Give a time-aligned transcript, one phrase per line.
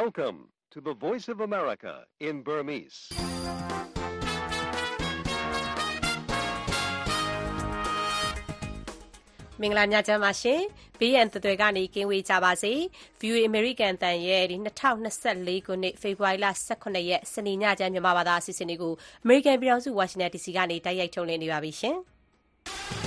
[0.00, 2.98] Welcome to the Voice of America in Burmese.
[9.60, 10.60] ။မင်္ဂလာညချမ်းပါရှင်။
[11.00, 12.72] ဘေးရန်သွယ်ကနေကင်းဝေးကြပါစေ။
[13.20, 14.56] VOA American တန်ရဲ့ဒီ
[15.06, 16.46] 2024ခုနှစ်ဖေဖော်ဝါရီလ
[16.78, 18.92] 18ရက်စနေညချမ်းမြန်မာဘာသာအစီအစဉ်လေးကို
[19.24, 21.96] American ပြည်ထောင်စု Washington DC ကနေတိုက်ရိုက်ထုတ်လွှင့်နေပါပြီရှင်။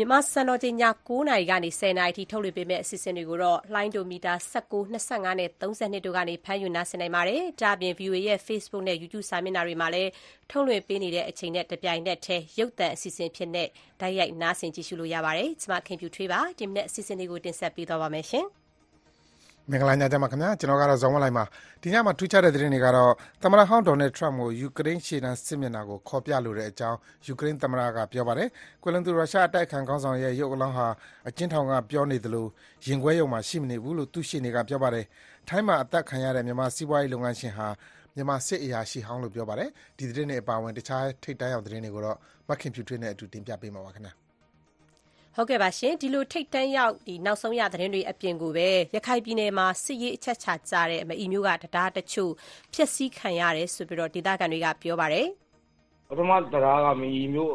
[0.00, 0.76] မြန်မာစံတော်ချိန်ည
[1.08, 10.10] 9:00နာရီကနေ10:00နာရီထိ ထုတ်လွှင့်ပေးမယ့် အစီအစဉ်တွေကိုတော့လှိုင်းဒိုမီတာ 19, 25နဲ့32တို့ကနေ ဖမ်းယူ နားဆင်နိုင်ပါတယ်။ဒါ့အပြင် VOA ရဲ့ Facebook နဲ့ YouTube စာမျက်နှာတွေမှာလည်း
[10.50, 18.26] ထုတ်လွှင့်ပေးနေတဲ့အချိန်နဲ့ တပြိုင်နက်တည်း ရုပ်သံအစီအစဉ်အဖြစ် တိုက်ရိုက် နားဆင် ကြည့်ရှုလို့ရပါတယ်။ကျမခင်ဖြူထွေးပါ။ဒီမနက် အစီအစဉ်လေးကို တင်ဆက်ပေးသွားပါမယ်။
[19.72, 21.44] မင်္ဂလာညချမ်းပါခင်ဗျာကျွန်တော်ကတော့ဇော်ဝင်းလိုက်ပါ
[21.82, 28.48] ဒီညမှာထူးခြားတဲ့သတင်းတွေကတော့သမ္မတဟောင်းဒေါ်နယ်ထရမ့်ကိုယူကရိန်းရှေ့တန်းစစ်မျက်နှာကိုခေါ်ပြလိုတဲ့အကြောင်းယူကရိန်းသမ္မတကပြောပါတယ်
[28.82, 30.88] ကွယ်လွန်သူရုရှားအတိုက်ခံခေါင်းဆောင်ရဲ့ရုပ်အလောင်းဟာ
[31.28, 32.46] အကျဉ်းထောင်ကပြောနေသလို
[32.86, 35.06] ရင်ခွဲရုံမှာရှိမနေဘူးလို့သူ့ရှေ့နေကပြောပါတယ်
[35.48, 37.68] ထိုင်းမှာအသက်ခံရတဲ့မြန်မာစီးပွားရေးလုပ်ငန်းရှင်ဟာ
[38.14, 42.16] မြန်မာစစ်အရာရှိဟောင်းလို့ပြောပါတယ်ဒီသတင်းတွေအပါအဝင်တခြားထိပ်တန်းရောက်သတင်းတွေကိုတော့
[42.48, 44.27] မခင်ဖြူထွေးနဲ့အတူတင်ပြပေးမှာပါခင်ဗျာ
[45.40, 52.32] ဟုတ်ကဲ့ပါရှင် ဒီလို ထိတ်တန်းရောက်ဒီနောက်ဆုံးရ သတင်းတွေအပြင်ကိုပဲ ရခိုင်ပြည်နယ်မှာ စစ်ရေးအချက်ချကြတဲ့ မအီမျိုးကတရားတချို့
[52.74, 55.26] ဖျက်ဆီးခံရတယ်ဆိုပြီးတော့ဒေသခံတွေက ပြောပါတယ်
[56.08, 57.52] ပထမတရားကမီမျိုး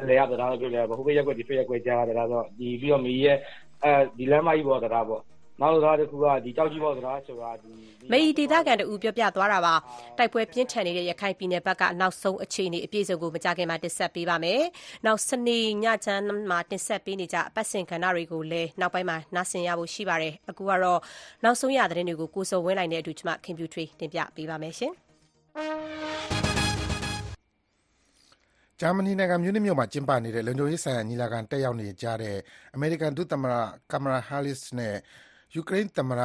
[0.00, 3.38] အလဲရတရားပြောလဲဟိုဘက်ရက်ွက် ဒီဖက်ရက်ွက်ကြားတရားဆိုဒီပြီးတော့မီရဲ့
[3.84, 5.22] အဲဒီလမ်းမကြီးပေါ်တရားပေါ့
[5.60, 7.70] နောက်တစ်ခါတစ်ခုကဒီကြောက်ကြီးပေါ့စကားဆိုတာဒီ
[8.12, 9.74] မေဒေတာကန်တူပြောပြသွားတာပါ
[10.18, 14.62] တိုက်ပွဲပြင်းထန်နေတဲ့ရခိုင်ပြည်နယ်ဘက်ကနောက်ဆုံးအခြေအနေအပြည့်စုံကိုမကြခင်မှာတင်ဆက်ပေးပါမယ်
[15.06, 21.00] နောက်စနေညချမ်းမှာတင်ဆက်ပေးနေကြအပတ်စဉ်ကဏ္ဍတွေကိုလည်းနောက်ပိုင်းမှာနားဆင်ရဖို့ရှိပါတယ်အခုကတော့
[21.44, 24.92] နောက်ဆုံးရသတင်းတွေကိုကိုစုံဝင်းလိုက်တဲ့အတူကျွန်မခင်ပြူထွေးတင်ပြပေးပါမယ်ရှင်
[28.80, 32.36] ဂျာမနီနိုင်ငံမြူးနစ်မြို့မှာကျင်းပနေတဲ့လုံခြုံရေးဆိုင်ရာညီလာခံတက်ရောက်နေကြတဲ့
[32.74, 33.54] အမေရိကန်ဒုသမ္မတ
[33.90, 34.96] ကင်မရာဟဲရစ်နဲ့
[35.56, 36.22] ယူကရိန်းသမ္မတ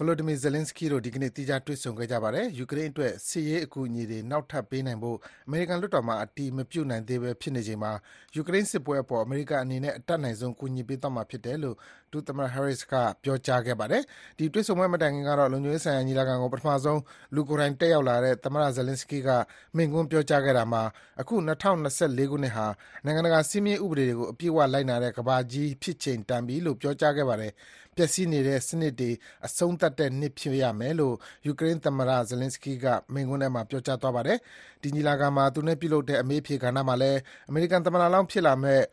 [0.00, 7.92] Volodymyr Zelenskyy တို့ ဒီကနေ့ သီးခြားတွေ့ဆုံခဲ့ကြပါတယ်။ယူကရိန်းအတွက် စစ်ရေးအကူအညီတွေ နောက်ထပ်ပေးနိုင်ဖို့ အမေရိကန်လွှတ်တော်မှာ အတည်မပြုနိုင်သေးဘဲ ဖြစ်နေချိန်မှာ
[8.34, 11.76] ယူကရိန်းစစ်ပွဲအပေါ် အမေရိကန်အနေနဲ့ အတတ်နိုင်ဆုံး ကူညီပေးသွားမှာဖြစ်တယ်လို့
[12.12, 14.02] ဒုသမ္မတ Harris က ပြောကြားခဲ့ပါတယ်။
[14.38, 17.00] ဒီတွေ့ဆုံပွဲမတိုင်ခင်ကတော့ လုံခြုံရေးဆိုင်ရာညီလာခံကို ပထမဆုံး
[17.34, 19.30] လူကိုယ်တိုင်တက်ရောက်လာတဲ့ သမ္မတ Zelenskyy က
[19.76, 20.82] မိန့်ခွန်းပြောကြားခဲ့တာမှာ
[21.20, 22.66] အခု ၂၀၂၄ ခုနှစ်ဟာ
[23.04, 27.52] နိုင်ငံတကာ စည်းမျဉ်းဥပဒေတွေကို အပြည့်အဝလိုက်နာတဲ့ ကမ္ဘာကြီး ဖြစ်ချိန်တန်ပြီလို့ ပြောကြားခဲ့ပါတယ်။
[27.98, 29.10] ပျက်စီးနေတဲ့စနစ်တွေ
[29.46, 31.14] အဆုံးသတ်တဲ့နှစ်ဖြစ်ရမယ်လို့
[31.46, 34.38] ယူကရိန်းသမ္မတ Zelenskyy က မိန့်ခွန်းထဲမှာ ပြောကြားသွားပါတယ်။
[34.82, 38.84] ဒီညီလာခံမှာ သူနဲ့ပြုလုပ်တဲ့ အမေးအဖြေကဏ္ဍမှာလည်း အမေရိကန်သမ္မတလောင်းဖြစ်လာမယ့်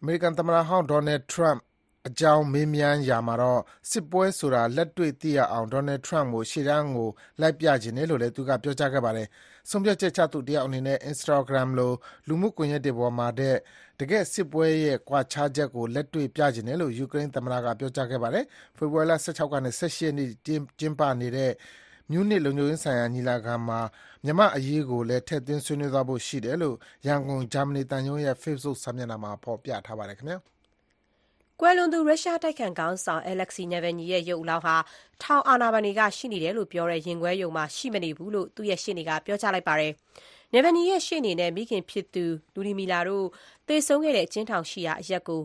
[0.00, 1.58] အမေရိကန်သမ္မတဟောင်း Donald Trump
[2.08, 3.60] အကြောင်း မေးမြန်းရာမှာတော့
[3.90, 7.08] စစ်ပွဲဆိုတာ လက်တွေ့သိရအောင် Donald Trump ကို ရှေ့တန်းကို
[7.40, 9.28] လိုက်ပြချင်တယ်လို့လည်း သူက ပြောကြားခဲ့ပါတယ်။
[9.70, 11.92] ဆုံးဖြတ်ချက်ချသူတယောက်အနေနဲ့ Instagram လို
[12.28, 13.56] လူမှုကွန်ရက်တွေပေါ်မှာတဲ့
[14.00, 18.44] တကယ့်စစ်ပွဲရဲ့ ကွာခြားချက်ကို လက်တွေ့ပြချင်တယ်လို့ ယူကရိန်းသမ္မတက ပြောကြားခဲ့ပါတယ်။
[18.76, 20.28] ဖေဖော်ဝါရီလ ၁၆ ကနေ ၁၈ ရက်နေ့
[20.78, 21.52] ကျင်းပနေတဲ့
[22.10, 23.80] မြူးနစ်လုံခြုံရေးဆိုင်ရာ ညီလာခံမှာ
[24.24, 26.76] မြန်မာ့အရေးကိုလည်း ထည့်သွင်း ဆွေးနွေးသွားဖို့ရှိတယ်လို့
[27.06, 30.40] ရန်ကုန် ဂျာမနီသံရုံးရဲ့ Facebook စာမျက်နှာမှာ ဖော်ပြထားပါတယ်ခင်ဗျာ။
[31.60, 34.76] ကွယ်လွန်သူ ရုရှားတိုက်ခိုက်ခေါင်းဆောင် Alexei Navalny ရဲ့ ရုပ်အလောင်းဟာ
[35.22, 39.92] ထောင်အာဏာပိုင်တွေက ရှိနေတယ်လို့ပြောတဲ့ ရင်ခွဲရုံမှာ ရှိမနေဘူးလို့ သူ့ရဲ့ ရှေ့နေက ပြောကြားလိုက်ပါတယ်။
[40.52, 42.24] Navalny ရဲ့ ရှေ့နေနဲ့ မိခင်ဖြစ်သူ
[42.54, 43.26] Lyudmila တို့
[43.68, 45.42] သေဆုံးခဲ့တဲ့ အကျဉ်းထောင်ရှိရာ အရပ်ကို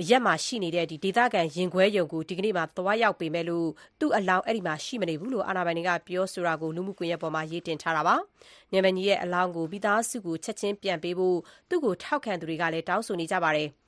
[0.00, 3.68] အရက်မှာရှိနေတဲ့ဒီဒေသခံရင်ခွဲယုံကို ဒီကနေ့မှသွားရောက်ပေမဲ့လို့
[4.00, 8.16] သူ့အလောင်း အဲ့ဒီမှာ ရှိမနေဘူးလို့ အာဏာပိုင်တွေက ပြောဆိုတာကို လူမှုကွန်ရက်ပေါ်မှာ ရေးတင်ထားတာပါ။
[8.72, 11.38] ညမညီရဲ့ အလောင်းကို မိသားစုကို ချက်ချင်းပြန်ပေးဖို့
[11.68, 13.68] သူ့ကို ထောက်ခံသူတွေကလည်း တောင်းဆိုနေကြပါတယ်။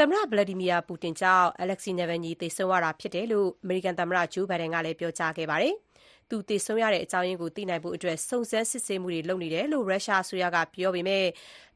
[0.00, 5.74] သမ္မတ Vladimir Putin ကြောင့် Alexei Navalny သေဆုံးရတာဖြစ်တယ်လို့ အမေရိကန်သမ္မတ Joe Biden ကလည်း ပြောကြားခဲ့ပါတယ်။
[6.28, 11.24] သူသေဆုံးရတဲ့အကြောင်းရင်းကို သိနိုင်ဖို့အတွက်စုံစမ်းစစ်ဆေးမှုတွေ လုပ်နေတယ်လို့ ရုရှားအစိုးရက ပြောပေမဲ့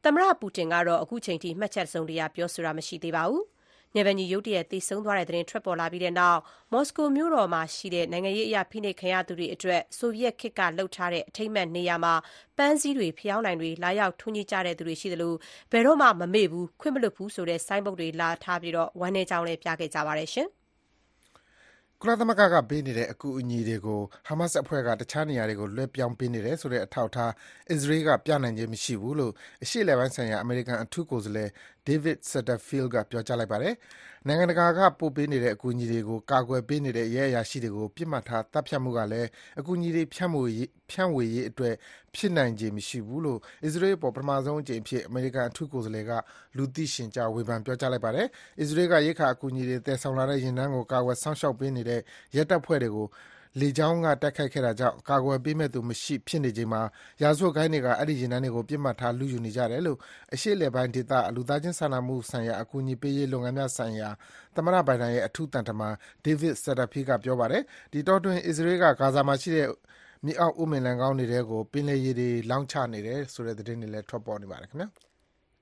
[0.05, 3.45] သမ္မတပူတင်ကတော့အခုချိန်ထိ မှတ်ချက်တစုံတရာ ပြောဆိုတာ မရှိသေးပါဘူး။
[3.95, 6.41] နယ်ဗန်ညီရုတ်တရက် သေဆုံးသွားတဲ့သတင်း ထွက်ပေါ်လာပြီးတဲ့နောက်
[6.73, 12.15] မော်စကိုမြို့တော်မှာရှိတဲ့ နိုင်ငံရေးအရာဖိနှိပ်ခံရသူတွေအတွက် ဆိုဗီယက်ခေတ်ကလှုပ်ထားတဲ့ အထိမ့်မှတ်နေရာမှာ
[12.59, 15.35] ပန်းစည်းတွေဖျောင်းနိုင်တွေ လာရောက် ထွန်းညှိကြတဲ့သူတွေရှိသလို
[15.73, 20.49] ဘယ်တော့မှ မမေ့ဘူး ခွင့်မလွတ်ဘူးဆိုတဲ့ ဆိုင်းဘုတ်တွေလာထားပြီးတော့ဝမ်းနေကြောင်းလည်း ပြခဲ့ကြပါတယ်ရှင်။
[22.03, 27.33] ကုလသမဂ္ဂကပေးနေတဲ့ အကူအညီတွေကို ဟာမတ်စ်အဖွဲ့က တခြားနေရာတွေကို လွှဲပြောင်းပေးနေတယ်ဆိုတဲ့ အထောက်အထား
[27.71, 29.33] အစ္စရေးက ပြနိုင်ခြင်းမရှိဘူးလို့
[29.63, 31.51] အရှေ့အလယ်ပိုင်းဆိုင်ရာ အမေရိကန် အထူးကိုယ်စားလှယ်
[31.87, 33.75] David Satterfield က ပြောကြားလိုက်ပါတယ်။
[34.27, 39.29] နိုင်ငံတကာက ပို့ပေးနေတဲ့အကူအညီတွေကို ကာကွယ်ပေးနေတဲ့ ရဲအရာရှိတွေကို ပစ်မှတ်ထား သတ်ဖြတ်မှုကလည်း
[39.59, 40.45] အကူအညီတွေ ဖြန့်ဝေ
[41.35, 41.75] ရေးအတွက်
[42.15, 46.13] ဖြစ်နိုင်ခြေမရှိဘူးလို့ အစ္စရေးအပေါ် ပထမဆုံးအကြိမ်အဖြစ် အမေရိကန် အထူးကိုယ်စားလှယ်က
[46.57, 48.27] လူသိရှင်ကြား ဝေဖန်ပြောကြားလိုက်ပါတယ်။
[48.61, 52.01] အစ္စရေးက ရိက္ခာအကူအညီတွေ သယ်ဆောင်လာတဲ့ ယာဉ်တန်းကို ကာကွယ်စောင့်ရှောက်ပေးနေတဲ့
[52.37, 53.07] ရဲတပ်ဖွဲ့တွေကို
[53.59, 56.83] လေကြောင်းက တိုက်ခိုက်ခဲ့တာကြောင့်ကာကွယ်ပေးမယ့်သူမရှိ ဖြစ်နေချိန်မှာ
[57.23, 59.99] ရာဇဝတ်ဂိုဏ်းတွေက အဲဒီယာဉ်တန်းတွေကို ပစ်မှတ်ထား လုယူနေကြတယ်လို့
[60.35, 64.09] အရှေ့အလယ်ပိုင်းဒေသ လူသားချင်းစာနာမှုဆိုင်ရာ အကူအညီပေးရေး လုပ်ငန်းများဆိုင်ရာ
[64.55, 65.95] သမ္မတ Biden ရဲ့ အထူးသံတမန်
[66.25, 67.63] David Satterfield က ပြောပါတယ်။
[67.93, 69.69] ဒီအတောအတွင်း အစ္စရေးက ဂါဇာမှာရှိတဲ့
[70.25, 74.91] မြေအောက် ဥမင်လှိုဏ်ခေါင်းတွေထဲကို ပင်လယ်ရေတွေ လောင်းချနေတယ်ဆိုတဲ့ သတင်းတွေလည်း ထွက်ပေါ်နေပါတယ်ခင်ဗျာ။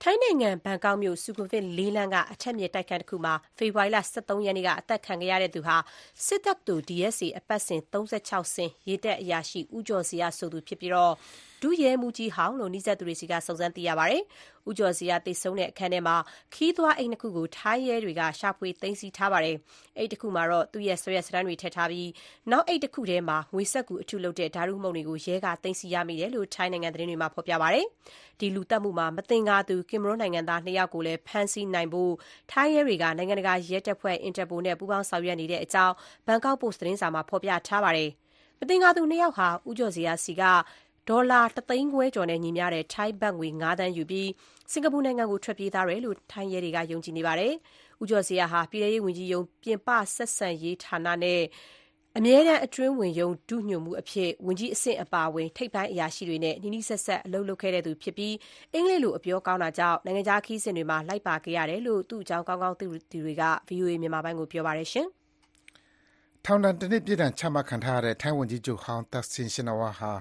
[0.02, 5.76] ထိုင်းနိုင်ငံ ဘန်ကောက်မြို့ ဆူခွန်ဗစ်လေးလမ်းက အထက်မြစ်တိုက်ခန်းတခုမှာ ဖေဖော်ဝါရီလ ၁၃ ရက်နေ့က အသတ်ခံခဲ့ရသူဟာ
[6.26, 10.92] စစ်တပ်သူ DSA အပတ်စဉ် ၃၆စင်းရေတပ်အရာရှိ ဦးကျော်ဇေယျ ဆိုသူဖြစ်ပြီး
[11.62, 14.22] ဒုရဲမှူးကြီးဟောင်းလို့ နီးစပ်သူတွေဆီက စုံစမ်းသိရပါတယ်။
[14.68, 16.16] ဦးကျော်ဇေယျ သေဆုံးတဲ့အခန်းထဲမှာ
[16.54, 19.56] ခရီးသွားအိတ်နှစ်ခုကို ထိုင်းရဲတွေက ရှာဖွေသိမ်းဆည်းထားပါတယ်။
[19.98, 22.08] အိတ်တခုမှာတော့သူ့ရဲ့ဆွဲစာတမ်းတွေ ထည့်ထားပြီး
[22.50, 27.86] နောက်အိတ်တခုထဲမှာ ငွေစက္ကူအထုလုပ်တဲ့ ဓာတုမှုန့်တွေကို ရဲက သိမ်းဆည်းရမိတယ်လို့ ထိုင်းနိုင်ငံသတင်းတွေမှာ ဖော်ပြပါတယ်။
[28.40, 32.12] ဒီလူသတ်မှုမှာ မသင်္ကာသူ ကင်မရွန်းနိုင်ငံသားနှစ်ယောက်ကိုလည်း ဖမ်းဆီးနိုင်ဖို့
[32.52, 35.94] ထိုင်းရဲတွေက နိုင်ငံတကာရဲတပ်ဖွဲ့ Interpol နဲ့ ပူးပေါင်းဆောင်ရွက်နေတဲ့အကြောင်း
[36.26, 38.10] ဘန်ကောက်ပို့စ်သတင်းစာမှာ ဖော်ပြထားပါတယ်။
[38.60, 40.42] မသင်္ကာသူနှစ်ယောက်ဟာ ဦးကျော်ဇေယျဆီက
[41.08, 44.30] ဒေါ်လာတသိန်းခွဲကျော်နဲ့ညီမျှတဲ့ ထိုင်းဘတ်ငွေ ၅ သန်းယူပြီး
[44.72, 47.52] စင်ကာပူနိုင်ငံကို ထွက်ပြေးသွားတယ်လို့ ထိုင်းရဲတွေက ယုံကြည်နေပါတယ်။
[48.02, 51.42] ဦးကျော်ဇေယျဟာ ပြည်ထောင်ရေးဝန်ကြီးရုံး ပြင်ပဆက်ဆံရေးဌာနနဲ့
[52.18, 58.34] အမြဲတမ်းအတွင်းဝန်ရုံး ဒုညွှန်မှူးအဖြစ် ဝန်ကြီးအဆင့်အပါအဝင် ထိပ်ပိုင်းအရာရှိတွေနဲ့ နီးနီးစပ်စပ် အလုပ်လုပ်ခဲ့တဲ့သူဖြစ်ပြီး
[58.72, 64.88] အင်္ဂလိပ်လို အပြောကောင်းတာကြောင့် နိုင်ငံခြားခရီးစဉ်တွေမှာ လိုက်ပါခဲ့ရတယ်လို့ သူ့အကြောင်း ကောင်းကောင်းသိသူတွေက VOA မြန်မာပိုင်းကို ပြောပါတယ်။
[66.44, 70.12] ထောင်ဒဏ်တနှစ် ပြစ်ဒဏ်ချမှတ်ခံထားရတဲ့ ထိုင်းဝန်ကြီးချုပ်ဟောင်းသက်ဆင်ရှင်နာဝါဟာ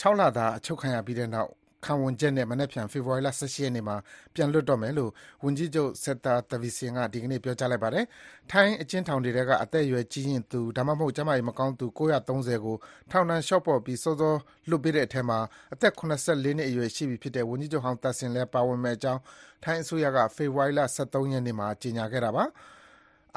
[0.00, 1.50] ၆ လတာ အချုပ်ခံရပြီးတဲ့နောက်
[1.84, 3.96] ခံဝန်ချက်နဲ့ မနက်ဖြန် ဖေဖော်ဝါရီလ၁၈ ရက်နေ့မှာ
[4.34, 5.10] ပြန်လွှတ်တော့မယ်လို့
[5.44, 8.04] ဝန်ကြီးချုပ် Srettha Thavisin က ဒီကနေ့ ပြောကြားလိုက်ပါတယ်။
[8.50, 12.76] ထိုင်းအကျဉ်းထောင်တွေထဲက အသက်အရွယ်ကြီးရင့်သူ ဒါမှမဟုတ် ကျန်းမာရေးမကောင်းသူ ၉၃၀ ကို
[13.10, 14.34] ထောင်ဒဏ်လျှော့ပေါ့ပြီး စောစော
[14.68, 15.38] လွှတ်ပေးတဲ့အထဲမှာ
[15.72, 16.02] အသက် ၇
[16.44, 19.20] ၄ နှစ်အရွယ်ရှိပြီဖြစ်တဲ့ ဝန်ကြီးချုပ်ဟောင်းသက်ဆင်လည်း ပါဝင်မယ့်အကြောင်း
[19.64, 22.44] ထိုင်းအစိုးရက ဖေဖော်ဝါရီလ၁၃ ရက်နေ့မှာ ကြေညာခဲ့တာပါ။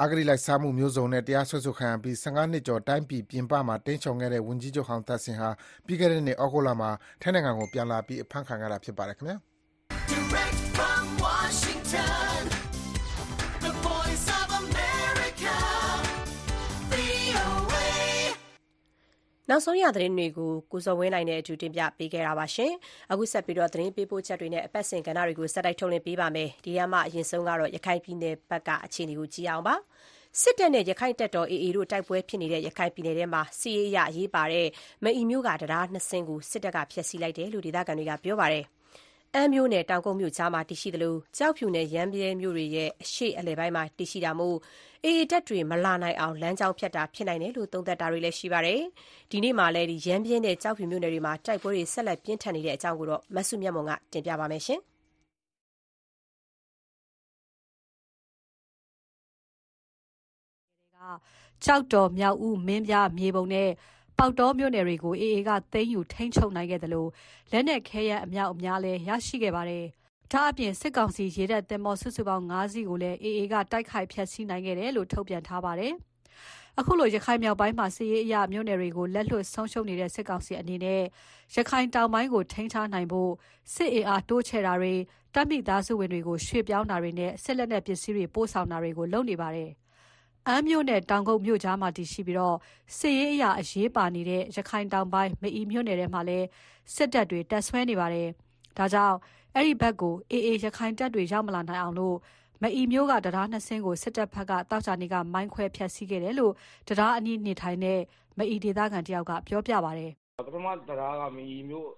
[0.02, 5.50] အဂတိလိုက်စားမှုမျိုးစုံနဲ့ တရားစွဲဆိုခံရပြီး ၁၅ နှစ်ကျော် တိုင်းပြည်ပြင်ပမှာ တိမ်းရှောင်ခဲ့တဲ့ ဝန်ကြီးချုပ်ဟောင်းသက်ဆင်ဟာ
[5.86, 6.90] ပြီးခဲ့တဲ့နှစ် သြဂုတ်လမှာ
[7.22, 9.36] ထိုင်းနိုင်ငံကို ပြန်လာပြီး အဖမ်းခံခဲ့တာ ဖြစ်ပါတယ်ခင်ဗျာ။
[19.52, 22.46] “နောက်ဆုံးရသတင်းတွေကို ကိုဇော်ဝင်းလှိုင်နဲ့အတူ တင်ပြပေးခဲ့တာပါ။
[23.12, 27.44] အခုဆက်ပြီး သတင်းပေးပို့ချက်တွေနဲ့ အပတ်စဉ်ကဏ္ဍတွေကို ဆက်တိုက် ထုတ်လွှင့်ပေးပါမယ်။ဒီကမှအရင်ဆုံး
[27.74, 29.74] ရခိုင်ပြည်နယ်ဘက်က အခြေအနေကို ကြည့်ရအောင်ပါ။
[30.40, 34.68] စစ်တပ်နဲ့ရက္ခိုင့်တပ်တော် AA တို့ တိုက်ပွဲဖြစ်နေတဲ့ ရခိုင်ပြည်နယ်ထဲမှာ စစ်ရေးအရ အရေးပါတဲ့
[35.04, 38.66] မအီမြို့က တံတား ၂ စင်းကို စစ်တပ်က ဖျက်ဆီးလိုက်တယ်လို့ ဒေသခံတွေက ပြောပါတယ်။
[39.34, 44.56] အမ်းမြို့နဲ့ တောင်ကုတ်မြို့ကြားမှာ တည်ရှိသလို ကျောက်ဖြူနဲ့ ရမ်းဗြဲမြို့တွေရဲ့ အရှေ့အလယ်ပိုင်းမှာ တည်ရှိတာမို့
[45.04, 48.80] AA တပ်တွေ မလာနိုင်အောင် လမ်းကြောင်းဖြတ်တာ ဖြစ်နိုင်တယ်လို့ သုံးသပ်တာတွေလည်း ရှိပါတယ်။
[49.30, 52.98] ဒီနေ့မှာလည်း ရမ်းဗြဲနဲ့ ကျောက်ဖြူမြို့နယ်တွေမှာ တိုက်ပွဲတွေ ဆက်လက် ပြင်းထန်နေတဲ့အကြောင်း
[53.34, 54.62] မစုမြတ်မွန်က တင်ပြပါမယ်။
[61.64, 63.68] ကျောက်တော်၊မြောက်ဦး၊မင်းပြား၊မြေပုံနဲ့
[64.22, 67.06] ပေါက်တောမြို့နယ်တွေကို AA က သိမ်းယူထိန်းချုပ်နိုင်ခဲ့သလို
[67.52, 69.84] လက်နက်ခဲယမ်းအမြောက်အများလည်း ရရှိခဲ့ပါတယ်။
[70.32, 75.92] ဒါ့အပြင် စစ်ကောင်စီရေတပ်သင်္ဘော စုစုပေါင်း ၅ စီးကိုလည်း AA က တိုက်ခိုက်ဖျက်ဆီးနိုင်ခဲ့တယ်လို့ ထုတ်ပြန်ထားပါတယ်။
[76.78, 81.02] အခုလို ရခိုင်မြောက်ပိုင်းမှာ စစ်ရေးအရ မြို့နယ်တွေကို လက်လွတ်ဆုံးရှုံးနေတဲ့ စစ်ကောင်စီအနေနဲ့
[81.54, 83.30] ရခိုင်တောင်ပိုင်းကို ထိန်းထားနိုင်ဖို့
[83.74, 84.94] စစ်အင်အားတိုးချဲ့တာတွေ
[85.34, 89.70] တပ်မိသားစုဝင်တွေကို ရွှေ့ပြောင်းတာတွေနဲ့ စစ်လက်နက်ပစ္စည်းတွေ ပို့ဆောင်တာတွေကို လုပ်နေပါတယ်။
[90.48, 92.56] အမ်းမြို့နဲ့တောင်ကုတ်မြို့ကြားမှာတည်ရှိပြီး
[92.98, 96.46] စစ်ရေးအရအရေးပါနေတဲ့ ရခိုင်တောင်ပိုင်း မအီမြို့နယ်ထဲမှာလည်း
[96.94, 98.28] စစ်တပ်တွေ တပ်စွဲနေပါတယ်။
[98.78, 99.16] ဒါကြောင့်
[99.54, 101.96] အဲဒီဘက်ကို AA ရခိုင်တပ်တွေ ရောက်မလာနိုင်အောင်
[102.62, 106.52] မအီမြို့က တံတား ၂ စင်းကို စစ်တပ်ဘက်က သောကြာနေ့က မိုင်းခွဲဖျက်ဆီးခဲ့တယ်လို့
[106.88, 107.98] တံတားအနီးနေထိုင်တဲ့
[108.38, 111.88] မအီဒေသခံတယောက်က ပြောပြပါတယ်။“ပထမတံတားက မအီမြို့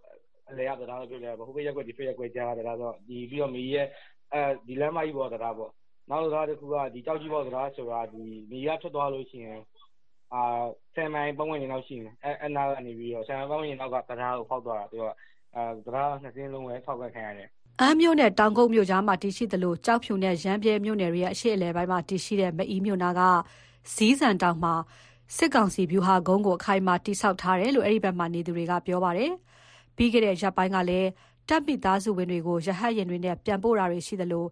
[0.50, 3.86] အလယ်က တံတားလို့ပြောလို့ရတယ်။ဟိုဘက်ရပ်ကွက် ဒီဘက်ရပ်ကွက်ကြားက တံတားဆိုတော့ ပြီးတော့ မအီရဲ့
[4.80, 5.70] လမ်းမကြီးပေါ်က တံတားပေါ့
[6.12, 6.76] နောက်တံတားတခုက
[7.06, 8.00] ကျောက်ကြီးပေါက်တံတားဆိုတာ
[8.50, 9.60] မီးကထွက်သွားလို့ရှိရင်
[10.32, 10.40] ၁
[10.96, 17.48] ၀မိုင်ပတ်ဝန်းကျင်လောက်ရှိမယ်။အဲဒီနားကနေပြီးတော့၁၀မိုင်ပတ်ဝန်းကျင်နောက်ကတံတားကိုဖောက်သွားတာ။သူကတံတားနှစ်စင်းလုံးလည်းဖောက်ခွဲခံရတယ်။”
[17.80, 23.20] အမ်းမြို့နဲ့တောင်ကုတ်မြို့ကြားမှာတည်ရှိသလိုကျောက်ဖြူနဲ့ရမ်းဗြဲမြို့နယ်တွေရဲ့အရှေ့အလယ်ပိုင်းမှာတည်ရှိတဲ့မအီမြို့နားက
[23.94, 24.74] ဇီးဆန်တောင်မှာ
[25.36, 29.30] စစ်ကောင်စီဗျူဟာကုန်းကိုအခိုင်အမာတည်ဆောက်ထားတယ်လို့အဲဒီဘက်မှာနေသူတွေကပြောပါတယ်။
[29.96, 31.08] ပြီးခဲ့တဲ့ရက်ပိုင်းကလည်း
[31.48, 34.44] တပ်မိသားစုဝင်တွေကိုရဟတ်ယာဉ်တွေနဲ့ပြန်ပို့တာတွေရှိသလို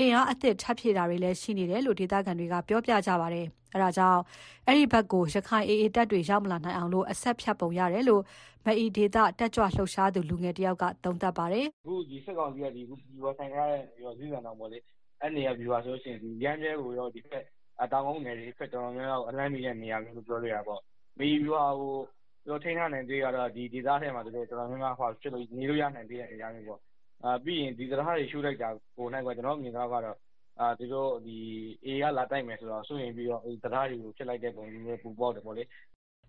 [0.00, 4.20] အင်အားအသစ်ထပ်ဖြည့်တာတွေလည်းရှိနေတယ်လို့ဒေသခံတွေကပြောပြကြပါတယ်။အဲဒါကြောင့်
[4.66, 8.22] အဲဒီဘက်ကိုရခိုင် AA တပ်တွေရောက်မလာနိုင်အောင်အဆက်ဖြတ်ပုံရတယ်လို့
[8.66, 12.84] မအီဒေသတက်ကြွလှုပ်ရှားသူလူငယ်တယောက်ကသုံးသပ်ပါတယ်။“အခုစစ်ကောင်စီကဗျူ
[13.24, 13.82] ဟာထိုင်ထားတဲ့
[14.18, 14.78] ဇီးဆန်တောင်ပေါ့လေ။
[15.22, 17.44] အဲဒီနေရာဗျူဟာဆိုလို့ရှိရင်ရမ်းဗြဲကိုရောဒီဘက်
[17.92, 20.80] တောင်ကုတ်နယ်တွေဘက်တော်တော်များများကိုအလှမ်းမီတဲ့နေရာမျိုးလို့ပြောလို့ရတယ်ပေါ့။
[21.18, 24.94] မအီဗျူဟာကိုထိန်းထားနိုင်သရွေ့ကတော့ဒီဒေသထဲမှာတော်တော်များများ
[25.56, 26.80] နေလို့ရနိုင်သေးတဲ့အနေအထားမျိုးပေါ့
[27.44, 30.16] ပြီးရင် ဒီတံတားတွေ ရှို့လိုက်တာကိုယ်နှိုက်က ကျနော်တို့မြင်သလောက်ကတော့
[30.78, 31.10] သူတို့
[31.86, 35.62] AA က လာတိုက်မယ်ဆိုတော့စိုးရိမ်ပြီးတော့တံတားတွေကို ဖျက်လိုက်တဲ့ ပုံမျိုးပိုပေါက်တယ်ပေါ့လေ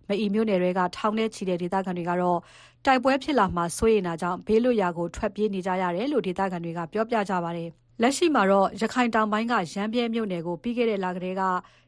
[0.08, 2.38] မအီမြို့နယ်တွေကထောင်နဲ့ချီတဲ့ ဒေသခံတွေကတော့
[2.86, 7.70] တိုက်ပွဲဖြစ်လာမှာ စိုးရိမ်တာကြောင့် ဘေးလွတ်ရာကို ထွက်ပြေးနေကြရတယ်လို့ ဒေသခံတွေက ပြောပြကြပါတယ်။
[8.02, 11.44] လက်ရှိမှာတော့ ရခိုင်တောင်ပိုင်းက ရမ်းဗြဲမြို့နယ်ကို ပြီးခဲ့တဲ့လကတည်းက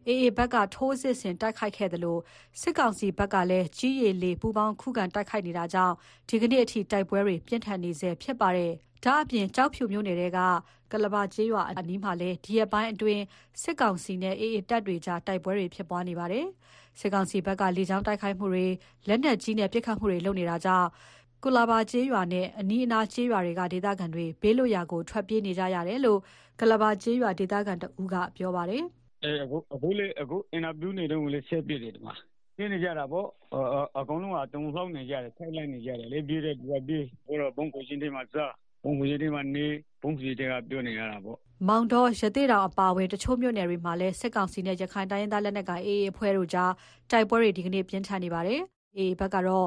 [0.09, 2.19] AA ဘက်က ထိုးစစ်ဆင်တိုက်ခိုက်ခဲ့သလို
[2.61, 5.95] စစ်ကောင်စီဘက်ကလည်း ကြည်း၊ရေ၊လေ ပူးပေါင်း ခုခံတိုက်ခိုက်နေတာကြောင့်
[6.29, 8.73] ဒီကနေ့အထိ တိုက်ပွဲတွေ ပြင်းထန်နေဆဲဖြစ်ပါတယ်။
[9.05, 10.39] ဒါ့အပြင် ကျောက်ဖြူမြို့နယ်ထဲက
[10.91, 13.23] ကုလားဘာကျေးရွာအနီးမှာလည်း ဒီရက်ပိုင်းအတွင်း
[13.63, 16.47] စစ်ကောင်စီနဲ့ AA တပ်တွေကြား တိုက်ပွဲတွေဖြစ်ပွားနေပါတယ်။
[16.99, 18.67] စစ်ကောင်စီဘက်က လေကြောင်းတိုက်ခိုက်မှုတွေ၊
[19.09, 20.89] လက်နက်ကြီးနဲ့ ပစ်ခတ်မှုတွေလုပ်နေတာကြောင့်
[21.45, 26.19] ကုလားဘာကျေးရွာနဲ့ အနီးအနားကျေးရွာတွေက ဒေသခံတွေ ဘေးလွတ်ရာကို ထွက်ပြေးနေကြရတယ်လို့
[26.61, 28.83] ကုလားဘာကျေးရွာ ဒေသခံတဦးက ပြောပါတယ်။
[29.75, 32.15] အခုလည်းအခုအင်တာဗျူးနေတုန်းကလည်း ဆက်ပစ်တယ်ဒီမှာ
[32.57, 33.27] ပြေးနေကြတာပေါ့
[33.99, 38.53] အကုန်လုံးက တုန်လှုပ်နေကြတယ် ထိုက်လိုက်နေကြတယ်လေ ပြေးတဲ့သူကပြေးဟိုတော့ဘုံကိုရှင်းထဲမှာစား
[38.89, 39.67] ဘုံကိုရှင်းထဲမှာနေ
[40.03, 46.73] ဘုံစီတဲကပြောနေရတာပေါ့မောင်တော်ရသေးတောင်အပါဝယ်တချို့မြို့နယ်တွေမှာလည်းစစ်ကောင်စီနဲ့ရခိုင်တိုင်းရင်းသားလက်နက်ကိုင် AA အဖွဲ့တို့ကြား
[47.11, 48.61] တိုက်ပွဲတွေဒီကနေ့ပြင်းထန်နေပါတယ်
[48.97, 49.67] AA ဘက်ကတော့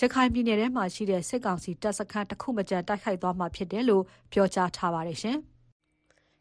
[0.00, 4.02] ရခိုင်ပြည်နယ်ထဲမှာရှိတဲ့စစ်ကောင်စီတပ်စခန်းတစ်ခုမကျန်တိုက်ခိုက်သွားမှာဖြစ်တယ်လို့
[4.32, 5.38] ပြောကြားထားပါတယ်ရှင်။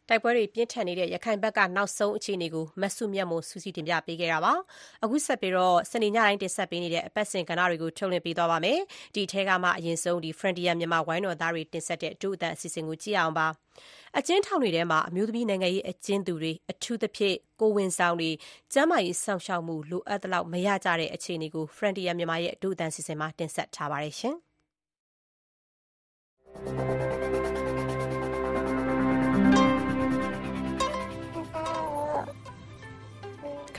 [0.09, 4.53] တိုက်ပွဲတွေ ပြင်းထန်နေတဲ့ ရခိုင်ဘက်က နောက်ဆုံးအခြေအနေကိုမဆုမြတ်မို့စူးစီးတင်ပြပေးခဲ့တာပါ။
[5.03, 8.79] အခုဆက်ပြီးတော့စနေညတိုင်းတင်ဆက်ပေးနေတဲ့ အပတ်စဉ်ကဏ္ဍတွေကို ထုတ်လွှင့်ပေးသွားပါမယ်။
[9.15, 13.47] ဒီထဲကမှ အရင်ဆုံးဒီ Frontier မြန်မာဝိုင်းတော်သားတွေ တင်ဆက်တဲ့အတူအတန်အစီအစဉ်ကို ကြည့်အောင်ပါ။
[14.17, 18.31] အကျဉ်းထောင်တွေထဲမှာ အမျိုးသမီး နိုင်ငံရေးအကျဉ်းသူတွေ အထူးသဖြင့် ကိုဝင်ဆောင်တွေ
[18.73, 24.15] ကျန်းမာရေးစောင့်ရှောက်မှု လိုအပ်သလောက် မရကြတဲ့ အခြေအနေကို Frontier မြန်မာရဲ့အတူအတန်အစီအစဉ်မှာ တင်ဆက်ထားပါတယ်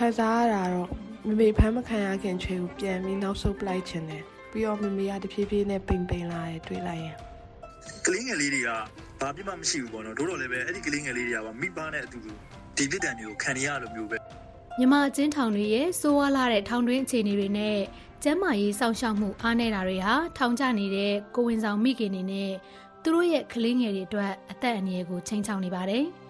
[0.03, 0.89] ခံစားရတာတော့
[1.27, 7.17] မမေဖမ်းမခံရခင်ချွေကိုပြန်ပြီးနောက်ဆုတ်ပလိုက်ခြင်းတယ်ပြီးတော့မမေကတဖြည်းဖြည်းနဲ့ပိန်ပိန်လာတယ်တွေးလိုက်ရင်
[8.07, 8.71] ကလေးငယ်လေးတွေက
[9.21, 12.33] ဘာပြမှမရှိဘူးပေါ့နော်တို့တော့လည်းပဲအဲ့ဒီကလေးငယ်လေးတွေကမိဘနဲ့အတူတူ
[12.77, 14.17] ဒီပြစ်ဒဏ်တွေကိုခံရရလိုမျိုးပဲ
[14.79, 17.79] မြမအချင်းထောင်တွေရဲ့စိုးဝါလာတဲ့ထောင်တွင်းအခြေအနေတွေနဲ့
[18.23, 22.51] ကျန်းမာရေးစောင့်ရှောက်မှုအားနည်းတာတွေဟာထောင်ကျနေတဲ့ကိုဝင်ဆောင်မိခင်တွေနဲ့
[23.03, 26.05] သူတို့ရဲ့ကလေးငယ်တွေအတွက်အသက်အန္တရာယ်ကိုချိန်ချောင်နေပါတယ်။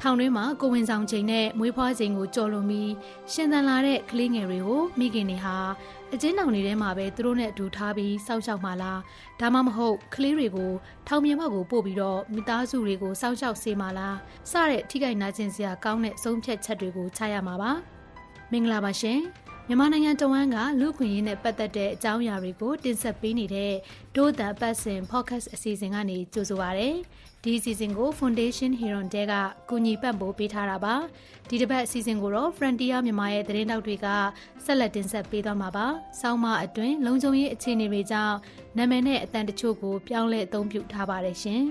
[0.00, 2.90] ထောင်တွင်းမှာကိုဝင်ဆောင်ချိန်နဲ့မွေးဖွားချိန်ကိုကြော်လွန်ပြီး
[3.32, 5.56] ရှင်သန်လာတဲ့ကလေးငယ်တွေကိုမိခင်တွေဟာ
[6.14, 9.00] အကျဉ်းထောင်တွေထဲမှာပဲသူတို့နဲ့အတူထားပြီးစောင့်ရှောက်မှလား
[9.40, 10.72] ဒါမှမဟုတ်ကလေးတွေကို
[11.08, 14.16] ထောင်ပြင်ဘက်ကိုပို့ပြီးတော့မိသားစုတွေကိုစောင့်ရှောက်စေမှလား
[14.50, 17.70] စတဲ့ထိခိုက်နာကျင်စရာကောင်းတဲ့အဆုံးဖြတ်ချက်တွေကိုချရမှာပါ
[18.52, 19.20] မင်္ဂလာပါရှင်
[19.68, 23.72] မြန်မာနိုင်ငံတဝန်းကလူခွင့်ရေးနဲ့ပတ်သက်တဲ့အကြောင်းအရာတွေကိုတင်ဆက်ပေးနေတဲ့
[24.16, 26.88] ဒို့တန်ပတ်စင် podcast အစီအစဉ်ကနေကြိုဆိုပါရစေ။
[27.44, 29.32] ဒီအစီအစဉ်ကို Foundation Heron တဲက
[29.68, 30.94] ကူညီပံ့ပိုးပေးထားတာပါ
[31.48, 34.06] ဒီတစ်ပတ်အစီအစဉ်ကိုတော့ Frontier မြန်မာရဲ့သတင်းတောက်တွေက
[34.64, 35.86] ဆက်လက်တင်ဆက်ပေးသွားမှာပါ
[36.20, 38.36] စောင်းမအတွင်းလုံခြုံရေးအခြေအနေတွေကြောင့်
[38.78, 41.62] နာမည်နဲ့အတန်တချို့ကိုပြောင်းလဲအသုံးပြုထားပါတယ်ရှင်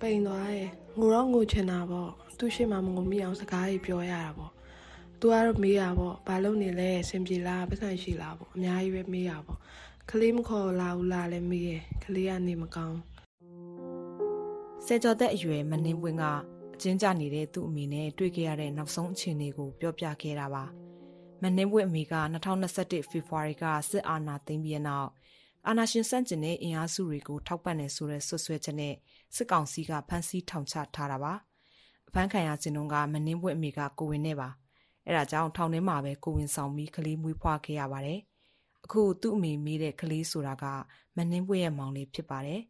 [0.00, 4.55] ပိန်သွားတယ်ငိုတော့ငိုချင်တာပေါ့သူ့ရှိမှမငိုမိအောင်စကားကြီးပြောရတာပေါ့
[5.26, 9.58] သူကတော့မေးတာပေါ့ဘာလုပ်နေလဲအဆင်ပြေလားပတ်စံရှိလားပေါ့အများကြီးပဲမေးတာပေါ့
[10.10, 12.98] ကလေးမခေါ်လာဘူးလားလည်းမေးရယ်ကလေးကနေမကောင်း
[14.86, 16.24] ဆယ်ကျော်သက်အရွယ်မနှင်းပွင့်က
[16.74, 20.64] အကျဉ်းကျနေတဲ့သူ့အမေနဲ့တွေ့ခဲ့ရတဲ့နောက်ဆုံးအခြေအနေကိုပြောပြခဲ့တာပါ
[21.42, 25.08] မနှင်းပွင့်အမေက2021ဖေဖော်ဝါရီကစစ်အာဏာသိမ်းပြီးနောက်
[25.66, 28.94] အာဏာရှင်စန့်ကျင်တဲ့အင်အားစုတွေကိုထောက်ပံ့နေဆိုတဲ့ဆွဆွဲချက်နဲ့
[29.34, 31.32] စစ်ကောင်စီကဖမ်းဆီးထောင်ချထားတာပါ
[32.08, 34.50] အဖမ်းခံရခြင်းတုန်းကမနှင်းပွင့်အမေကကိုဝင်နေပါ
[35.06, 38.20] အဲဒါကြောင့်ထောင်ထဲမှာပဲကိုဝင်ဆောင်ပြီးကလေးမွေးဖွားခဲ့ရပါတယ်။
[38.84, 40.64] အခုသူ့အမေမေးတဲ့ကလေးဆိုတာက
[41.16, 42.60] မနှင်းပွေရဲ့မောင်လေးဖြစ်ပါတယ်။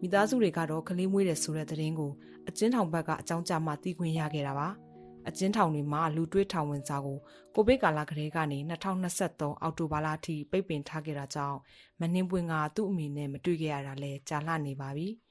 [0.00, 2.12] မိသားစုတွေကတော့ကလေးမွေးတယ်ဆိုတဲ့သတင်းကို
[2.48, 4.68] အကျဉ်းထောင်ဘက်ကအကြောင်းကြားမှသိခွင့်ရခဲ့တာပါ။
[5.28, 7.18] အကျဉ်းထောင်တွေမှာလူတွေးထောင်ဝင်စာကို
[7.54, 8.58] ကိုဗစ်ကာလကလေးကနေ
[9.10, 11.58] 2023အောက်တိုဘာလအထိပိတ်ပင်ထားခဲ့တာကြောင့်
[12.00, 15.08] မနှင်းပွင့်ကသူ့အမေနဲ့မတွေ့ခဲ့ရတာလဲကြာလှနေပါပြီ။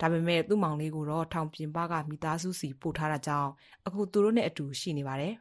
[0.00, 3.50] ဒါပေမဲ့သူ့မောင်လေးကိုတော့ထောင်ပြင်ပကမိသားစုစီပို့ထားတာကြောင့်
[3.86, 5.34] အခုသူတို့နဲ့အတူရှိနေပါတယ်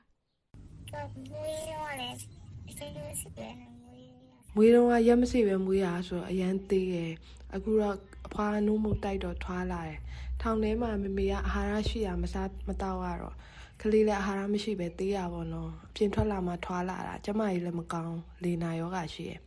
[4.56, 7.12] မွေးတော့ရက်မစီပဲမွေးရဆိုအရန်သေးရယ်
[7.56, 7.96] အခုတော့
[8.28, 10.00] အဖွားနိုးမှုတိုက်တော့ထွားလာတယ်
[10.42, 13.36] ထောင်ထဲမှာမမေကအာဟာရရှိရမစားမတော့ရတော့
[13.82, 19.39] ကလေးလည်းအာဟာရမရှိပဲသေးရပါတော့အပြင်ထွက်လာမှထွားလာတာကျမကြီးလည်းမကောင်းလေနာယောဂရှိရယ်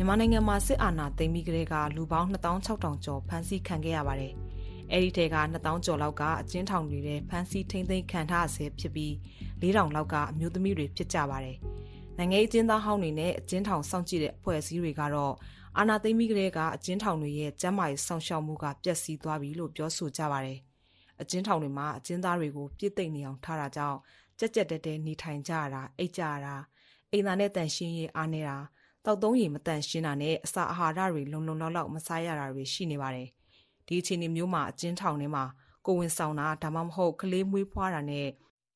[0.00, 4.32] မြန်မာနိုင်ငံမှာစစ်အာဏာသိမ်းပြီးကတည်းကလူပေါင်း2600ကျော်ဖမ်းဆီးခံခဲ့ရပါတယ်။
[4.92, 9.12] အဲဒီထဲက2000ကျော်လောက်ကအကျဉ်းထောင်တွေထဲဖမ်းဆီးထိန်းသိမ်းခံထားဆဲဖြစ်ပြီး
[9.60, 11.56] 4000လောက်ကအမျိုးသမီးတွေဖြစ်ကြပါတယ်။
[12.18, 15.34] နိုင်ငံရေးအကျဉ်းသားဟောင်းတွေနဲ့အကျဉ်းထောင်စောင့်ကြည့်တဲ့အဖွဲ့အစည်းတွေကတော့
[15.76, 20.58] အာဏာသိမ်းပြီးကတည်းကအကျဉ်းထောင်တွေရဲ့ကျန်းမာရေးစောင့်ရှောက်မှုကပျက်စီးသွားပြီလို့ပြောဆိုကြပါတယ်။
[21.20, 23.98] အကျဉ်းထောင်တွေမှာအကျဉ်းသားတွေကိုပြစ်သိမ့်နေအောင်ထားတာကြောင့်
[24.38, 26.54] ကြက်ကြက်တဲတဲနေထိုင်ကြရတာအိတ်ကြရတာ
[27.12, 28.56] အိမ်သာနဲ့တန်ရှင်းရေးအားနေတာ
[29.04, 33.28] တောက်သုံးရည်မတန်ရှင်းတာနဲ့အစာအာဟာရတွေလုံလုံလောက်လောက်မစားရတာတွေရှိနေပါတယ်
[33.86, 35.44] ဒီအခြေအနေမျိုးမှာအကျဉ်းထောင်ထဲမှာ
[35.86, 38.28] ကိုဝင်ဆောင်တာဒါမှမဟုတ်ကလေးမွေးဖွားတာနဲ့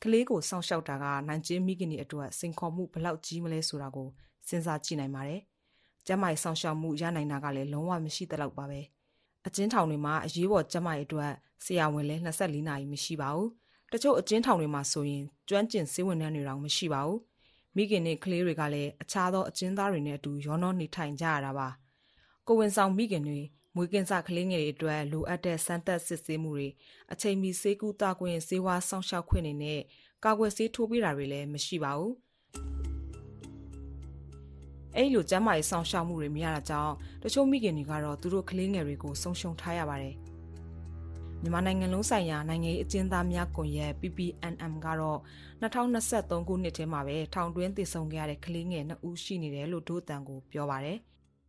[0.02, 4.09] ကလေးကိုစောင့်ရှောက်တာကနိုင်ကျင်းမိခင်တွေအတွက်စိန်ခေါ်မှုဘလောက်ကြီးမလဲဆိုတာကို
[4.49, 5.41] စဉ်းစားကြည့်နိုင်ပါတယ်။
[6.07, 8.81] ကျမရဲ့စောင့်ရှောက်မှုရနိုင်တာကလည်းလုံးဝမရှိသလောက်ပါပဲ။
[9.47, 11.33] အကျဉ်းထောင်တွေမှာအရေးပေါ်ကျမရဲ့အတွက်
[11.64, 13.49] ဆရာဝန်လည်း24နာရီမရှိပါဘူး။
[13.93, 17.19] တချို့အကျဉ်းထောင်တွေမှာဆိုရင်ကျွမ်းကျင်ဆေးဝန်ထမ်းတွေတောင်မရှိပါဘူး။
[17.76, 21.69] မိခင်နဲ့ကလေးတွေကလည်းအခြားသောအကျဉ်းသားတွေနဲ့အတူရောနှောနေထိုင်ကြရတာပါ။
[22.47, 23.41] ကိုဝင်ဆောင်မိခင်တွေ
[23.75, 26.69] မွေးကင်းစကလေးငယ်တွေအတွက်လိုအပ်တဲ့စမ်းသပ်စစ်ဆေးမှုတွေ
[27.12, 29.81] အချိန်မီဆေးကူတာခွင့်ဆေးဝါးဆောင်ရှောက်ခွင့်တွေနဲ့
[30.25, 32.12] ကာကွယ်ဆေးထိုးပေးတာတွေလည်းမရှိပါဘူး။
[34.97, 40.17] အဲ့လိုကျန်းမာရေးဆောင်ရှောက်မှုတွေမရတာကြောင့်တချို့မိခင်တွေကတော့သူတို့ကလေးငယ်တွေကိုဆုံးရှုံးထားရပါတယ်။
[41.44, 45.20] မြန်မာနိုင်ငံလုံးဆိုင်ရာနိုင်ငံရေးအကျဉ်းသားများကွန်ရက် PPNM ကတော့
[45.62, 50.99] 2023ခုနှစ်ထဲမှာပဲထောင်တွင်းတည်ဆုံခဲ့ရတဲ့ကလေးငယ်2ဦးရှိနေတယ်လို့ဒို့အတန်ကိုပြောပါတယ်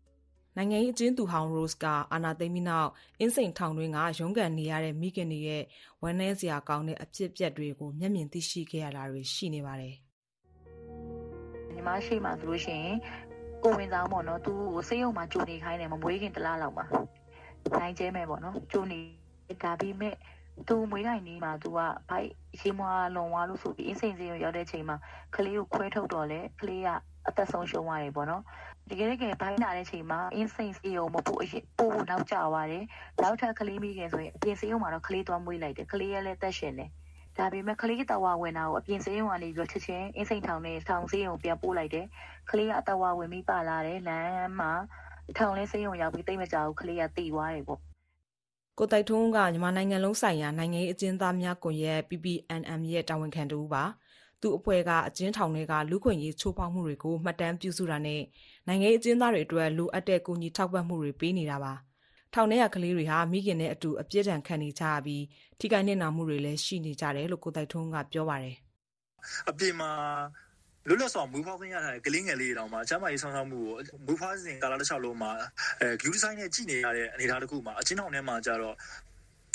[0.57, 5.63] ။နိုင်ငံရေးအကျဉ်းသူဟောင်း Rose ကအာနာသိမ့်ပြီးနောက်အင်းစိန်ထောင်တွင်းကရုန်းကန်နေရတဲ့မိခင်တွေရဲ့
[6.01, 9.95] ဝမ်းနည်းစရာကောင်းတဲ့အဖြစ်အပျက်တွေကိုမျက်မြင်သိရှိခဲ့ရတာတွေရှိနေပါတယ်။
[11.73, 12.95] ညီမရှိမှဆိုလို့ရှိရင်
[13.63, 16.85] ကိုဝင်သားပေါ့နော်သူ့ကိုစေးရုံမှာကြိုနေခိုင်းတယ်မမွေးခင်တလားလောက်မှာ
[17.79, 18.99] နိုင်ကျဲမဲ့ပေါ့နော်ကြိုနေ
[19.63, 20.15] ဒါပြီးမဲ့
[20.67, 24.97] သူမွေးတိုင်းနေမှာသူကဘိုက်ရှင်းမွားလွန်ဝါလို့ဆိုပြီးအင်းစိန်စင်းကိုရောက်တဲ့ချိန်မှာ
[25.35, 26.89] ကလေးကိုခွဲထုတ်တော့လေကလေးက
[27.27, 28.43] အသက်ဆုံးရှုံးသွားတယ်ပေါ့နော်
[28.89, 32.85] တကယ်တကယ်ဘိုင်းလာတဲ့ချိန်မှာ insane စီကိုမပို့အရင်ပို့ဖို့နောက်ကျသွားတယ်
[33.21, 36.89] နောက်ထပ်ကလေးမိခင်ဆိုရင်အပြင်စေးရုံမှာတော့ကလေးသွားမွေးလိုက်တယ်ကလေးရဲ့လည်းတက်ရှင်တယ်
[37.37, 42.05] ဒါပေမဲ့ကလေးတဝဝင်တာကိုအပြင်စေးရုံကနေပြီးတော့ချက်ချင်းအင်းစိန်ထောင်နဲ့ထောင်စေးရုံပြန်ပို့လိုက်တယ်
[42.49, 44.71] ကလေးကအတဝဝင်ပြီးပါလာတယ်လမ်းမှာ
[45.37, 47.92] ထောင်လေးစေးရုံရောက်ပြီးတိတ်မကြဘူးကလေးကတည်သွားတယ်ပေါ့
[48.77, 53.83] ကိုတိုက်ထုံးကမြန်မာနိုင်ငံလုံးဆိုင်ရာနိုင်ငံရေးအကျဉ်းသားများကွန်ရက် PPNM ရဲ့တာဝန်ခံတူပါ
[54.41, 58.21] သူ့အဖွဲ့ကအကျဉ်းထောင်တွေကလူခွင့်ရေးချိုးဖောက်မှုတွေကိုမှတ်တမ်းပြုစုတာနဲ့
[58.67, 61.73] နိုင်ငံရေးအကျဉ်းသားတွေအတွက်လိုအပ်တဲ့ကူညီထောက်ပံ့မှုတွေပေးနေတာပါ။
[62.33, 65.23] ထောင်ထဲကကလေးတွေဟာမိခင်နဲ့အတူအပြစ်ဒဏ်ခံနေကြရပြီး
[65.59, 68.55] ထိခိုက်နစ်နာမှုတွေလည်းရှိနေကြတယ်လို့ကိုတိုက်ထုံးကပြောပါတယ်။
[69.49, 69.91] အပြင်မှာ
[70.87, 75.31] လွတ်လပ်စွာမူဖွားခွင့်ရတဲ့ကလေးငယ်လေးတောင်မှကျမရေးဆောင်ဆောင်မှုကိုမူဖွားစဉ်ကာလတစ်လျှောက်လုံးမှာ
[75.81, 78.75] အဲဂလူဒီဇိုင်းနဲ့ကြည်နေရတဲ့အနေအထားတစ်ခုမှာအချင်းထောင်ထဲမှာကြတော့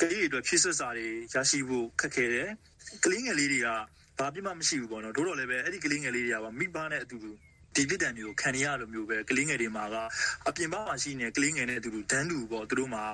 [0.00, 2.48] ကလေးတွေအတွက်ဖြည့်ဆွတ်စာတွေရရှိဖို့ခက်ခဲတယ်။
[3.04, 3.68] ကလေးငယ်လေးတွေက
[4.18, 7.30] ဘာပြမှမရှိဘူးပေါ့နော်တို့တော့လည်းပဲအဲ့ဒီကလေးငယ်လေးတွေကပါမိဘနဲ့အတူတူ
[7.74, 9.96] ဒီပြစ်ဒဏ်တွေကိုခံရရလိုမျိုးပဲကလေးငယ်တွေမှာက
[10.48, 13.04] အပြင်ဘက်မှာရှိနေကလေးငယ်နဲ့အတူတူဒန်းတူပေါ့သူတို့မှာ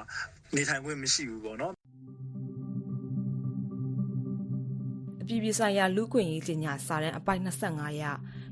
[0.57, 1.73] နေထိုင်ခွင့်မရှိဘူးပေါ့နော်
[5.27, 8.03] အပြည်ပြည်ဆိုင်ရာလူ့ခွင့်ရေးကြီးညာစာတမ်းအပိုက်25ရ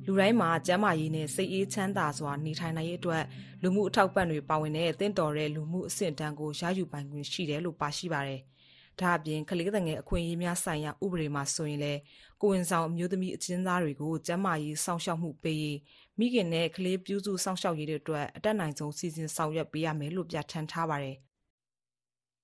[0.06, 3.22] လူတိုင်းမှာကျန်းမာရေးနဲ့စိတ်အေးချမ်းသာစွာနေထိုင်နိုင်ရေးအတွက်
[3.62, 8.40] လူမှုအထောက်ပံ့တွေပါဝင်တဲ့တင့်တော်တဲ့လူမှုအဆင့်တန်းကိုရယူပိုင်ခွင့်ရှိတယ်လို့ပါရှိပါတယ်။
[9.00, 12.00] ဒါအပြင်ကလေးငယ်အခွင့်အရေးများဆိုင်ရာဥပဒေမှာဆိုရင်လည်း
[12.40, 15.78] ကိုဝင်ဆောင်အမျိုးသမီးအကျဉ်းသားတွေကိုကျန်းမာရေးစောင့်ရှောက်မှုပေးရေး
[16.18, 21.16] မိခင်နဲ့ကလေးပြုစုစောင့်ရှောက်ရေးတွေအတွက်အတက်နိုင်ဆုံးစီစဉ်ဆောင်ရွက်ပေးရမယ်လို့ပြဋ္ဌာန်းထားပါတယ်။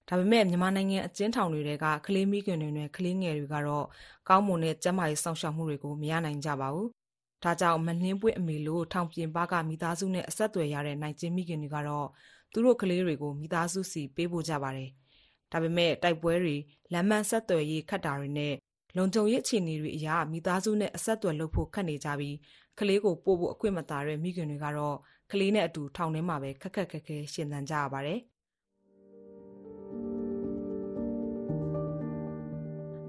[0.08, 3.86] ဒါပေမဲ့မြန်မာနိုင်ငံအကျဉ်းထောင်တွေကကလေးမိခင်တွေနဲ့ကလေးငယ်တွေကတော့
[4.28, 6.88] ကောင်းမွန်တဲ့ကျန်းမာရေးစောင့်ရှောက်မှုတွေကိုမရနိုင်ကြပါဘူး။
[7.44, 12.06] ဒါကြောင့်မနှင်းပွင့်အမေလို့ထောင်ပြင်ပကမိသားစုနဲ့အဆက်အသွယ်ရတဲ့နိုင်ကျင်းမိခင်တွေကတော့
[12.52, 14.88] သူတို့ကလေးတွေကိုမိသားစုစီပေးဖို့ကြပါတယ်။
[15.52, 16.56] ဒါပေမဲ့တိုက်ပွဲတွေ
[16.92, 18.54] လမ်းမဆက်သွယ်ရေးခတ်တာတွေနဲ့
[18.96, 22.36] လုံခြုံရေးအခြေအနေတွေအရမိသားစုနဲ့အဆက်အသွယ်လုပ်ဖို့ခက်နေကြပြီး
[22.78, 24.96] ကလေးကိုပို့ဖို့အခွင့်မသာတဲ့မိခင်တွေကတော့
[25.32, 28.20] ကလေးနဲ့အတူထောင်ထဲမှာပဲခက်ခက်ခဲခဲရှင်သန်ကြရပါတယ်။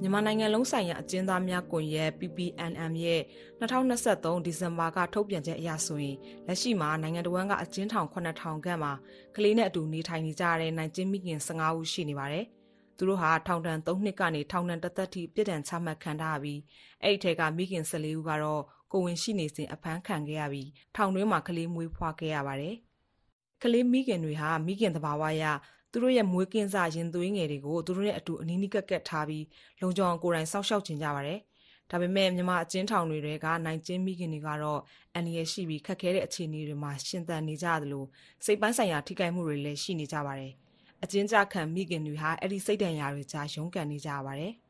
[0.02, 3.22] မြန်မာနိုင်ငံလုံးဆိုင်ရာအကျဉ်းသားများကွန်ရက် PPNM ရဲ့
[3.60, 8.94] 2023ဒီဇင်ဘာကထုတ်ပြန်ချက်အရဆိုရင်လက်ရှိမှာနိုင်ငံတော်ကအကျဉ်းထောင်9000ခန့်မှာ
[9.36, 12.46] ကလေးနဲ့အတူနေထိုင်နေကြတဲ့နိုင်ကျင်းမိခင်15ဦးရှိနေပါတယ်။
[12.98, 16.60] သူတို့ဟာထောင်ဒဏ်3နှစ်ကနေထောင်ဒဏ်တစ်သက်ထိပြစ်ဒဏ်ချမှတ်ခံထားရပြီး
[17.04, 18.62] အဲ့ဒီထဲကမိခင်14ဦးကတော့
[18.92, 22.76] ကိုဝင်ရှိနေစဉ်အဖမ်းခံခဲ့ရပြီးထောင်တွင်းမှာကလေးမွေးဖွားခဲ့ရပါတယ်။
[23.64, 25.44] ကလေးမိခင်တွေဟာမိခင်တဘာဝရ
[25.92, 29.46] သူတို့ရဲ့မွေးကင်းစရင်သွေးငယ်တွေကိုသူတို့နဲ့အတူအနီးနီးကပ်ကပ်ထားပြီး
[29.82, 31.40] လုံခြုံအောင်ကိုယ်တိုင်စောင့်ရှောက်ခြင်းကြပါတယ်။
[31.92, 34.82] ဒါပေမဲ့မြန်မာအကျဉ်းထောင်တွေကနိုင်ကျင်းမိခင်တွေကတော့
[35.14, 38.06] အန္တရာယ်ရှိပြီးခက်ခဲတဲ့အခြေအနေတွေမှာရှင်သန်နေကြသလို
[38.46, 40.54] စိတ်ပိုင်းဆိုင်ရာထိခိုက်မှုတွေလည်းရှိနေကြပါတယ်။
[41.04, 44.54] အကျဉ်းချခံမိခင်တွေဟာအဲ့ဒီစိတ်ဒဏ်ရာတွေကြားရုန်းကန်နေကြပါတယ်။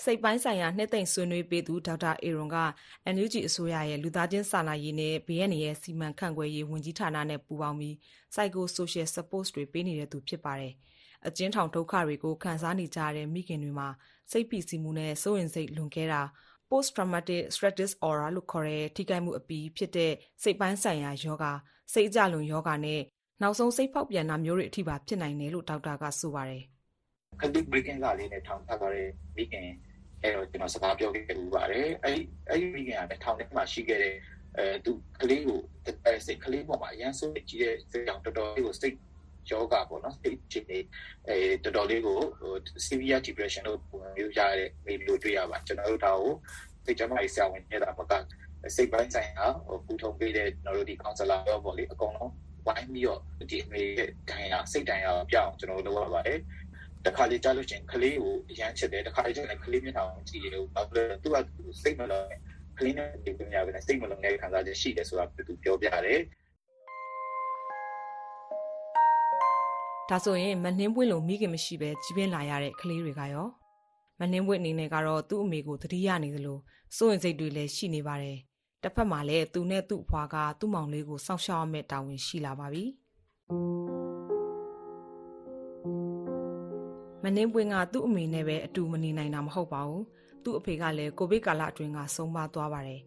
[0.00, 2.58] စိတ်ပိုင်းဆိုင်ရာနှစ်သိမ့်ဆွေးနွေးပေးသူဒေါက်တာအေရွန်က
[3.14, 7.94] NUG အစိုးရရဲ့လူသားချင်းစာနာရေးနဲ့ BN ရဲ့စီမံခန့်ခွဲရေးဝန်ကြီးဌာနနဲ့ပူးပေါင်းပြီး
[8.32, 10.72] Psycho Social Support တွေပေးနေတဲ့သူဖြစ်ပါတယ်။
[11.26, 13.88] အကျဉ်းထောင်ဒုက္ခတွေကိုခံစားနေကြတဲ့မိခင်တွေမှာ
[14.30, 16.22] စိတ်ဖိစီးမှုနဲ့စိုးရိမ်စိတ်လွန်ကဲတာ
[16.68, 21.46] post traumatic stress disorder လို့ခေါ်တဲ့ထိခိုက်မှုအပြီးဖြစ်တဲ့စိတ်ပိုင်းဆိုင်ရာယောဂ
[21.92, 23.00] စိတ်အကြလွန်ယောဂနဲ့
[23.42, 26.62] နောက်ဆုံးစိတ်ဖောက်ပြန်တာမျိုးတွေအထိပါဖြစ်နိုင်တယ်လို့ဒေါက်တာကဆိုပါတယ်။
[27.40, 29.68] Candid breaking ကလေးနဲ့ထောင်ထားသွားတဲ့မိခင်
[30.22, 34.14] အဲ့တော့ကျွန်တော်စကားပြောခဲ့ပူပါတယ်အဲ့ဒီအဲ့ဒီမိခင်ကလည်းထောင်ထဲမှာရှိခဲ့တဲ့
[34.56, 34.92] အဲသူ
[35.22, 35.60] ကလေးကို
[36.06, 38.96] အဲစိတ်ကလေးပေါ်မှာအရန်ဆိုးကြည့်တဲ့စိတ်ကြောင့်တော်တော်လေးကိုစိတ်
[39.50, 40.78] ယောဂပေါ့နော်စိတ်ချစ်နေ
[41.28, 42.54] အဲတော်တော်လေးကိုဟို
[42.86, 46.34] severe depression လို့ပုံမျိုးရတဲ့မိလို့တွေ့ရပါကျွန်တော်တို့ဒါကို
[46.84, 48.12] စိတ်ကြမ်းရေးဆရာဝန်နေတာမက
[48.76, 52.32] စိတ်ပိုင်းဆိုင်ရာဟိုပူထုံပေးတဲ့ကျွန်တော်တို့ဒီ counselor ရောပေါ့လေအကုန်လုံး
[52.66, 56.38] ဝိုင်းပြီးတော့ဒီအမေရဲ့ဒဏ်ရာစိတ်ဒဏ်ရာပြောင်းကျွန်တော်တို့လုပ်ရပါတယ်
[57.06, 61.36] တခါလေကြားလို့ချင်းကလေးကိုအရန်ချစ်တယ်တခါလေကျရင်ကလေးမျက်နှာကိုကြည့်ရတယ်ဘာလို့လဲသူက
[61.82, 62.26] စိတ်မလုံး
[62.78, 66.20] ကလေးနဲ့ဒီပညာပဲစိတ်မလုံးတဲ့ခံစားချက်ရှိတယ်ဆိုတာသူပြောပြတယ်
[70.10, 73.46] ဒါဆိုရင်မနှင်းပွင့်လို့မိခင်မရှိပဲကြီးပင်းလာရတဲ့ကလေးတွေကရော
[74.20, 76.58] မနှင်းပွင့်အနေနဲ့ကတော့သူ့အမေကိုသတိရနေသလို
[76.96, 78.38] စိုးရင်စိတ်တွေလည်းရှိနေပါတယ်
[78.82, 82.84] တစ်ဖက်မှာလည်းသူနဲ့သူ့အဖွာကသူ့မောင်လေးကိုစောင့်ရှောက်ရမယ့်တာဝန်ရှိလာပါပြီ
[87.22, 90.04] မနှင်းပွင့်ကသူ့အမေနဲ့ပဲအတူမနေနိုင်တာမဟုတ်ပါဘူး
[90.44, 93.00] သူ့အဖေကလည်းကိုဗစ်ကာလအတွင်းကဆုံးပါသွားပါတယ်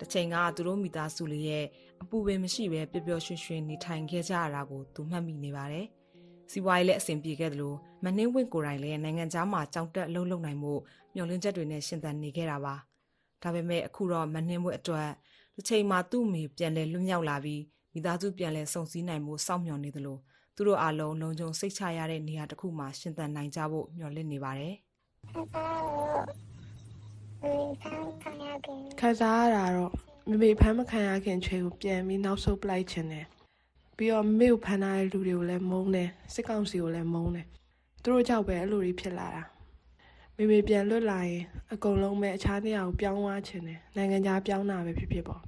[0.00, 1.64] တချိန်ကသူတို့မိသားစုလေးရဲ့
[2.02, 5.86] အပူပင်မရှိပဲပျော်ပျော်ရွှင်ရွှင်နေထိုင်ခဲ့ကြရတာကိုသူမှတ်မိနေပါတယ်
[6.50, 10.72] စီးပွားရေးလည်းအဆင်ပြေခဲ့သလိုမနှင်းဝင့်ကိုယ်တိုင်လည်းနိုင်ငံသားမှာကြောင်းတက်အလုပ်လုပ်နိုင်မှု
[11.14, 12.74] မျှော်လင့်ချက်တွေနဲ့ရှင်သန်နေခဲ့တာပါ
[13.42, 15.08] ဒါပေမဲ့အခုတော့မနှင်းဝင့်အတွက်
[15.54, 20.18] တစ်ချိန်မှာသူ့မိပြန်လဲလွတ်မြောက်လာပြီးမိသားစုပြန်လဲစုံစည်းနိုင်မှုစောင့်မျှော်နေသလို
[20.62, 24.74] သူတို့အားလုံးလုံခြုံစိတ်ချရတဲ့နေရာတစ်ခုမှာရှင်သန်နိုင်ကြဖို့မျှော်လင့်နေပါတယ်
[29.00, 29.92] ခံစားရတာတော့
[30.28, 33.26] မမေဖမ်းမခံရခင်ချွေကိုပြန်ပြီးနောက်ဆုတ်ပလိုက်ခြင်းတယ်
[33.96, 37.46] ပြီးတော့မေကိုဖမ်းထားတဲ့လူတွေကိုလည်းမုန်းတယ်စစ်ကောင်စီကိုလည်းမုန်းတယ်
[38.02, 39.42] သူတို့ကြောက်ပဲအဲ့လိုတွေဖြစ်လာတာ
[40.36, 41.42] မေမေပြန်လွတ်လာရင်
[41.72, 45.42] အကုန်လုံးပဲအခြားနေရာကိုပြောင်းသွားခြင်းတယ်နိုင်ငံခြားပြောင်းတာပဲဖြစ်ဖြစ်ပေါ့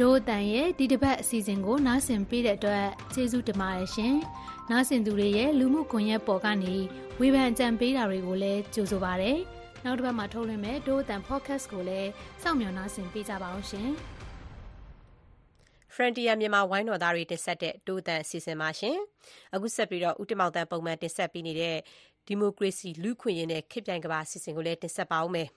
[0.00, 4.14] ဒို့အတန်ရဲ့ဒီတစ်ပတ်အစီအစဉ်ကိုနားဆင်ပေးတဲ့အတွက်ကျေးဇူးတင်ပါတယ်ရှင်။
[4.70, 6.74] နားဆင်သူတွေရဲ့လူမှုကွန်ရက်ပေါ်ကနေ
[7.20, 9.32] ဝေဖန်အကြံပေးတာတွေကိုလည်းကြိုဆိုပါရစေ။
[9.84, 12.10] နောက်တစ်ပတ်မှာထုတ်လွှင့်မယ့်ဒို့အတန် podcast ကိုလည်း
[12.42, 13.88] စောင့်မျှော်နားဆင်ပေးကြပါအောင်ရှင်။
[15.94, 18.96] Frontier မြန်မာဝိုင်းတော်သားတွေတင်ဆက်တဲ့တိုးတန်အစီအစဉ်ပါရှင်။
[19.54, 21.76] အခုဆက်ပြီးတော့ဦးတင်မောင်တန်ပုံမှန်တင်ဆက်ပေးနေတဲ့
[22.26, 25.48] ဒီမိုကရေစီလူ့ခွင့်ရေးနဲ့ခေတ်ပြိုင်ကမ္ဘာအစီအစဉ်ကိုလည်းတင်ဆက်ပါဦးမယ်။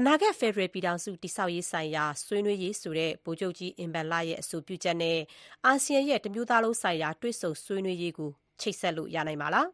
[0.00, 5.18] အနာဂတ် ဖက်ဒရယ်ပြည်ထောင်စု တည်ဆောက်ရေးဆိုင်ရာ ဆွေးနွေးရေးဆိုတဲ့ ဗိုလ်ချုပ်ကြီး အင်ဘန်လရဲ့ အဆိုပြုချက်နဲ့
[5.64, 8.30] အာဆီယံရဲ့ တမျိုးသားလုံးဆိုင်ရာ တွေ့ဆုံဆွေးနွေးရေးကို
[8.60, 9.68] ချိတ်ဆက်လို့ ရနိုင်မှာလား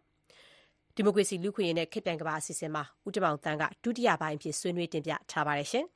[0.94, 5.86] ဒီမိုကရေစီ လူ့ခွင့်ရေးနဲ့ ခေတ်ပြိုင်ကမ္ဘာ အစီအစဉ်မှာ ဦးတမောင်တန်းက ဒုတိယပိုင်းအဖြစ် ဆွေးနွေးတင်ပြထားပါတယ်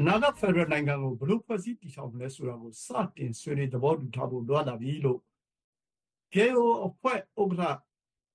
[0.00, 5.20] အနာဂတ်ဖက်ဒရယ်နိုင်ငံကိုဘလို့ဖွဲ့စည်းတည်ထောင်မလဲဆိုတာကိုစတင်ဆွေးနွေးသဘောတူထားဖို့လိုအပ်လာပြီလို့
[6.34, 7.80] KO အဖွဲ့ဥက္ကဋ္ဌ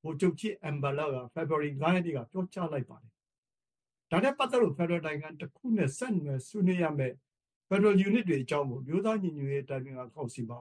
[0.01, 3.11] ဟိုချုပ်ချစ်အမ်ဘလာက February 9ရက်နေ့ကပြောကြားလိုက်ပါတယ်။
[4.11, 7.13] ဒါနဲ့ပတ်သက်လို့ဖက်ဒရယ်နိုင်ငံတစ်ခုနဲ့ဆက်နွယ်ဆွေးနွေးရမယ်
[7.69, 10.59] Federal Unit တွေအကြောင်းကိုမျိုးသားညီညွတ်ရေးတိုင်ပင်ခံကောင်စီမှာ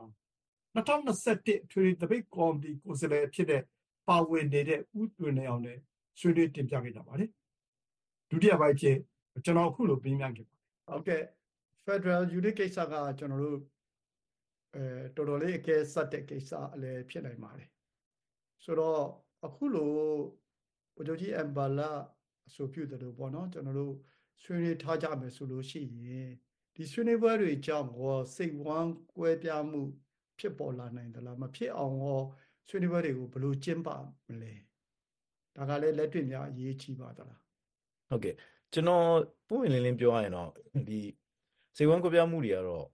[0.75, 3.63] 2021ထွေတပိတ်ကော်မတီကိုယ်စားလှယ်ဖြစ်တဲ့
[4.09, 5.79] ပါဝင်နေတဲ့ဦးတွင်နေအောင်နဲ့
[6.19, 7.31] ဆွေးနွေးတင်ပြခဲ့ကြပါတယ်။
[8.31, 8.97] ဒုတိယပိုင်းဖြစ်
[9.45, 10.52] ကျွန်တော်အခုလိုပြင်းပြခဲ့ပါ
[10.89, 11.23] ဟုတ်ကဲ့
[11.85, 13.61] Federal Unit ကိစ္စကကျွန်တော်တို့
[14.75, 14.85] အဲ
[15.17, 17.69] တော်တော်လေးအကဲဆက်တဲ့ကိစ္စအလည်းဖြစ်နိုင်ပါတယ်
[18.65, 19.01] ဆိုတော့
[19.47, 19.93] အခုလို
[20.95, 21.91] ဗိုလ်ချုပ်ကြီးအမ်ဘာလာ
[22.49, 23.95] အဆိုပြုတယ်လို့ပေါ့နော်ကျွန်တော်တို့
[24.43, 26.31] ဆွေးနွေးထားကြမယ်ဆိုလို့ရှိရင်
[26.75, 29.83] ဒီဆွေးနွေးပွဲတွေကြောင့်ရောစိတ်ဝမ်းကွဲပြားမှု
[30.39, 32.23] ဖြစ်ပေါ်လာနိုင်သလားမဖြစ်အောင်ရော
[32.69, 33.89] ဆွေးနွေးပွဲတွေကိုဘယ်လိုကျင်းပ
[34.27, 34.53] မလဲ
[35.57, 37.41] ဒါကလည်းလက်တွေ့များအရေးကြီးပါသလား
[38.09, 38.37] ဟုတ်ကဲ့
[38.73, 39.07] ကျွန်တော်
[39.49, 40.51] ပုံဝင်လင်းလင်းပြောရရင်တော့
[40.89, 41.01] ဒီ
[41.77, 42.87] စေဝမ်းကွပြမှုတွေကတော့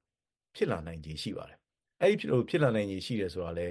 [0.54, 1.58] ဖြစ်လာနိုင်ခြေရှိပါတယ်
[2.00, 3.68] အဲ့ဒီလိုဖြစ်လာနိုင်ခြေရှိတယ်ဆိုတာလဲ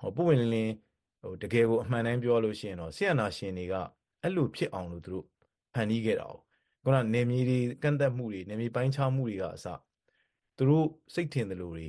[0.00, 0.72] ဟောပုံဝင်လင်းလင်း
[1.20, 3.74] ဟိုတကယ်ကိုအမှန်တမ်းပြောလို့ရှိရင်တော့ဆီယနာရှင်တွေက
[4.22, 5.24] အဲ့လိုဖြစ်အောင်လို့သူတို့
[5.74, 6.34] ဖန်တီးခဲ့တာ哦
[6.84, 9.66] ခုနနေမြေတွေကန့်သက်မှုတွေနေမြေပိုင်းခြားမှုတွေကအစ
[10.56, 11.86] သူတို့စိတ်ထင်တယ်လို့တွေ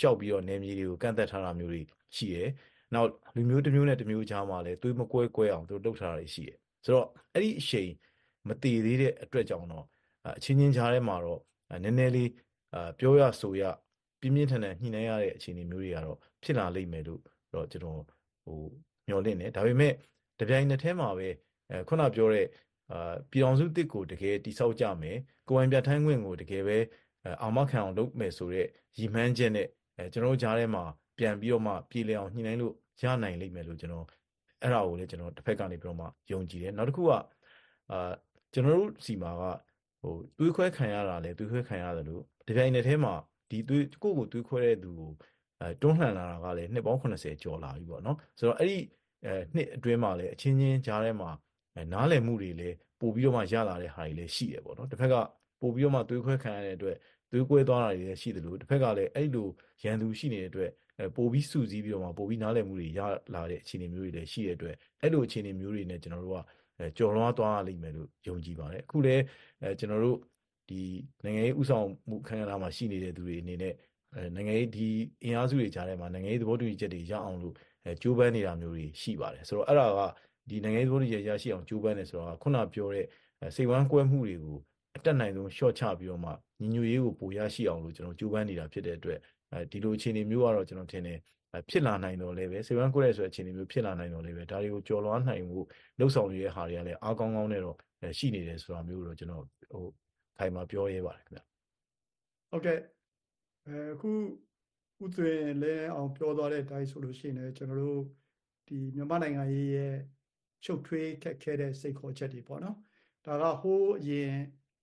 [0.00, 1.80] ရှောက်ပြီးတော့နေမြေတွေကိုကန့်သက်ထားတာမျိုးတွေ
[2.16, 2.48] ရှိတယ်
[2.94, 7.90] နောက်လူမျိုးတစ်မျိုးနဲ့တစ်မျိုးကြားမှာလည်းသွေးမကွဲကွဲအောင်သူတို့လုပ်ထားတာတွေရှိတယ်ဆိုတော့အဲ့ဒီအချိန်
[8.48, 9.84] မတည်သေးတဲ့အတွက်ကြောင့်တော့
[10.36, 11.40] အချင်းချင်းကြားထဲမှာတော့
[11.84, 12.30] နည်းနည်းလေး
[12.98, 13.62] ပြောရဆိုရ
[14.20, 17.20] ပြင်းပြင်းထန်ထန်ညှိနှိုင်းရတဲ့အခြေအနေမျိုးတွေကတော့ဖြစ်လာလိမ့်မယ်လို့
[17.54, 18.00] တော့ကျွန်တော်
[18.44, 18.58] ဟို
[19.06, 19.92] မျှော်လင့်တယ်ဒါပေမဲ့
[20.40, 21.28] တပြိုင်နက်တည်းမှာပဲ
[21.70, 22.46] အဲခုနပြောတဲ့
[22.92, 25.16] အာပြည်အောင်စုတစ်ကိုတကယ်တိဆောက်ကြမယ်
[25.48, 26.78] ကိုယ်ပိုင်ပြဋ္ဌာန်းခွင့်ကိုတကယ်ပဲ
[27.42, 28.66] အာမခံအောင်လုပ်မယ်ဆိုတဲ့
[28.98, 30.84] ရည်မှန်းချက်နဲ့အဲကျွန်တော်ကြားထဲမှာ
[31.18, 34.06] ပြန်ပြီးတော့မှပြည်လည်အောင်ညှိနှိုင်းလို့ရနိုင်လိမ့်မယ်လို့ကျွန်တော်
[34.62, 37.10] အဲ့ဒါကိုလည်းကျွန်တော်တစ်ဖက်ကနေပြီးတော့မှယုံကြည်တယ်နောက်တစ်ခုက
[37.90, 38.12] အာ
[38.52, 39.42] ကျွန်တော်တို့စီမှာက
[40.02, 43.14] ဟိုတွေးခွဲခံရတာလဲတွေးခွဲခံရတယ်လို့ဒီပြိုင်နယ်ထဲမှာ
[43.50, 45.10] ဒီတွေးကိုကိုတွေးခွဲတဲ့သူကို
[45.60, 48.78] အဲတွန်းလှန်လာတာကလည်းနှစ်ပေါင်း80ကျော်လာပြီပေါ့နော်ဆိုတော့အဲ့ဒီ
[49.24, 51.30] အဲနှစ်အတွင်းမှာလည်းအချင်းချင်းကြားထဲမှာ
[51.92, 55.14] နားလည်မှုတွေလည်းပို့ပြီးတော့မှရလာတဲ့ဟာတွေလည်းရှိတယ်ပေါ့နော်တစ်ဖက်က
[55.60, 56.96] ပို့ပြီးတော့မှတွေးခွဲခံရတဲ့အတွက်
[57.30, 59.48] သွေးကွဲသွားတာတွေလည်းရှိတယ်လို့တစ်ဖက်ကလည်းအဲ့လို
[59.82, 60.70] ရန်သူရှိနေတဲ့အတွက်
[61.16, 63.00] ပိုပြီးစုစည်းပြီးတော့မှပိုပြီးနားလည်မှုတွေရ
[63.34, 66.38] လာတဲ့အခြေအနေမျိုးတွေလည်းရှိတဲ့အတွက်အဲ့လိုအခြေအနေမျိုးတွေနဲ့ကျွန်တော်တို့က
[66.98, 69.22] ကြော်လွှားသွားလိမ့်မယ်လို့ယုံကြည်ပါတယ်အခုလည်း
[69.62, 70.18] အဲကျွန်တော်တို့
[70.68, 70.80] ဒီ
[71.24, 73.74] နိုင်ငံရေးဥဆောင်မှုခန့်ရတာမှာရှိနေတဲ့သူတွေအနေနဲ့
[74.14, 74.88] အဲနိုင်ငံရေးဒီ
[75.24, 80.00] အင်အားစုတွေကြားထဲမှာနိုင်ငံရေးသဘောတူညီချက်တွေရအောင်လို့အဲကြိုးပမ်းနေတာမျိုးတွေရှိပါတယ်ဆိုတော့အဲ့ဒါက
[80.50, 83.06] ဒီနိုင်ငံရေးသဘောတူညီချက်ရရှိအောင်ကြိုးပမ်းနေဆိုတော့ခုနပြောတဲ့
[83.54, 84.58] စိတ်ဝမ်းကွဲမှုတွေကို
[84.96, 89.18] အတက်နိုင်ဆုံး short ချပြီးတော့မှညီညွတ်ရေးကိုပိုရရှိအောင်လို့ကျွန်တော်ကြိုးပမ်းနေတာဖြစ်တဲ့အတွက်
[89.52, 91.18] အဲဒီလိုအခြေအနေမျိုးကတော့ကျွန်တော်ထင်တယ်
[91.70, 95.58] ဖြစ်လာနိုင်တော့လည်းပဲစေဝမ်းကိုရဲဆိုတဲ့အခြေအနေမျိုးဖြစ်လာနိုင်တော့လည်းပဲဒါတွေကိုကြော်လွှားနိုင်မှု
[95.98, 97.76] လှုပ်ဆောင်ရတဲ့ဟာတွေကလည်းအားကောင်းကောင်းနဲ့တော့
[98.18, 99.84] ရှိနေတယ်ဆိုတာမျိုးတော့ကျွန်တော်ဟို
[100.38, 101.40] ခိုင်မာပြောရဲပါတယ်ခင်ဗျ
[102.50, 102.78] ဟုတ်ကဲ့
[103.66, 104.10] အဲအခု
[105.04, 108.02] ဥသွင်လဲအောင်ပြောသွားတဲ့အတိုင်းဆိုလို့ရှိရင်ကျွန်တော်တို့
[108.68, 109.94] ဒီမြန်မာနိုင်ငံရေးရဲ့
[110.64, 112.76] ချုပ်ထွေးခက်ခဲတဲ့စိတ်ခေါ်ချက်တွေပေါ့နော်
[113.26, 114.32] ဒါကဟိုးအရင်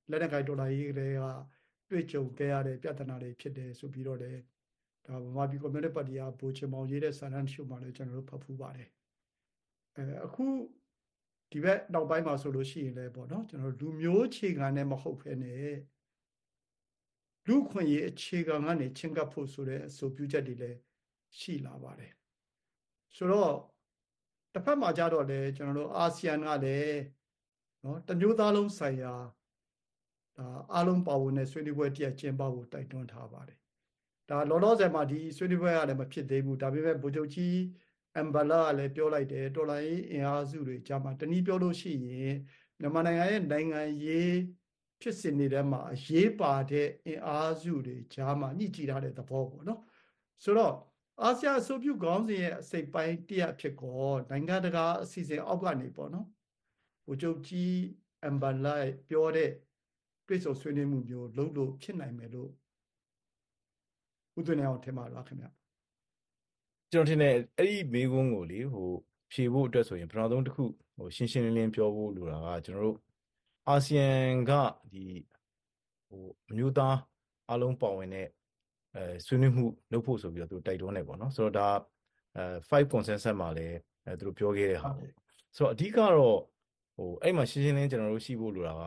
[0.10, 1.22] လက်နက်ကိုင်ဒေါ်လာရေးကလေးက
[1.90, 4.42] တွေ့ကြုံခဲ့ရတဲ့ပြဿနာတွေဖြစ်တယ်ဆိုပြီးတော့လည်း
[5.08, 8.90] ဒါဗမာပြည်ကွန်မြူနစ်ပါတီကဗိုလ်ချင်မောင်ရေးတဲ့စာတမ်းရှုမှလည်းကျွန်တော်တို့ဖတ်ဖူးပါတယ်
[9.96, 10.44] အဲအခု
[11.52, 15.54] ဒီဘက်နောက်ပိုင်းမှာဆိုလို့ရှိရင်လည်းပေါ့နော်ကျွန်တော်လူမျိုးခြေခံနဲ့မဟုတ်ဖ ೇನೆ
[17.48, 20.78] လူခွင့်ရေးအခြေခံကနေချင်းကပ်ဖို့ဆိုတဲ့အဆိုပြုချက်တွေလည်း
[21.38, 22.14] ရှိလာပါတယ်
[23.16, 23.54] ဆိုတော့
[24.54, 26.98] တစ်ဖက်မှာကြတော့လေကျွန်တော်တို့အာဆီယံကလည်း
[27.84, 29.14] နော်တမျိုးသားလုံးဆိုင်ရာ
[30.38, 33.60] ဒါအားလုံးပါဝင်တဲ့ဆွေးနွေးပွဲတရက်ကျင်းပဖို့တိုက်တွန်းထားပါတယ်
[34.30, 37.56] ဒါလောလောဆယ်မှာဒီဆွေးနွေးပွဲကလည်းမဖြစ်သေးဘူးဒါပေမဲ့ဗိုလ်ချုပ်ကြီး
[38.16, 42.36] အမ်ဘလာကလည်းပြောလိုက်တယ်တော်လိုင်းအင်အားစုတွေကြားမှာတနည်းပြောလို့ရှိရင်
[42.80, 44.36] မြန်မာနိုင်ငံရဲ့နိုင်ငံရေး
[45.02, 49.82] ဖြစ်စဉ်တွေထဲမှာအရေးပါတဲ့အင်အားစုတွေကြားမှာညှိကြည့်ထားတဲ့သဘောပေါ့နော်
[50.44, 50.76] ဆိုတော့
[51.22, 56.28] အာဆီယံအဆိုပြုခေါင်းစဉ်ရဲ့အစိတ်ပိုင်းတရဖြစ်ကောနိုင်ငံတကာအစီအစဉ်အောက်ကနေပေါ့နော်
[57.06, 57.74] ဗိုလ်ချုပ်ကြီး
[58.24, 58.76] အမ်ဘလာ
[59.10, 59.52] ပြောတဲ့
[60.28, 62.52] တွေ့ဆုံဆွေးနွေးမှုမျိုးလုပ်လို့ဖြစ်နိုင်မယ်လို့
[64.38, 65.48] ဥသွင်းအောင်ထင်ပါလားခင်ဗျ
[66.92, 68.90] ကျွန်တော်ထင်တယ်အဲ့ဒီမေးခွန်းကိုလေဟို
[69.32, 70.64] ဖြေဖို့အတွက်ဆိုရင်ပထမဆုံးတစ်ခု
[70.98, 72.98] ဟိုရှင်းရှင်းလင်းလင်းပြောဖို့လိုတာကကျွန်တော်တို့
[73.68, 74.10] အာဆီယံ
[74.50, 74.52] က
[74.92, 75.06] ဒီ
[76.08, 76.24] ဟို
[76.58, 76.98] မျိုးသား
[77.52, 78.28] အလုံးပါဝင်တဲ့
[78.96, 81.70] အဲဆွေးနွေးမှုလုပ်ဖို့ဆိုပြီးတော့သူတိုက်တွန်းနေပေါ့နော်ဆိုတော့ဒါ
[82.38, 85.12] အဲ5 consensus မှာလည်းအဲသူတို့ပြောခဲ့တဲ့ဟာပေါ့
[85.56, 86.40] ဆိုတော့အဓိကတော့
[86.96, 88.84] ဟိုအဲ့မှာရှင်းရှင်းလင်းကျွန်တော်တို့ရှိဖို့လိုတာက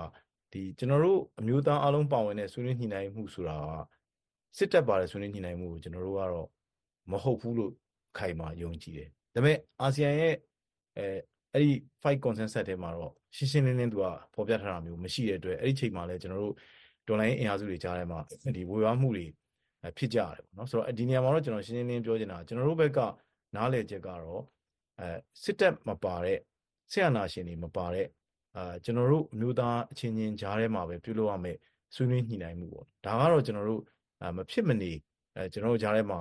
[0.53, 4.00] ဒီကျွန်တော်တို့အမျိုးသားအလုံးပါဝင်တဲ့ဆွေးနွေးညှိနှိုင်းမှုဆိုတာက
[4.57, 6.49] စစ်တပ်ပါတဲ့ဆွေးနွေးညှိနှိုင်းမှုကိုကျွန်တော်တို့ကတော့
[7.11, 7.73] မဟုတ်ဘူးလို့
[8.19, 10.35] ခိုင်မာယုံကြည်တယ်ဒါပေမဲ့အာဆီယံရဲ့
[10.97, 11.07] အဲ
[11.55, 16.55] အဲ့ဒီ5 consensus ထဲမှာတော့ရှင်းရှင်းလင်းလင်းသူကပေါ်ပြထားတာမျိုးမရှိတဲ့အတွက်အဲ့ဒီချိန်မှာလည်းကျွန်တော်တို့
[17.09, 18.21] ဒေါ်လာအင်အားစုတွေကြားထဲမှာ
[18.57, 19.27] ဒီဝေဝါးမှုတွေ
[19.99, 22.99] ဖြစ်ကြရတယ်ပေါ့နော်ဆိုတော့ဒီနေရာမှာတော့ကျွန်တော်ရှင်းရှင်းလင်းပြောချင်တာကျွန်တော်တို့ဘက်က
[23.57, 24.43] နားလည်ချက်ကတော့
[25.01, 25.09] အဲ
[25.43, 26.39] စစ်တပ်မပါတဲ့
[26.91, 28.07] ဆရာနာရှင်တွေမပါတဲ့
[28.57, 31.57] အာကျွန်တော်တို့အမျိုးသားအချင်းချင်းကြားထဲမှာပဲပြုလုပ်ရမယ်
[31.95, 33.83] ဆွေးနွေးညှိနှိုင်းမှုပေါ့ဒါကတော့ကျွန်တော်တို့
[34.37, 34.93] မဖြစ်မနေ
[35.37, 36.21] အဲကျွန်တော်တို့ကြားထဲမှာ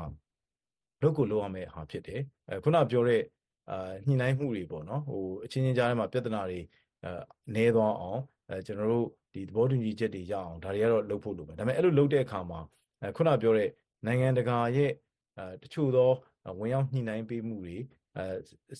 [1.01, 3.21] လုပ်ကိုလုပ်ရမယ်ဟာဖြစ်တယ်အဲခုနပြောတဲ့
[3.69, 6.59] အာညှိနှိုင်းမှုတွေပေါ့နော်ဟိုအချင်းချင်းကြားထဲမှာပြဿနာတွေ
[7.03, 7.11] အဲ
[7.55, 12.59] နေသွားအောင်အဲကျွန်တော်တို့ဒီသဘောတူညီချက်တွေရအောင်ဒါတွေကတော့လုပ်ဖို့လိုမယ်ဒါပေမဲ့အဲ့လိုလုပ်တဲ့အခါမှာ
[13.01, 13.69] အဲခုနပြောတဲ့
[14.05, 14.91] နိုင်ငံတကာရဲ့
[15.37, 16.09] အဲတချို့သော
[16.59, 17.77] ဝင်ရောက်ညှိနှိုင်းပေးမှုတွေ
[18.17, 18.25] အဲ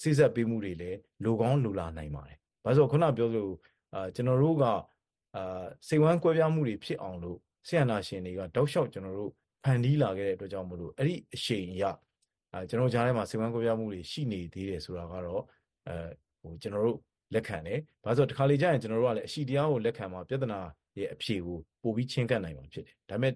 [0.02, 3.52] စိစက်ပေးမှုတွေလည်းလိုကောင်းလိုလာနိုင်ပါတယ်။ဘာလို့ခုနပြောလို့
[3.94, 9.32] အာကျွန်တော်တို့ကအာစိတ်ဝမ်းကွဲပြားမှုတွေဖြစ်အောင်လို့ ဆရာနာရှင်တွေကတောက်လျှောက်ကျွန်တော်တို့
[9.64, 11.84] ဖန်တီးလာခဲ့တဲ့အတွက်ကြောင့်မလို့အဲ့ဒီအရှိန်အရ
[12.54, 15.44] အဲကျွန်တော်ကြားထဲမှာစိတ်ဝမ်းကွဲပြားမှုတွေရှိနေသေးတယ်ဆိုတာကတော့
[15.88, 15.96] အဲ
[16.42, 16.98] ဟိုကျွန်တော်တို့
[17.34, 20.60] လက်ခံတယ်။ဘာလို့တခါလေကြာရင်ကျွန်တော်တို့ကလည်းအရှိတရားကိုလက်ခံမှာပြဿနာ
[21.00, 23.34] ရဲ့အဖြေကိုပို့ပြီးချင်းကပ်နိုင်မှာဖြစ်တယ်။ဒါပေမဲ့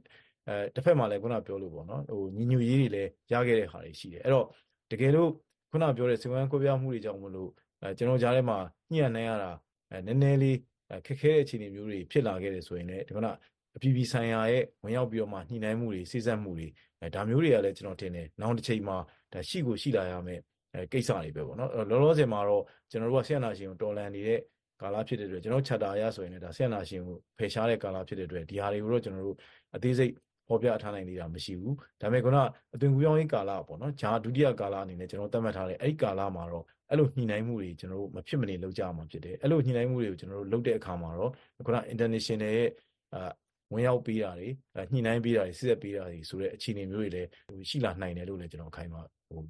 [0.47, 4.47] အဲတစ်ဖက်မှာလည်းခုနပြောလို့ပေါ့နော်ဟိုညီညွတ်ရေးတွေလည်းရခဲ့တဲ့ဟာတွေရှိတယ်။အဲ့တော့
[4.91, 5.29] တကယ်လို့
[5.71, 7.49] ခုနပြောတဲ့စိတ်ဝမ်းကွဲပြားမှုတွေကြောင့်မလို့
[7.81, 8.57] အဲကျွန်တော်ကြားထဲမှာ
[8.91, 9.51] ညှိနှိုင်းရတာ
[9.91, 10.57] အဲနည်းနည်းလေး
[11.05, 13.27] ခက်ခဲတဲ့အခြေအနေမျိုးတွေဖြစ်လာခဲ့တယ်ဆိုရင်လည်းဒီခုန
[13.75, 16.67] အပြည်ပြည်ဆိုင်ရာရဲ့ဝင်ရောက်ပြီးတော့မှညှိနှိုင်းမှုတွေစိစက်မှုတွေ
[17.01, 18.97] အဲဒါမျိုးတွေကလည်းကျွန်တော်ထင်တယ်နောက်တစ်ချိန်မှာ
[19.33, 20.39] ဒါရှိကိုရှိလာရမယ်
[20.73, 24.39] အဲကိစ္စတွေပဲပေါ့နော်လောလောဆယ်မှာတော့ကျွန်တော်တို့ကဆရာနာရှင်ကိုတော်လန်နေတဲ့
[24.81, 29.38] ကာလဖြစ်တဲ့အတွက်ကျွန်တော်ချက်တာအရဆိုရင်လည်းဒါဆရာနာရှင်ကိုဖယ်ရှားတဲ့ကာလဖြစ်တဲ့အတွက်ဒီဟာတွေကိုတော့ကျွန်တော်တို့
[29.75, 30.13] အသေးစိတ်
[30.47, 32.38] ဖော်ပြထားနိုင်နေတာမရှိဘူးဒါပေမဲ့ခုန
[32.73, 41.31] အသွင်ကူးပြောင်းရေးကာလပေါ့နော်ဂျာဒုတိယကာလအနေနဲ့ကျွန်တော်သတ်မှတ်ထားတဲ့အဲ့ဒီကာလမှာတော့အဲ့လိုညှိနှိုင်းမှုတွေကျွန်တော်တို့မဖြစ်မနေလုပ်ကြမှာဖြစ်တယ်အဲ့လိုညှိနှိုင်းမှုတွေကိုကျွန်တော်တို့လုပ်တဲ့အခါမှာတော့
[41.65, 42.69] ခုန international ရဲ့
[43.13, 43.31] အာ
[43.73, 44.49] ဝင်ရောက်ပေးတာတွေ
[44.91, 47.29] ညှိနှိုင်းပေးတာတွေစစ်ဆက်ပေးတာတွေဆိုတဲ့အခြေအနေမျိုးတွေလည်း
[47.69, 49.41] ရှိလာနိုင်တယ်လို့လည်းကျွန်တော်ခိုင်းပါဟို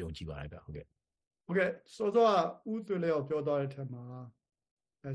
[0.00, 0.86] ယုံကြည်ပါတယ်ဗျဟုတ်ကဲ့
[1.46, 4.04] ဟုတ်ကဲ့စောစောကဥသွေးလေးကိုပြောသွားတဲ့ထက်မှာ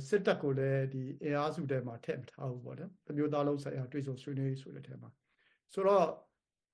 [0.09, 5.09] စစ်တပ်ကိုလည်းဒီအင်အားစုထဲမှာထည့်မထားဘူးပေါ့နော်တမျိုးသားလုံးဆိုင်ရာတွေ့ဆုံဆွေးနွေးဆိုတဲ့ထဲမှာ
[5.73, 6.05] ဆိုတော့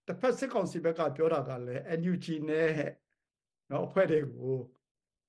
[0.07, 2.69] တစ်ဖက်စစ်ကောင်စီဘက်ကပြောတာကလည်း NUG နဲ့
[3.71, 4.55] နော်အဖွဲ့တွေကို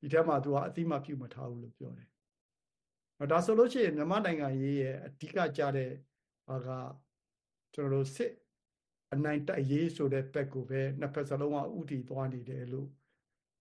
[0.00, 2.08] ဒီထဲမှာသူကအတိမပြုမထားဘူးလို့ပြောတယ်။
[3.32, 6.13] ဒါဆိုလို့ရှိရင်မြန်မာနိုင်ငံရေးရဲ့အဓိကကြတဲ့ဟာ
[6.66, 6.68] က
[7.74, 8.32] ကျွန်တော်တို့စစ်
[9.12, 12.88] အနိုင်တိုက်ရေးဆိုတဲ့ဘက်ကိုပဲနှစ်ဖက်စလုံးကဥတီသွားနေတယ်လို့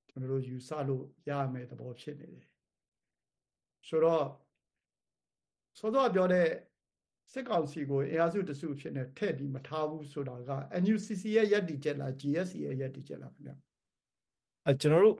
[0.09, 2.45] ကျွန်တော်တို့ယူဆလို့ရမယ်သဘောဖြစ်နေတယ်
[3.87, 4.25] ဆိုတော့
[5.79, 6.47] စောစောပြောတဲ့
[7.31, 13.51] စစ်ကောင်စီကိုအင်အားစုတစုဖြစ်နေထည့်ပြီးမထားဘူးဆိုတာက NUCC ရဲ့ရည်တည်ချက်လား GSC ရဲ့ရည်တည်ချက်လားခင်ဗျ
[14.65, 15.17] အဲကျွန်တော်တို့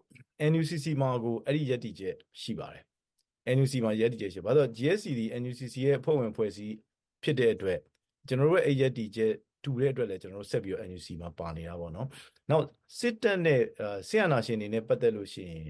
[0.52, 2.84] NUCC မှာကိုအဲ့ဒီရည်တည်ချက်ရှိပါတယ်
[3.56, 6.76] NUC မှာရည်တည်ချက်ရှိဘာလို့ GSC ဒီ NUCC ရဲ့အဖွဲ့ဝင်ဖွဲ့စည်း
[7.24, 7.80] ဖြစ်တဲ့အတွက်
[8.28, 9.34] ကျွန်တော်တို့ရဲ့အဲ့ရည်တည်ချက်
[9.64, 12.08] တူတဲ့အတွက်လည်းကျွန်တော်တို့ဆက်ပြီးတော့ NUC မှာပါနေတာပေါ့နော်။
[12.50, 12.66] နောက်
[13.00, 13.62] စစ်တပ်နဲ့
[14.08, 15.68] ဆီယနာရှင်တွေနဲ့ပတ်သက်လို့ရှိရင်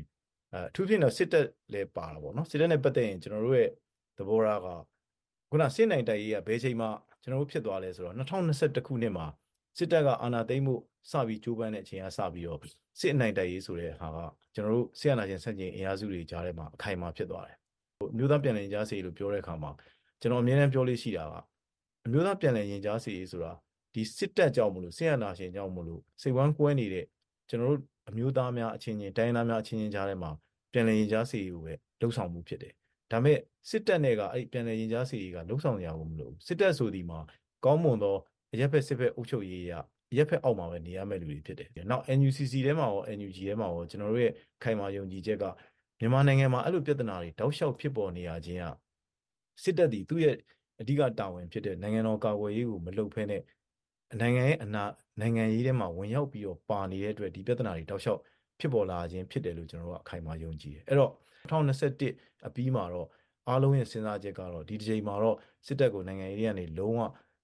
[0.56, 3.70] အထူးဖြင့်တော့စစ်တပ်လည်းပါတာပေါ့နော်။စစ်တပ်နဲ့ပတ်သက်ရင်ကျွန်တော်တို့ရဲ့
[4.18, 4.68] သဘောထားက
[5.50, 6.88] ခုနစစ်နိုင်တိုက်ရေးကဘယ်ချိန်မှ
[7.24, 9.26] ကျွန်တော်တို့ဖြစ်သွားလဲဆိုတော့2021ခုနှစ်မှာ
[9.78, 10.76] စစ်တပ်ကအာဏာသိမ်းမှု
[11.12, 12.60] စပြီးကြိုးပမ်းတဲ့အချိန်ကစပြီးတော့
[13.00, 14.18] စစ်အနိုင်တိုက်ရေးဆိုတဲ့ဟာက
[14.56, 17.58] ကျွန်တော်တို့ဆီယနာရှင်ဆက်ကျင်အင်အားစုတွေကြားထဲမှာအခိုင်အမာဖြစ်သွားတယ်။
[18.00, 19.72] ဟိုမျိုးသားပြန်လည်ကြားစေလို့ပြောတဲ့အခါမှာ
[20.24, 21.34] ကျွန်တော်အမြဲတမ်းပြောလို့ရှိတာက
[22.06, 23.52] အမျိုးသားပြန်လည်ရင်ကြားစေရေးဆိုတာ
[23.94, 27.06] ဒီစစ်တပ်ကြောင့်မလို့ဆရာနာရှင်ကြောင့်မလို့စိတ်ဝမ်းကွဲနေတဲ့
[27.50, 30.32] ကျွန်တော်တို့အမျိုးသားများအချင်းချင်းတိုင်းသားများအချင်းချင်းကြားထဲမှာ
[30.72, 32.74] ပြန်လည်ရင်ကြားစေရေးကိုပဲလှုပ်ဆောင်မှုဖြစ်တယ်။
[33.12, 33.38] ဒါမဲ့
[33.70, 37.20] စစ်တပ်နဲ့ကအဲ့ပြန်လည်ရင်ကြားစေရေးကလှုပ်ဆောင်ရဖို့မလို့စစ်တပ်ဆိုဒီမှာ
[37.66, 38.16] ကောင်းမွန်သော
[38.54, 39.74] အရက်ဖက်စစ်ဖက်အုပ်ချုပ်ရေးရ
[40.18, 44.34] ရက်ဖက်အောက်မှာပဲနေရမယ့်လူတွေဖြစ်တယ်။နောက် NUCC ထဲမှာရော NUG ထဲမှာရောကျွန်တော်တို့ရဲ့
[44.64, 45.44] ခိုင်မာယုံကြည်ချက်က
[46.00, 48.66] မြန်မာနိုင်ငံမှာအဲ့လိုပြဿနာတွေတောက်လျှောက်ဖြစ်ပေါ်နေရခြင်းက
[49.64, 50.36] စစ်တပ်ဒီသူ့ရဲ့
[50.82, 53.42] အဓိကတာဝန်ဖြစ်တဲ့နိုင်ငံတော်ကာကွယ်ရေးကိုမလုပ်ဖဲနဲ့
[54.22, 54.84] နိုင်ငံရဲ့အနာ
[55.20, 58.22] နိုင်ငံရေးထဲမှာဝင်ရောက်ပြီးတော့ပါနေတဲ့အတွက်ဒီပြဿနာတွေတောက်လျှောက်
[58.60, 61.12] ဖြစ်ပေါ်လာခြင်းဖြစ်တယ်လို့ကျွန်တော်တို့ကအခိုင်အမာယုံကြည်တယ်အဲ့တော့
[61.50, 63.08] 2021အပြီးမှာတော့
[63.48, 67.02] အားလုံးရဲ့စဉ်းစားချက်ကတော့ဒီတစ်ချိန်မှာတော့စစ်တပ်ကိုနိုင်ငံရေးကနေလုံးဝ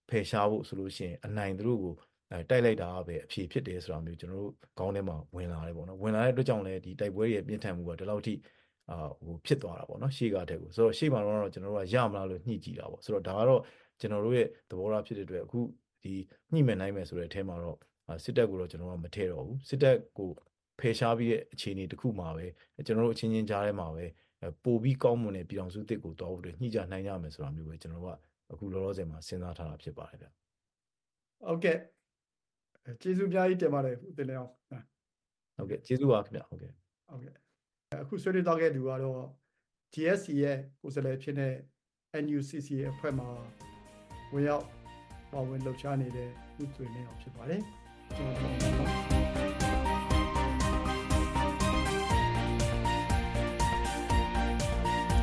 [0.09, 1.93] ဖယ်ရှားဖို့ဆိုလို့ရှိရင်အနိုင်သူတို့ကို
[2.31, 8.33] အဲတိုက်လိုက်တာပဲအဖြေဖြစ်တယ်ဆိုတာမျိုးကျွန်တော်တို့ခေါင်းထဲမှာဝင်လာတယ်ပေါ့နော်ဝင်လာတဲ့အတွက်ကြောင့်လည်းဒီတိုက်ပွဲရဲ့ပြင်းထန်မှုကဒီလောက်ထိ
[8.89, 13.61] အာဟိုဖြစ်သွားတာပေါ့နော်ရှေ့ကတည်းကဆိုတော့ရှေ့မှာတော့ကျွန်တော်တို့ကရမလားလို့ညှိကြည့်တာပေါ့ဆိုတော့ဒါကတော့
[13.99, 15.59] ကျွန်တော်တို့ရဲ့သဘောထားဖြစ်တဲ့အတွက်အခု
[16.03, 16.13] ဒီ
[16.53, 17.77] ညှိမဲ့နိုင်မယ်ဆိုတဲ့အထဲမှာတော့
[18.23, 20.29] စစ်တပ်ကိုတော့ကျွန်တော်ကမထည့်တော့ဘူးစစ်တပ်ကို
[20.79, 22.45] ဖယ်ရှားပြီးတဲ့အခြေအနေတစ်ခုမှာပဲ
[22.85, 24.05] ကျွန်တော်တို့အချင်းချင်းကြားထဲမှာပဲ
[24.63, 28.09] ပိုပြီးကောင်းမွန်တဲ့ပြည်အောင်စုတစ်ကိုတောင်းဖို့ညှိကြနိုင်ကြမယ်ဆိုတာမျိုးပဲကျွန်တော်က
[28.51, 30.27] အခုလောလောဆယ်မှာစဉ်းစားထားတာဖြစ်ပါတယ်ဗျ
[31.45, 31.77] ဟုတ်ကဲ့
[33.01, 34.51] ကျေးဇူးအများကြီးတင်ပါတယ်ဦးတင်လျောင်း
[35.57, 36.71] ဟုတ်ကဲ့ကျေးဇူးပါခင်ဗျဟုတ်ကဲ့
[37.09, 37.33] ဟုတ်ကဲ့
[37.97, 39.23] အခုဆွေးနွေးတော့ခဲ့သူကတော့
[39.93, 41.53] GSC ရဲ့ကိုယ်စားလှယ်ဖြစ်တဲ့
[42.23, 43.29] NUCC ရဲ့အဖွဲ့မှာ
[44.33, 44.65] ဝင်ရောက်
[45.31, 46.29] ပါဝင်လှုပ်ရှားနေတဲ့
[46.63, 47.61] ဥသွေနေအောင်ဖြစ်ပါတယ်
[48.15, 49.18] ကျွန်တော်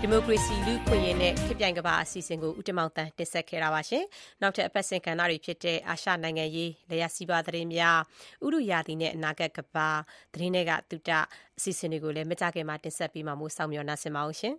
[0.07, 4.05] ဒီမိုကရေစီလူ့ခွင့်ရေးနဲ့ခေတ်ပြိုင်ကမ္ဘာအစီအစဉ်ကိုဦးတမောင်တန်းတင်ဆက်ခဲ့တာပါရှင်။
[4.41, 7.99] နောက်ထပ်အပတ်စဉ်ကဏ္ဍတွေဖြစ်တဲ့အာရှနိုင်ငံရေး၊လျှက်စီးပွားသတင်းများ၊
[8.47, 9.89] ဥရုယာတီနဲ့အနာဂတ်ကမ္ဘာ
[10.33, 11.11] သတင်းတွေကတူတ
[11.59, 14.55] အစီအစဉ်တွေကိုလည်းမကြခင်မှာတင်ဆက်ပြီးမှမို့စောင့်မျှော်နှားဆင်ပါအောင်ရှင်။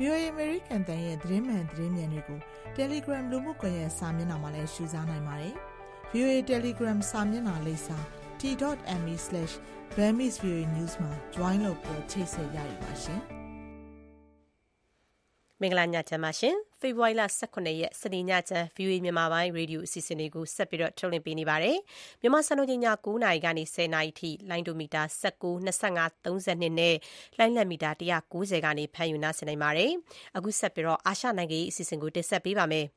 [0.00, 2.38] VOA American တန်ရဲ့သတင်းမှန်သတင်းမြန်တွေကို
[2.78, 5.54] Telegram လူမှုကွန်ရက်စာမျက်နှာမှာလည်းရှုစားနိုင်ပါတယ်။
[6.12, 7.98] VOA Telegram စာမျက်နှာလိပ်စာ
[8.40, 13.22] t.me/burmese.voanews မှာ join လုပ်ပြီးချိတ်ဆက်ရရပါရှင်။
[15.62, 21.76] မင်္ဂလာညချမ်းပါရှင်။ဖေဖော်ဝါရီလ18ရက်စနေညချမ်း VOA မြန်မာပိုင်းရေဒီယိုအစီအစဉ်လေးကိုဆက်ပြီးတော့ထုတ်လွှင့်ပေးနေပါတယ်။
[22.20, 26.96] မြန်မာစံတော်ချိန်ည9:00နာရီကနေ10:00နာရီထိလိုင်းဒိုမီတာ19 25 32နဲ့
[27.38, 29.92] လိုင်းလက်မီတာ190ကနေဖမ်းယူနိုင်နိုင်ပါတယ်။
[30.36, 32.86] အခုဆက်ပြီးတော့အာရှနိုင်ငံရေးအစီအစဉ်ကိုတင်ဆက်ပေးပါမယ်။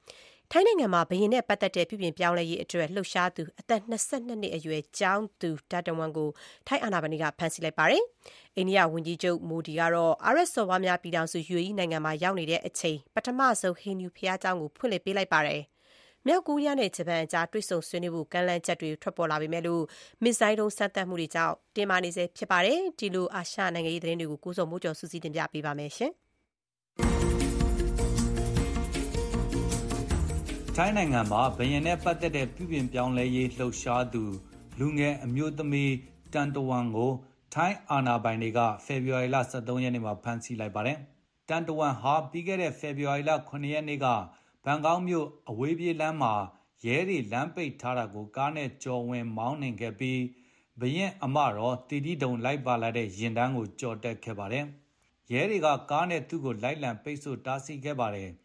[0.55, 6.29] ထိုင်းနိုင်ငံမှာဘုရင်နဲ့ပတ်သက်တဲ့ပြုပြင်ပြောင်းလဲရေးအတွက်လှုပ်ရှားသူအသက်၂၂နှစ်အရွယ်ကျောင်းသူ Da Taw ကို
[6.67, 8.03] ထိုင်းအာဏာပိုင်တွေကဖမ်းဆီးလိုက်ပါတယ်။
[8.57, 15.61] အိန္ဒိယဝန်ကြီးချုပ် Modi ကတော့အာရပ်စော်ဘွားများပြည်ထောင်စု UAE နိုင်ငံမှာရောက်နေတဲ့အချိန်ပထမဆုံးဟိန္ဒူဘုရားကျောင်းကိုဖွင့်လှစ်ပေးလိုက်ပါတယ်။
[16.27, 19.65] မြောက်ကိုရီးယားနဲ့ဂျပန်အကြားတွေ့ဆုံဆွေးနွေးဖို့ကမ်းလှမ်းချက်တွေထွက်ပေါ်လာပေမယ့်
[20.23, 25.91] မစ်ဇိုင်းဒုံးစမ်းသပ်မှုတွေကြောင့်တင်းမာနေဆဲဖြစ်ပါတယ်။ဒီလိုအာရှနိုင်ငံရေးသတင်းတွေကိုကိုဇော်မိုးကျော်စုစည်းတင်ပြပေးပါမယ်။
[30.77, 34.23] ထိုင်းနိုင်ငံမှာဘယင်နဲ့ပတ်သက်တဲ့ပြုပြင်ပြောင်းလဲရေးလှုပ်ရှားသူ
[34.79, 35.93] လူငယ်အမျိုးသမီး
[36.33, 37.11] တန်တဝမ်ကို
[37.53, 40.97] ထိုင်းအာဏာပိုင်တွေကဖေဖော်ဝါရီလ23ရက်နေ့မှာဖမ်းဆီးလိုက်ပါတယ်။
[41.49, 44.05] တန်တဝမ်ဟာပြီးခဲ့တဲ့ဖေဖော်ဝါရီလ9ရက်နေ့က
[44.65, 46.33] ဘန်ကောက်မြို့အဝေးပြေးလမ်းမှာ
[46.85, 50.21] ရဲတွေလမ်းပိတ်ထားတာကိုကားနဲ့ကြော်ဝင်မောင်းနှင်ခဲ့ပြီး
[50.79, 54.65] ဘရင်အမတော်တီတီတုံလိုက်ပါလာတဲ့ရင်တန်းကိုကြော်တက်ခဲ့ပါတယ်။
[55.31, 58.29] ရဲတွေကကားနဲ့သူ့ကိုလိုက်လံပိတ်ဆို့တားဆီးခဲ့ပါတယ်။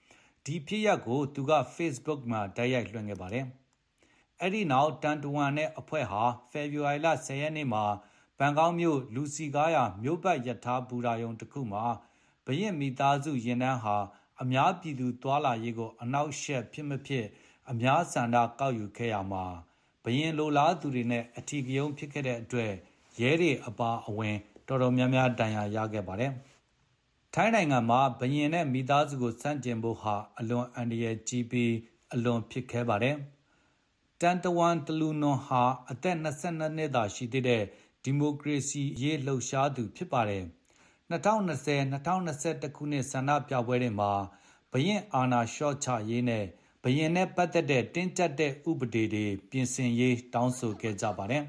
[0.49, 3.45] ဒီဖြစ်ရပ်ကို သူက Facebook မှာ တိုက်ရိုက်လွှင့်ခဲ့ပါတယ်။
[4.43, 7.85] အဲဒီနောက် တန်တဝမ်နဲ့အဖွဲ့ဟာ ဖေဖော်ဝါရီလ10ရက်နေ့မှာ
[8.39, 11.85] ဘန်ကောက်မြို့ လူစီကားရာ မြို့ပတ်ရထားဘူရာယုံတစ်ခုမှာ
[12.47, 13.97] ဘရင်မိသားစုရင်တန်းဟာ
[14.43, 17.27] အများပြည်သူသွာလာရေးကို အနောက်ရှက်ဖြစ်မဖြစ်
[17.71, 19.45] အများဆန္ဒကောက်ယူခဲ့ရမှာ
[20.05, 22.73] ဘရင်လိုလားသူတွေနဲ့အထီးကယုံဖြစ်ခဲ့တဲ့အတွက်
[23.21, 24.37] ရဲတွေအပါအဝင်
[24.69, 26.33] တော်တော်များများ ဒဏ်ရာရခဲ့ပါတယ်။
[27.35, 31.75] ထိုင်းနိုင်ငံမှာ ဘုရင်နဲ့ မိသားစုကို ဆန့်ကျင်ဖို့ဟာ အလွန်အန္တရာယ်ကြီးပြီး
[32.15, 33.17] အလွန်ဖြစ်ခဲပါတယ်။
[34.21, 36.27] တန်တဝမ် တလူနွန်ဟာ အသက် ၂
[36.61, 37.63] ၂ နှစ်သာရှိသေးတဲ့
[38.05, 40.45] ဒီမိုကရေစီရေး လှုပ်ရှားသူဖြစ်ပါတယ်။
[41.11, 41.95] ၂၀၂၀-၂၀၂
[42.63, 44.13] ၁ ခုနှစ် ဆန္ဒပြပွဲတွေမှာ
[44.73, 46.45] ဘုရင့်အာဏာလျှော့ချရေးနဲ့
[46.83, 51.43] ဘုရင်နဲ့ပတ်သက်တဲ့ တင်းကျပ်တဲ့ ဥပဒေတွေ ပြင်ဆင်ရေး တောင်းဆိုခဲ့ကြပါတယ်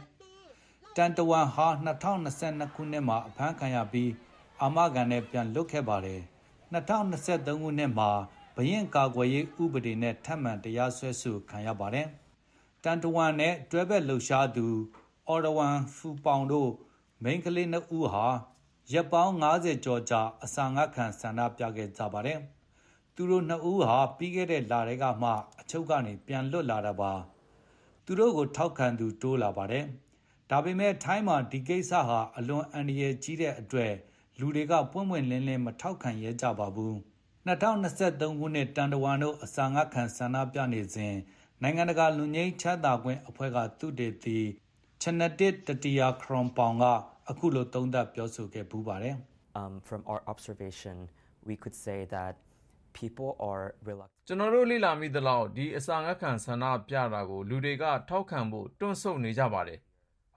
[0.96, 4.10] ။တန်တဝမ်ဟာ ၂၀၂၂ ခုနှစ်မှာ အဖမ်းခံရပြီး
[4.62, 6.22] အာမခံနဲ့ပြန်လွတ်ခဲ့ပါတယ်။
[6.74, 8.10] ၂၀၂၃ခုနှစ်မှာ
[8.56, 12.08] ဘုရင့်ကာကွယ်ရေးဥပဒေနဲ့ထပ်မံတရားစွဲဆိုခံရပါတယ်။
[12.84, 14.68] တန်တဝမ်နဲ့တွဲဘက်လှုပ်ရှားသူ
[15.28, 16.72] အော်ဒဝမ်ဖူပေါင်တို့
[17.24, 18.28] မိန်းကလေးနှစ်ဦးဟာ
[18.94, 22.40] ရက်ပေါင်း၅၀ကျော်ကြာအစာငတ်ခံဆန္ဒပြခဲ့ကြပါတယ်။
[23.16, 27.14] သူတို့နှစ်ဦးဟာပြီးခဲ့တဲ့လထဲကမှအချုပ်ကနေပြန်လွတ်လာတာပါ။
[28.06, 29.86] သူတို့ကိုထောက်ခံသူတိုးလာပါတယ်။
[30.50, 33.94] ဒါပေမဲ့ထိုင်းမှာဒီကိစ္စဟာအလွန်အန္တရာယ်ကြီးတဲ့အတွက်
[34.40, 36.94] လူတွေကပွင့်ပွင့်လင်းလင်းမထောက်ခံရဲကြပါဘူး။
[37.48, 37.68] ၂၀၂
[38.22, 41.16] ၃ခုနှစ်တန်တဝမ်တို့အစာငတ်ခံဆန္ဒပြနေစဉ်
[41.62, 44.40] နိုင်ငံတကာလွတ်ငြိမ်းချမ်းသာခွင့်အဖွဲ့ကသုတေသီ
[45.02, 46.86] Chanatit Tatiakrornpong က
[47.30, 49.16] အခုလိုသုံးသပ်ပြောဆိုခဲ့ဖူးပါတယ်။
[49.88, 50.98] From our observation
[51.48, 52.34] we could say that
[53.00, 59.80] people are reluctant ကျွန်တော်တို့လေ့လာမိသလောက်ဒီအစာငတ်ခံဆန္ဒပြတာကိုလူတွေကထောက်ခံဖို့တွန့်ဆုတ်နေကြပါတယ်။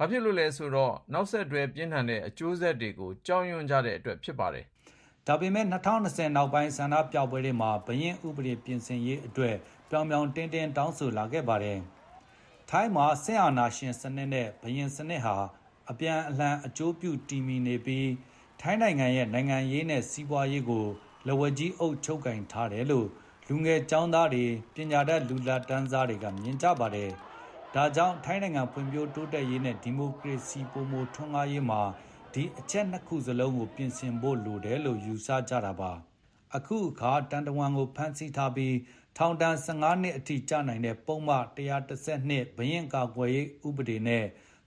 [0.03, 4.65] ဘာဖြစ်လို့လဲဆိုတော့ နောက်ဆက်တွဲ ပြင်းထန်တဲ့ အကျိုးဆက်တွေကို ကြောက်ရွံ့ကြတဲ့အတွက် ဖြစ်ပါတယ်။
[5.27, 9.57] ဒါပေမဲ့ ၂၀၂၀ နောက်ပိုင်း ဆန္ဒပြပွဲတွေမှာ ဘုရင့်ဥပဒေပြင်ဆင်ရေးအတွက်
[9.91, 11.79] ပြောင်ပြောင်တင်းတင်း တောင်းဆိုလာခဲ့ပါတယ်။
[12.71, 15.37] ထိုင်းမှာ စစ်အာဏာရှင်စနစ်နဲ့ ဘုရင်စနစ်ဟာ
[15.91, 18.09] အပြန်အလှန် အကျိုးပြု တည်မြဲနေပြီး
[18.61, 20.87] ထိုင်းနိုင်ငံရဲ့ နိုင်ငံရေးနဲ့ စီးပွားရေးကို
[21.27, 23.09] လက်ဝါးကြီးအုပ် ချုပ်ကိုင်ထားတယ်လို့
[23.49, 24.45] လူငယ်ကျောင်းသားတွေ၊
[24.75, 27.13] ပညာတတ် လူလတ်တန်းစားတွေက မြင်ကြပါတယ်။
[27.77, 31.81] ဒါကြောင့်ထိုင်းနိုင်ငံဖွံ့ဖြိုးတိုးတက်ရေးနဲ့ဒီမိုကရေစီပိုမိုထွန်းကားရေးမှာ
[32.35, 35.93] ဒီအချက်နှစ်ခုစလုံးကိုပြင်ဆင်ဖို့လိုတယ်လို့ယူဆကြတာပါ။
[36.57, 38.77] အခုအခါတန်တဝမ်ကိုဖမ်းဆီးထားပြီး
[39.17, 41.69] ထောင်ဒဏ်၁၅နှစ်အထိကျနိုင်တဲ့ပုဒ်မ၁၁
[42.31, 44.25] ၂ဘုရင့်ကာကွယ်ရေးဥပဒေနဲ့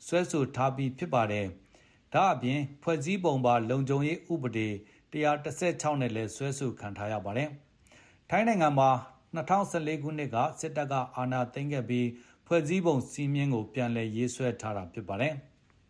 [0.07, 1.47] စွဲဆိုထားပြီးဖြစ်ပါတယ်။
[2.13, 4.67] ဒါ့အပြင်ဖွဲ့စည်းပုံပါလုံခြုံရေးဥပဒေ
[5.11, 7.49] ၁၁၆နဲ့လည်းစွဲဆိုခံထားရပါတယ်။
[8.29, 8.89] ထိုင်းနိုင်ငံမှာ
[9.35, 12.07] ၂၀၁၄ခုနှစ်ကစစ်တပ်ကအာဏာသိမ်းခဲ့ပြီး
[12.45, 15.33] ဖွဲ့စည်းပုံစည်းမျဉ်းကိုပြန်လည်ရေးဆွဲထားတာဖြစ်ပါတယ်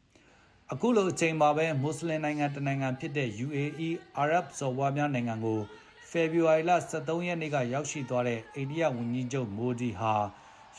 [0.72, 5.60] ။အခုလိုအချိန်မှာပဲမွတ်ဆလင်နိုင်ငံတနိုင်ငံဖြစ်တဲ့ UAE အာရပ်စော်ဘွားများနိုင်ငံကို
[6.10, 10.14] ဖေဖော်ဝါရီလ၁၃ရက်နေ့ကရောက်ရှိသွားတဲ့အိန္ဒိယဝန်ကြီးချုပ်မိုဒီဟာ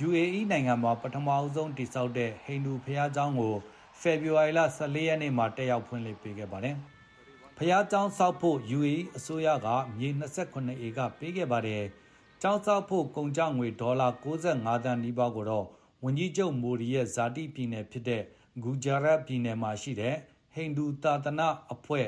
[0.07, 3.55] UAE နိုင်ငံမှာပထမဆုံးတည်ဆောက်တဲ့ဟိန္ဒူဘုရားကျောင်းကို
[4.01, 6.77] ဖေဖော်ဝါရီလ၁၄ရက်နေ့မှာတက်ရောက်ဖွင့်လှစ်ပေးခဲ့ပါတယ်။
[7.57, 9.69] ဘုရားကျောင်းဆောက်ဖို့ UAE အစိုးရက
[9.99, 11.85] မြေ၂၇ဧကပေးခဲ့ပါတယ်။
[12.43, 15.67] ကျောင်းဆောက်ဖို့ ကုန်ကျငွေ ဒေါ်လာ ၉၅ သန်းနီးပါးကိုတော့
[16.05, 18.23] ဝန်ကြီးချုပ်မိုဒီရဲ့ ဇာတိပြည်နယ်ဖြစ်တဲ့
[18.63, 20.15] ဂူဂျာရတ်ပြည်နယ်မှာရှိတဲ့
[20.55, 22.07] ဟိန္ဒူသာသနာအဖွဲ့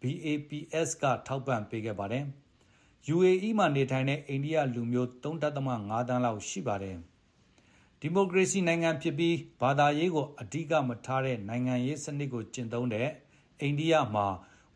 [0.00, 2.24] BAPS က ထောက်ပံ့ပေးခဲ့ပါတယ်။
[3.14, 5.44] UAE မှာနေထိုင်တဲ့ အိန္ဒိယလူမျိုး ၃.၅ သ
[6.14, 6.96] န်းလောက်ရှိပါတယ်။
[8.00, 13.08] ဒီမိုကရေစီနိုင်ငံဖြစ်ပြီး ဘာသာရေးကို အဓိကမထားတဲ့ နိုင်ငံရေးစနစ်ကို ကျင့်သုံးတဲ့
[13.60, 14.26] အိန္ဒိယမှာ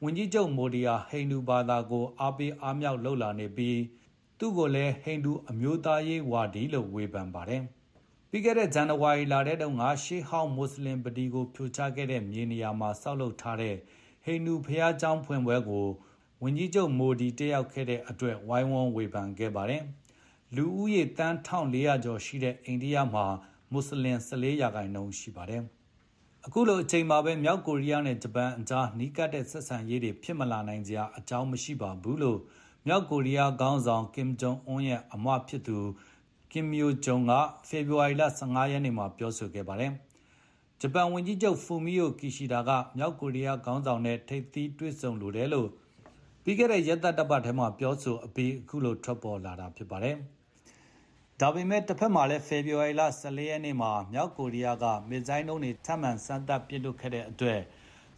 [0.02, 3.78] ဝန်ကြီးချုပ်မိုဒီဟာ ဟိန္ဒူဘာသာကို အားပေးအားမြှောက်လုပ်လာနေပြီး
[4.44, 7.62] သူ့ကိုလည်းဟိန္ဒူအမျိုးသားရေးဝါဒီလို့ဝေဖန်ပါတယ်။
[8.30, 13.76] ပြီးခဲ့တဲ့ဇန်နဝါရီလထဲတုန်းကရှေးဟောင်းမွတ်ဆလင်ဗလီကိုဖြိုချခဲ့တဲ့မြေနေရာမှာဆောက်လုပ်ထားတဲ့
[14.24, 15.86] ဟိန္ဒူဘုရားကျောင်းဖွင့်ပွဲကို
[16.42, 19.82] ဝန်ကြီးချုပ်မိုဒီတက်ရောက်ခဲ့တဲ့အတွက်ဝိုင်းဝန်းဝေဖန်ခဲ့ပါတယ်။
[20.56, 23.26] လူဦးရေသန်း၁၄၀၀ကျော်ရှိတဲ့အိန္ဒိယမှာ
[23.72, 25.62] မွတ်ဆလင်၁၄ရာခိုင်နှုန်းရှိပါတယ်။
[26.46, 32.40] အခုလိုအချိန်မှာပဲမြောက်ကိုရီးယားနဲ့ဂျပန်အကြားနီးကပ်တဲ့ဆက်ဆံရေးတွေဖြစ်မလာနိုင်စရာအကြောင်းမရှိပါဘူးလို့
[32.86, 35.78] မြောက်ကိုရီးယားခေါင်းဆောင် ကင်ဂျုံအွန်းရဲ့အမဖြစ်သူ
[36.52, 37.32] ကင်ယိုဂျုံက
[37.68, 39.92] ဖေဖော်ဝါရီလ ၁၅ ရက်နေ့မှာ ပြောဆိုခဲ့ပါတယ်။
[40.80, 45.68] ဂျပန်ဝန်ကြီးချုပ်ဖူမီယိုကီရှီဒါကမြောက်ကိုရီးယားခေါင်းဆောင်နဲ့ ထိပ်သီးတွေ့ဆုံလိုတယ်လို့
[46.42, 50.16] ပြီးခဲ့တဲ့ ရက်သတ္တပတ်ထဲမှာ ပြောဆိုအပြီး အခုလို ထွက်ပေါ်လာတာဖြစ်ပါတယ်။
[51.40, 57.60] ဒါပေမဲ့တစ်ဖက်မှာလည်း ဖေဖော်ဝါရီလ ၁၄ ရက်နေ့မှာ မြောက်ကိုရီးယားက မစ်ဇိုင်းဒုံးတွေ ထပ်မံစမ်းသပ်ပစ်လွှတ်ခဲ့တဲ့အတွက်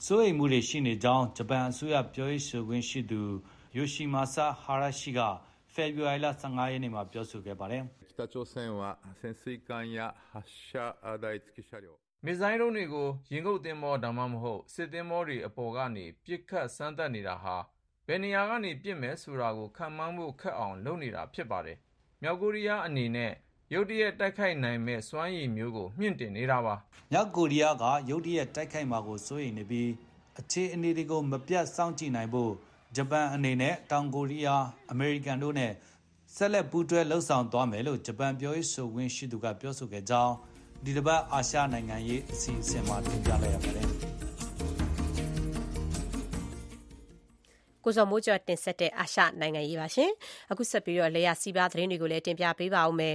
[0.05, 3.23] စိုးရိမ်မှုတွေရှိနေကြောင်း ဂျပန်အစိုးရပြောရေးဆိုခွင့်ရှိသူ
[3.78, 5.20] ယိုရှီမာဆာဟာရရှိက
[5.74, 7.84] ဖေဖော်ဝါရီလ၁၅ရက်နေ့မှာပြောဆိုခဲ့ပါတယ်။
[8.18, 17.56] 北朝鮮は潜水艦や発射台付き車両မစ်ဇိုင်းဒုံးတွေကိုရင်ငုတ်သင်္ဘောဒါမှမဟုတ်စစ်သင်္ဘောတွေအပေါ်ကနေပစ်ခတ်စမ်းသပ်နေတာဟာ
[18.08, 21.78] ဘယ်နေရာကနေပစ်မယ်ဆိုတာကိုခန့်မှန်းဖို့ခက်အောင်လုပ်နေတာဖြစ်ပါတယ်။
[22.22, 23.32] မြောက်ကိုရီးယားအနေနဲ့
[23.74, 26.76] ရုတ်တရက်တိုက်ခိုက်နိုင်မယ့်စွမ်းရည်မျိုးကိုမြှင့်တင်နေတာပါ။
[27.12, 29.90] မြောက်ကိုရီးယားကရုတ်တရက်တိုက်ခိုက်မှာကိုစိုးရိမ်နေပြီး
[30.40, 32.52] အခြေအနေတွေကိုမပြတ်စောင့်ကြည့်နိုင်ဖို့
[32.97, 35.73] ဂျပန်အနေနဲ့တောင်ကိုရီးယား၊အမေရိကန်တို့နဲ့
[36.37, 40.35] ဆက်လက်ပူးတွဲလှုပ်ဆောင်သွားမယ်လို့ဂျပန်ပြောရေးဆိုခွင့်ရှိသူကပြောဆိုခဲ့ကြောင်း
[40.85, 43.89] ဒီတစ်ပတ်အာရှနိုင်ငံရေးအစီအစဉ်မှာတင်ပြလိုက်ရပါတယ်။
[47.85, 50.11] ကိုဇော်မိုးကျော်တင်ဆက်တဲ့အာရှနိုင်ငံရေးပါရှင်
[50.51, 53.15] အခုဆက်ပြီးတော့လေယာစီးပါသတင်းတွေကိုလည်းတင်ပြပေးပါဦးမယ်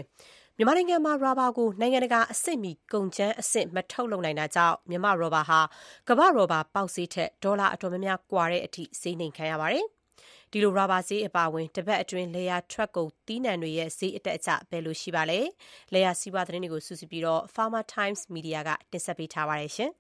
[0.62, 5.60] မြန်မာနိုင်ငံမှာ ရာဘာကို နိုင်ငံတကာအဆင့်မီ ကုန်ကျန်းအဆင့် မထုတ်လုပ်နိုင်တာကြောင့် မြန်မာရာဘာဟာ
[6.08, 9.86] ကမ္ဘာရာဘာပေါက်ဈေးထက် ဒေါ်လာအတော်များများ ကွာတဲ့အထိ ဈေးနှိမ်ခံရပါတယ်။
[10.52, 15.40] ဒီလို ရာဘာဈေးအပါဝင် တပတ်အတွင်းလေယာထွက်ကုန်တီးနှံတွေရဲ့ ဈေးအတက်အကျ ဘယ်လိုရှိပါလဲ။
[15.94, 19.92] လေယာစီးပွားသတင်းတွေကို စုစည်းပြီးတော့ Farmer Times Media ကတင်ဆက်ပေးထားပါတယ်ရှင်။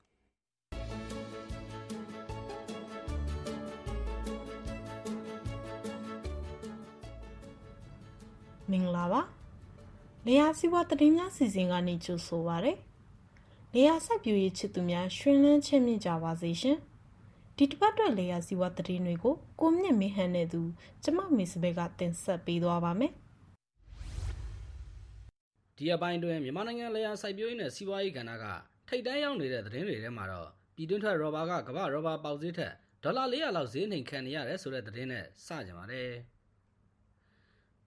[8.71, 9.38] မင်္ဂလာပါ
[10.27, 12.73] လေယာစီးပွားသတင်းများစီစဉ်ကနေကြိုဆိုပါရစေ
[13.73, 16.77] လေယာစိုက်ပျိုးရေးချစ်သူများရှင်လန်းချစ်မြင့်ကြပါစေရှင်
[17.57, 20.61] ဒီတစ်ပတ်အတွက်လေယာစီးပွားသတင်းတွေကိုကိုမြင့်မင်းဟန်နဲ့သူ
[21.03, 23.11] ကျမမေစဘဲကတင်ဆက်ပေးသွားပါမယ်
[25.77, 28.45] ဒီအပိုင်းတွင်မြန်မာနိုင်ငံလေယာစိုက်ပျိုးရေးနဲ့စီးပွားရေးကဏ္ဍက
[28.87, 36.09] ထိတ်တန်းရောက်နေတဲ့သတင်းတွေထဲမှာတော့ပြည်တွင်းထွက်ရော်ဘာကကမ္ဘာရော်ဘာပေါက်ဈေးထက်ဒေါ်လာ400လောက်ဈေးနှိမ်ခံနေရတယ်ဆိုတဲ့သတင်းနဲ့စကြပါတယ်။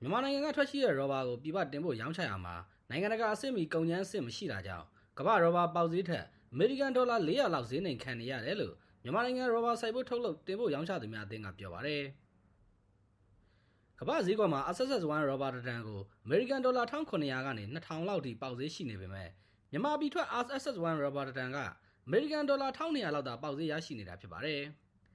[0.02, 2.54] မြန်မာနိုင်ငံကထွက်ရှိတဲ့ရောဘာကိုပြည်ပတင်ဖို့ရောင်းချရမှာ
[2.90, 4.86] နိုင်ငံတကာအဆင့်မီကုန်ကျန်းအဆင့်မရှိတာကြောင့်
[5.18, 12.02] ကမ္ဘာရောဘာပေါက်ဈေးထက်အမေရိကန်ဒေါ်လာ400လောက်ဈေးနှိမ်ခံနေရတယ်လို့မြန်မာနိုင်ငံရောဘာစိုက်ဖို့ထုတ်လုပ်တင်ဖို့ရောင်းချသူများအသင်းကပြောပါတယ်။
[14.00, 19.28] ကမ္ဘာဈေးကွက်မှာ SSS1 ရောဘာတန်ကိုအမေရိကန်ဒေါ်လာ1900ကနေ2000လောက်ထိပေါက်ဈေးရှိနေပေမဲ့
[19.70, 21.58] မြန်မာပြည်ထွက် SSS1 ရောဘာတန်က
[22.06, 24.60] အမေရိကန်ဒေါ်လာ1200လောက်သာပေါက်ဈေးရရှိနေတာဖြစ်ပါတယ်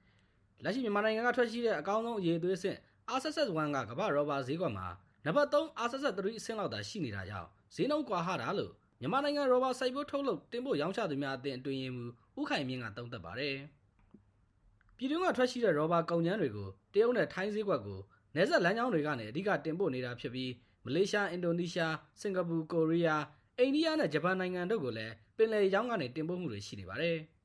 [0.64, 2.78] ။လက်ရှိမြန်မာနိုင်ငံကထွက်ရှိတဲ့အကောင်းဆုံးအရေးသွေးဆင့်
[3.16, 4.86] RSS1 ကကမ္ဘာရောဘာဈေးကွက်မှာ
[5.24, 12.04] နံပါတ်3 RSS3 အဆင့်လောက်သာရှိနေတာကြောင့်ဈေးနှုန်းကွာဟတာလို့မြန်မာနိုင်ငံရောဘာစိုက်ဖို့ထုတ်လုပ်တင်ဖို့ရောင်းချသူများအသင်းအတွင်းရင်မူ
[12.40, 13.56] ဥခိုင်မြင့်ကသုံးသပ်ပါတယ်။
[14.96, 18.00] ပြည်တွင်းကထွက်ရှိတဲ့ရောဘာကုန်ကျန်းတွေကိုတရုတ်နဲ့ထိုင်းဈေးကွက်ကို
[18.34, 20.50] နယ်စပ်လမ်းကြောင်းတွေကနေအဓိကတင်ပို့နေတာဖြစ်ပြီး
[20.84, 23.22] မလေးရှား၊အင်ဒိုနီးရှား၊စင်ကာပူ၊ကိုရီးယား၊
[23.58, 27.18] အိန္ဒိယနဲ့ဂျပန်နိုင်ငံတို့ကိုလည်းပင်လယ်ရောင်းကနေတင်ပို့မှုတွေရှိနေပါတယ်။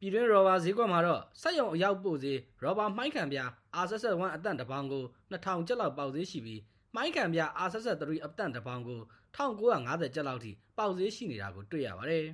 [0.00, 3.38] ပြည်တွင်းရော်ဘာဈေးကွက်မှာတော့စက်ရုံအရောက်ပို့ဈေးရော်ဘာမှိုင်းခံပြ
[3.82, 6.60] R71 အတန့်တစ်ပေါင်ကို2000ကျပ်လောက်ပေါက်ဈေးရှိပြီး
[6.94, 9.00] မှိုင်းခံပြ R73 အတန့်တစ်ပေါင်ကို
[9.36, 12.26] 1950ကျပ်လောက်ထိပေါက်ဈေးရှိနေတာကိုတွေ့ရပါတယ်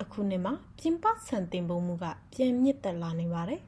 [0.00, 3.60] အခုနှစ်မှာပြင်ပဆန်တင်ပုံမှုကပြန်မြင့်တက်လာနေပါတယ်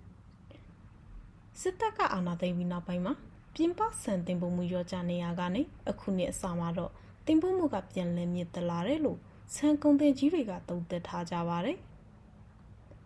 [1.61, 3.15] စစ်တပ်ကအာဏာသိမ်းပြီးနောက်ပိုင်းမှာ
[3.55, 6.93] ပြင်ပဆန်တင်ပုံမှုရောကြနေရကနေအခုနှစ်အစမှာတော့
[7.27, 9.19] တင်ပုံမှုကပြန်လည်မြင့်တက်လာတယ်လို့
[9.55, 11.79] ဆန်ကုန်တင်ကြီးတွေကတုံ့တက်ထားကြပါတယ်။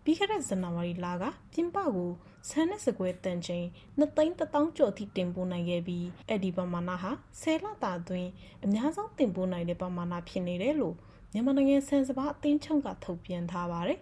[0.05, 2.11] ပြီးခဲ့တဲ့ဇန်နဝါရီလကပြင်ပကို
[2.49, 3.65] ဆန်နဲ့စကွဲတန်ချိန်
[3.99, 8.29] 2သိန်း1000ကျော်ထိတင်ပို့နိုင်ခဲ့ပြီးအဲ့ဒီပမာဏဟာ10လတာအတွင်း
[8.65, 10.95] အများဆုံးတင်ပို့နိုင်တဲ့ပမာဏဖြစ်နေတယ်လို့
[11.33, 13.99] မြန်မာနိုင်ငံဆန်စပါးအသင်းချုပ်ကထုတ်ပြန်ထားပါတယ်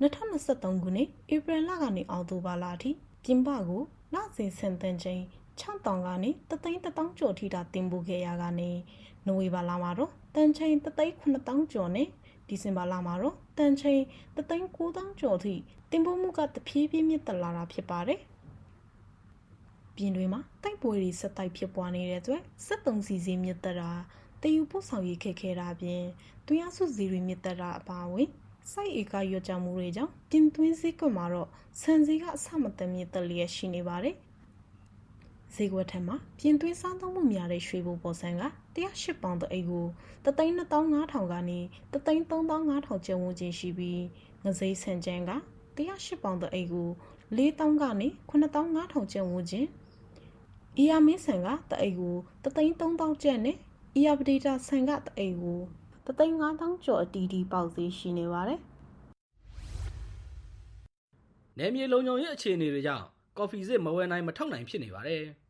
[0.00, 2.90] 2023ခုနှစ်ဧပြီလကနေအောက်တိုဘာလအထိ
[3.24, 3.82] ပြင်ပကို
[4.14, 5.22] လစဉ်ဆန်တန်ချိန်
[5.60, 8.70] 6000ကနေ3သိန်း1000ကျော်ထိတာတင်ပို့ခဲ့ရကနေ
[9.26, 12.08] နိုဝင်ဘာလမှာတော့တန်ချိန်3,900ကျော်နဲ့
[12.48, 14.00] ဒီဇင်ဘာလမှာတော့ တန်ချိန်
[14.36, 15.54] 3,900ကျော်ထိ
[15.90, 18.20] တင်ပို့မှုကတဖြည်းဖြည်းမြင့်တက်လာတာဖြစ်ပါတယ်။
[19.96, 23.90] ပြင်တွင်မှာတိုက်ပွဲတွေဆက်တိုက်ဖြစ်ပွားနေတဲ့အတွက်73စီစီမြင့်တက်တာ
[24.42, 26.02] တယူပို့ဆောင်ရေးခက်ခဲတာပြင်
[26.46, 28.28] တွင်းအဆုစီတွေမြင့်တက်တာအပါအဝင်
[28.72, 31.48] စိုက်ဧကရွက်ကြမှုတွေကြောင့်ပြင်သွင်းစည်းကွက်မှာတော့
[31.80, 34.16] ဆန်စည်းကအဆမတန်မြင့်တက်လျက်ရှိနေပါတယ်။
[35.54, 38.42] ဈေးကွက်ထက်မှာပြင်သွင်းစားသုံးမှုများတဲ့ရွှေဘိုပေါ်ဆန်က
[38.74, 39.86] 108ပေါင်တအိတ်ကို
[40.24, 41.58] 3,2500ကနေ
[41.92, 44.02] 3,3500ကျပ်ဝန်းကျင်ရှိပြီး
[44.44, 45.32] ငစိမ့်ဆန်ကြမ်းက
[45.76, 46.88] 108ပေါင်တအိတ်ကို
[47.36, 49.66] 4,000ကနေ9,5000ကျပ်ဝန်းကျင်
[50.78, 53.56] အီယာမင်းဆန်ကတအိတ်ကို3,3000ကျပ်နဲ့
[53.96, 55.60] အီယာပဒေတာဆန်ကတအိတ်ကို
[56.06, 58.60] 3,5000ကျော်အတီးတီးပေါက်ဈေးရှိနေပါတယ်။
[61.58, 63.04] နယ်မြေလုံခြုံရေးအခြေအနေတွေကြောင့်
[63.38, 65.24] ကော်ဖီစစ်မဝယ်နိုင်မထုတ်နိုင်ဖြစ်နေပါတယ်။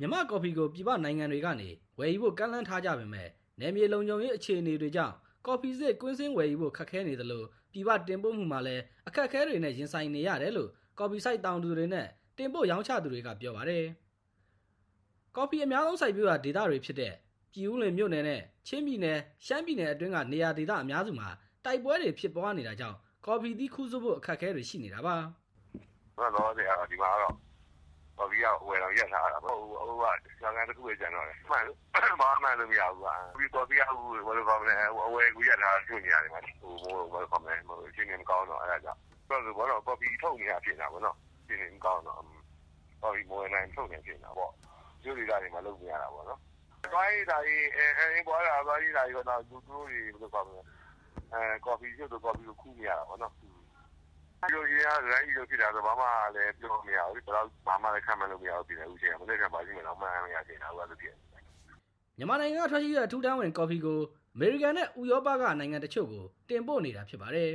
[0.00, 1.68] မြမကော်ဖီကိုပြည်ပနိုင်ငံတွေကနေ
[1.98, 3.28] ဝယ်ယူဖို့ကန့်လန့်ထားကြပေမဲ့
[3.60, 5.14] နယ်မြေလုံခြုံရေးအခြေအနေတွေကြောင့်
[5.46, 13.84] ကော်ဖီစစ်ကွင်းစင်းဝယ်ယူဖို့ခက်ခဲနေသလိုပြည်ပတင်ပို့မှုမှာလည်းအခက်အခဲတွေနဲ့ရင်ဆိုင်နေရတယ်လို့ကော်ဖီစိုက်တောင်သူတွေနဲ့တင်ပို့ရောင်းချသူတွေကပြောပါတယ်။
[15.36, 17.12] ကော်ဖီအများဆုံးစိုက်ပျိုးရာဒေသတွေဖြစ်တဲ့
[17.52, 21.28] ပြည်ဦးလွင်မြို့နယ်နဲ့ချင်းပြည်နယ်ရှမ်းပြည်နယ်အတွင်းကနေရာဒေသအများစုမှာ
[21.64, 22.96] တိုက်ပွဲတွေဖြစ်ပွားနေတာကြောင့်
[23.26, 25.16] ကော်ဖီသီးခူးစုဖို့အခက်အခဲတွေရှိနေတာပါ။
[26.18, 27.47] ဘာလို့လဲဒီမှာတော့
[28.18, 31.64] ဘာပြီးတော့ဝယ်တော့ရက်ထားတာပေါ့ဟိုဟိုကဆံကန်တစ်ခုပဲကျန်တော့တယ်မှန်
[32.20, 34.74] ဘာမှလို့မရဘူးကွာပြီးတော့ပြီးတော့ဘယ်လိုကောင်းလဲ
[35.06, 36.72] အဝယ်ကူရက်ထားကျွနေရတယ်မှာဟို
[37.12, 41.16] ဘယ်လိုကောင်းလဲဟိုရှင်းနေမကောင်းတော့အဲ့ဒါကြောင့်ဘာလို့ဘောတော့ကော်ဖီထုတ်နေရဖြစ်နေတာပေါ့နော်
[41.46, 42.18] ရှင်းနေမကောင်းတော့
[43.02, 44.52] ကော်ဖီမဝယ်နိုင်ထုတ်နေဖြစ်နေတာပေါ့
[45.02, 46.40] ကျိုးတွေကတွေမှာလုပ်နေရတာပေါ့နော်
[46.92, 50.60] သွားရတာကြီးအဲအဲပေါ်လာသွားရတာကြီးကတော့သူတို့တွေဘယ်လိုကောင်းလဲ
[51.32, 53.32] အဲကော်ဖီကျိုးတော့ကော်ဖီကိုခူးနေရတာပေါ့နော်
[54.40, 61.14] ဒီလိုရရရိုင်းလိုဖြစ်တာဆိုဘာမှလည်းပြောမရဘူးဘယ်တော့ဘာမှလည်းခံမလို့မရဘူးပြည်ဦးချင်းမနေ့ကပါရှိမလားမှန်မရချင်တာဟုတ်လို့ဖြစ်
[62.18, 64.00] မြန်မာနိုင်ငံကထွက်ရှိတဲ့အထူးတန်းဝင်ကော်ဖီကို
[64.34, 67.52] အမေရိကန်နဲ့ဥရောပကနိုင်ငံတချို့ကိုတင်ပို့နေတာဖြစ်ပါတယ်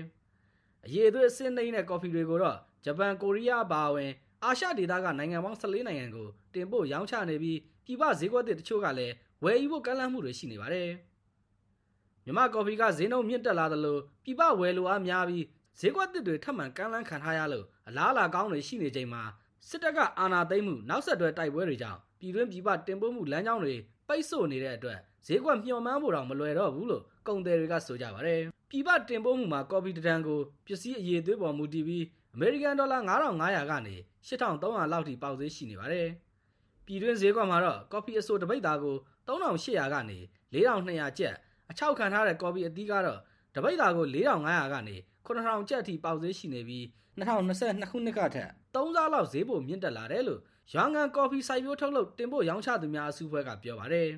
[0.85, 4.11] အရေးအသွေးအဆင့်နှိမ့်တဲ့ကော်ဖီတွေကိုတော့ဂျပန်ကိုရီးယားအပါအဝင်
[4.43, 9.13] အာရှဒေသကနိုင်ငံပေါင်း14နိုင်ငံကိုတင်ပို့ရောင်းချနေပြီးပြည်ပဈေးကွက်တွေတချို့ကလည်း
[9.43, 10.89] ဝယ်ယူဖို့ကမ်းလှမ်းမှုတွေရှိနေပါတယ်။
[12.25, 15.45] မြမကော်ဖီကဈေးနှုန်းမြင့်တက်လာသလိုပြည်ပဝယ်လိုအားများပြီး
[15.79, 19.23] ဈေးကွက်တစ်တွေထပ်မံကမ်းလှမ်းခံထားရလို့အလားအလာကောင်းတွေရှိနေချိန်မှာ
[19.69, 23.75] စစ်တပ်ကအာဏာသိမ်းမှုနောက်ဆက်တွဲတိုက်ပွဲတွေကြောင့်ပြည်တွင်းပြည်ပတင်ပို့မှုလမ်းကြောင်းတွေ
[24.07, 32.05] ပိတ်ဆို့နေတဲ့အတွက်ဈေးကွက်မျှော်မှန်းဖို့တော့မလွယ်တော့ဘူးလို့ကုန်သည်တွေကဆိုကြပါတယ်။ပြည်ပတင်ပို့မှုမှာကော်ဖီတံကိုပစ္စည်းအရေးသွေးပေါ်မူတည်ပြီး
[32.35, 33.95] အမေရိကန်ဒေါ်လာ9500ကနေ
[34.27, 36.07] 8300လောက်ထိပေါက်ဈေးရှိနေပါတယ်။
[36.85, 38.95] ပြည်တွင်းဈေးကွက်မှာတော့ကော်ဖီအဆိုတပိတ်သားကို
[39.27, 40.17] 3800ကနေ
[40.53, 41.35] 4200ကျပ်
[41.69, 43.19] အချောက်ခံထားတဲ့ကော်ဖီအသီးကတော့
[43.55, 44.95] တပိတ်သားကို4500ကနေ
[45.27, 46.83] 9000ကျပ်အထိပေါက်ဈေးရှိနေပြီး
[47.19, 50.41] 2022ခုနှစ်ကထက်3ဆလောက်ဈေးပိုမြင့်တက်လာတယ်လို့
[50.73, 54.09] ရွာငံကော်ဖီစိုက်ပျိုးထုတ်လုပ်တင်ပို့ရောင်းချသူများအစုအဖွဲ့ကပြောပါတယ်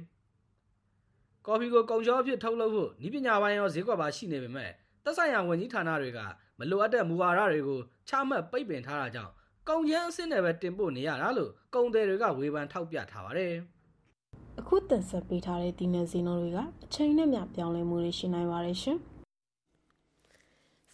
[1.45, 4.72] ။ကော်ဖီကိုကုန်ချောအဖြစ်ထုတ်လုပ်ဖို့ဤပညာပိုင်းရောဈေးကွက်ပါရှိနေပေမဲ့
[5.03, 6.20] သက်ဆိုင်ရာဝန်ကြီးဌာနတွေက
[6.60, 7.80] မလိုအပ်တဲ့မူဝါဒတွေကို
[8.10, 9.32] ချမှတ်ပိတ်ပင်ထားတာကြောင့်
[9.70, 13.53] ကုန်ကျန်းအဆင့်နဲ့ပဲတင်ပို့နေရတာလို့ကုန်သည်တွေကဝေဖန်ထောက်ပြထားပါတယ်။
[14.60, 18.99] အခုတင်ဆက်ပေးထားတဲ့ဒီနယ်စည်းနှုန်းတွေကအချိန်နဲ့မျှပြောင်းလဲမှုတွေရှိနိုင်ပါတယ်ရှင်။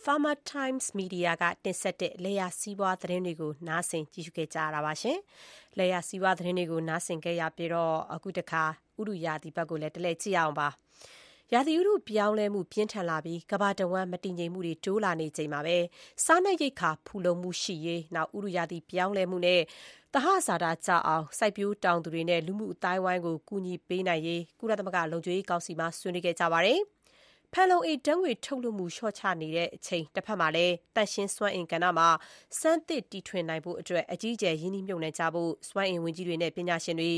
[0.05, 5.17] Farmer Times Media ကတင်ဆက်တဲ့လေယာစီးပွားသတင်းတွေကို နားဆင်ကြည့်ရှုခဲ့ကြရတာပါရှင်။
[5.77, 8.63] လေယာစီးပွားသတင်းတွေကိုနားဆင်ခဲ့ရပြီးတော့အခုတခါ
[8.99, 10.67] ဥရုယာဒီဘက်ကိုလည်းတလဲကြည့်အောင်ပါ။
[11.53, 15.77] ရာသီဥတုပြောင်းလဲမှုပြင်းထန်လာပြီးကမ္ဘာတဝန်းမတည်ငြိမ်မှုတွေတိုးလာနေချိန်မှာပဲ
[16.25, 19.61] စားနပ်ရိက္ခာဖူလုံမှုရှိရေးနောက်ဥရုယာဒီပြောင်းလဲမှုနဲ့
[20.13, 26.79] သဟဇာတာကြအောင်စိုက်ပျိုးတောင်သူတွေနဲ့လူမှုအတိုင်းဝိုင်းကိုကူညီပေးနိုင်ရေးကုလသမဂ္ဂလုံခြုံရေးကောင်စီမှာဆွေးနွေးခဲ့ကြပါတယ်။
[27.53, 32.09] ဖန်လုံအိမ်ဓာတ်ငွေ့ထုတ်လွှတ်မှု လျှော့ချနေတဲ့အချိန်တဖက်မှာလည်း သန့်ရှင်းစွမ်းအင်ကဏ္ဍမှာ
[32.59, 37.11] ဆန်းသစ်တီထွင်နိုင်ဖို့အတွက်အကြီးအကျယ် ရင်းနှီးမြှုပ်နှံကြဖို့ စွမ်းအင်ဝန်ကြီးတွေနဲ့ ပညာရှင်တွေ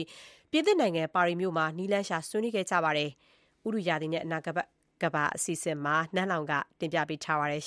[0.51, 3.09] ပြင်သစ်နိုင်ငံ ပါရီမြို့မှာ နည်းလမ်းရှာ ဆွေးနွေးခဲ့ကြပါတယ်။
[3.67, 4.67] ဥတုရာသီနဲ့ အနာဂတ်
[5.03, 7.63] ကမ္ဘာ အစီအစဉ်မှာ နန်းလောင်ကတင်ပြပေးထားပါတယ်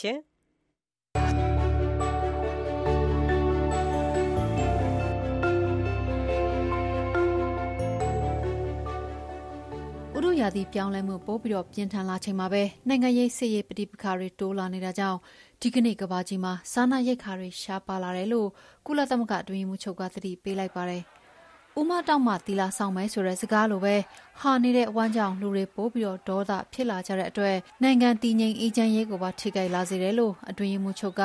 [10.17, 15.19] ရှင်။ရာသီပြောင်းလဲမှုပိုပြီးတော့ပြင်းထန်လာချိန်မှာပဲနိုင်ငံရေးစစ်ရေးပဋိပက္ခတွေတိုးလာနေတာကြောင့်
[15.61, 18.49] ဒီကနေ့ကဘာကြီးမှာစားနပ်ရိက္ခာတွေရှားပါလာတယ်လို့
[18.87, 21.03] ကုလသမဂ္ဂအတွင်းမှုချုပ်ကသတိပေးလိုက်ပါတယ်။
[21.81, 23.95] ဥမတောက်မှတီလာဆောင်မယ်ဆိုတဲ့စကားလိုပဲ
[24.41, 31.23] ဟာနေတဲ့ဝမ်းကြောင်လူတွေပိုးပြီးတော့ဒေါသဖြစ်လာကြတဲ့အတွက်နိုင်ငံတည်ငြိမ်အေးချမ်းရေးကိုပါထိခိုက်လာစေတယ်လို့အတွင်းမှုချုပ်က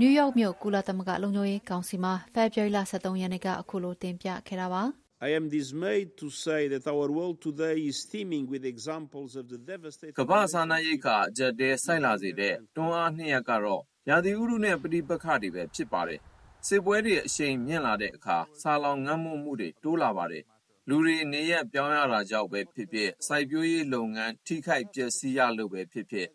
[0.00, 4.84] နယူးယောက်မြို့ကုလသမဂ္ဂလုံခြုံရေးကောင်စီမှာဖေဖော်ဝါရီလ23ရက်နေ့ကအခုလိုတင်ပြခဲ့တာပါ။
[5.22, 9.58] I am dismayed to say that our world today is teeming with examples of the
[9.70, 16.20] devastating ကမ္ဘာစားနပ်ရိက္ခာအကျပ်တဲဆိုက်လာစေတဲ့တွန်းအားနှစ်ရပ်ကတော့ရာသီဥတုနဲ့ပဋိပက္ခတွေပဲဖြစ်ပါတယ်။
[16.66, 20.44] စစ်ပွဲတွေအရှိန်မြင့်လာတဲ့အခါဆာလောင်ငတ်မွတ်မှုတွေတိုးလာပါတယ်။
[20.88, 26.28] လူတွေနေရပြောင်းရတာကြောင့်ပဲဖြစ်ဖြစ်စိုက်ပျိုးရေးလုပ်ငန်းထိခိုက်ပျက်စီးရလို့ပဲဖြစ်ဖြစ်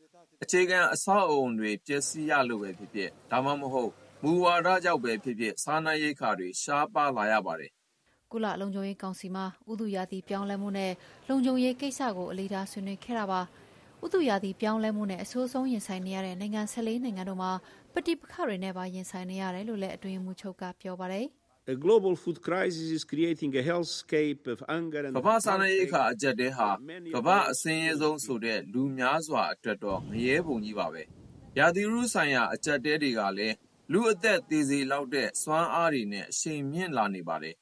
[0.43, 3.91] အခြေခံအဆောက်အုံတွေပျက်စီးရလို့ပဲဖြစ်ဖြစ်ဒါမှမဟုတ်
[4.23, 7.71] မူဝါဒကြောင့်ပဲဖြစ်ဖြစ်စားနပ်ရိက္ခာတွေရှားပါလာရပါတယ်
[8.31, 10.91] ကုလလုံခြုံရေးကောင်စီမှာ ဥတုရာသီပြောင်းလဲမှုနဲ့
[11.29, 13.41] လုံခြုံရေးကိစ္စကိုအလေးထားဆွေးနွေးခဲ့တာပါ။
[14.05, 17.51] ဥတုရာသီပြောင်းလဲမှုနဲ့ အဆိုးဆုံးရင်ဆိုင်နေရတဲ့နိုင်ငံ14နိုင်ငံတို့မှာ
[17.93, 21.25] ပဋိပက္ခတွေနဲ့ပါ ရင်ဆိုင်နေရတယ်လို့လည်း အတွင်းမှုချုပ်က ပြောပါတယ်။
[21.73, 26.69] A global food crisis is creating a hellscape of hunger and ကမ္ဘာစားနပ်ရိက္ခာအကျပ်တဲဟာ
[27.17, 31.03] ကမ္ဘာအစင်းရဲဆုံးဆိုတဲ့ လူများစွာအတွက်တော့ ငရဲပုံကြီးပါပဲ။
[31.59, 33.55] ရာသီဥတုဆိုင်ရာ အကျပ်တဲတွေကလည်း
[33.91, 37.55] လူအသက်သေးစေလောက်တဲ့ စွမ်းအားတွေနဲ့ အရှိန်မြင့်လာနေပါတယ်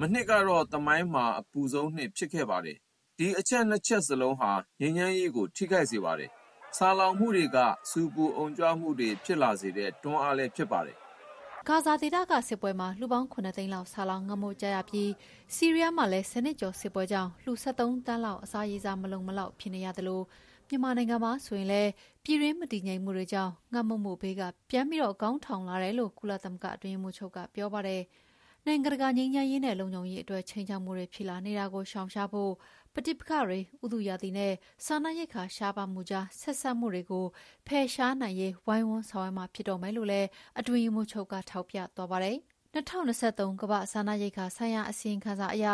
[0.00, 2.76] မနှစ်ကတော့သမိုင်းမှာ အပူဆုံးနှစ် ဖြစ်ခဲ့ပါတယ်။
[3.18, 6.30] ဒီအချက်နှစ်ချက်စလုံးဟာ ငြိမ်းချမ်းရေးကို ထိခိုက်စေပါတယ်။
[6.76, 7.58] ဆာလောင်မှုတွေက
[7.90, 10.96] ဆူပူအုံကြွမှုတွေ ဖြစ်လာစေတဲ့ တွန်းအားလည်း ဖြစ်ပါတယ်။
[11.68, 15.10] ဂါဇာဒေသက စစ်ပွဲမှာ လူပေါင်း9သိန်းလောက် ဆာလောင်ငမို့ကြရပြီး
[15.54, 20.24] စီးရီးယားမှာလည်းစနစ်ကျော် စစ်ပွဲကြောင့် လူ73တန်းလောက် အစာရေစာ မလုံမလောက် ဖြစ်နေရတယ်လို့
[20.68, 21.90] မြန်မာနိုင်ငံမှာဆိုရင်လည်း
[22.24, 28.02] ပြည်ရင်းမတည်ငြိမ်မှုတွေကြောင့် ငတ်မမှုဘေးက ပြန်ပြီးတော့ကောင်းထောင်လာတယ်လို့ ကုလသမဂ္ဂ အတွင်းမှုချုပ်က ပြောပါတယ်။
[28.66, 32.52] နိုင်ငံတကာငြိမ်းချမ်းရေးနဲ့လုံခြုံရေးအတွက်ချိန်ချောက်မှုတွေဖြစ်လာနေတာကိုရှောင်ရှားဖို့
[32.94, 34.52] ပဋိပက္ခတွေဥတုရာသီနဲ့
[34.86, 37.24] စာနာရိက္ခာရှားပါမှုကြားဆက်ဆက်မှုတွေကို
[37.66, 42.36] ဖယ်ရှားနိုင်ရေးဝိုင်းဝန်းဆောင်ရွက်မှာဖြစ်တော်မယ်လို့လည်းအတွင်းမှုချုပ်ကထောက်ပြသွားပါတယ်။
[42.74, 45.66] 2023ကမ္ဘာစာနာရိက္ခာဆိုင်ရာအစီရင်ခံစာအရ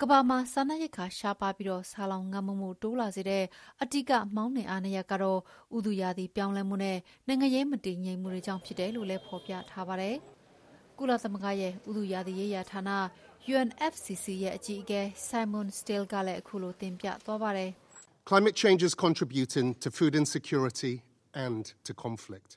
[0.00, 3.44] ကမ္ဘာမှာစာနာရိက္ခာရှားပါပြီးတော့ဆာလောင်ငတ်မှုမှုတိုးလာစေတဲ့
[3.82, 5.40] အတိကမောင်းနှင်အားနည်းကတော့
[5.76, 10.16] ဥတုရာသီပြောင်းလဲမှုနဲ့နိုင်ငံရေးမတည်ငြိမ်မှုတွေကြောင့်ဖြစ်တယ်လို့လည်းဖော်ပြထားပါတယ်။
[10.98, 12.80] ကုလသမဂ္ဂရဲ့ဥတုရာသီရေးရာဌာန
[13.52, 17.70] UNFCCC ရဲ့အကြီးအကဲ Simon Still ကလည်းအခုလိုတင်ပြသွားပါတယ်။
[18.28, 20.94] Climate change is contributing to food insecurity
[21.46, 22.50] and to conflict.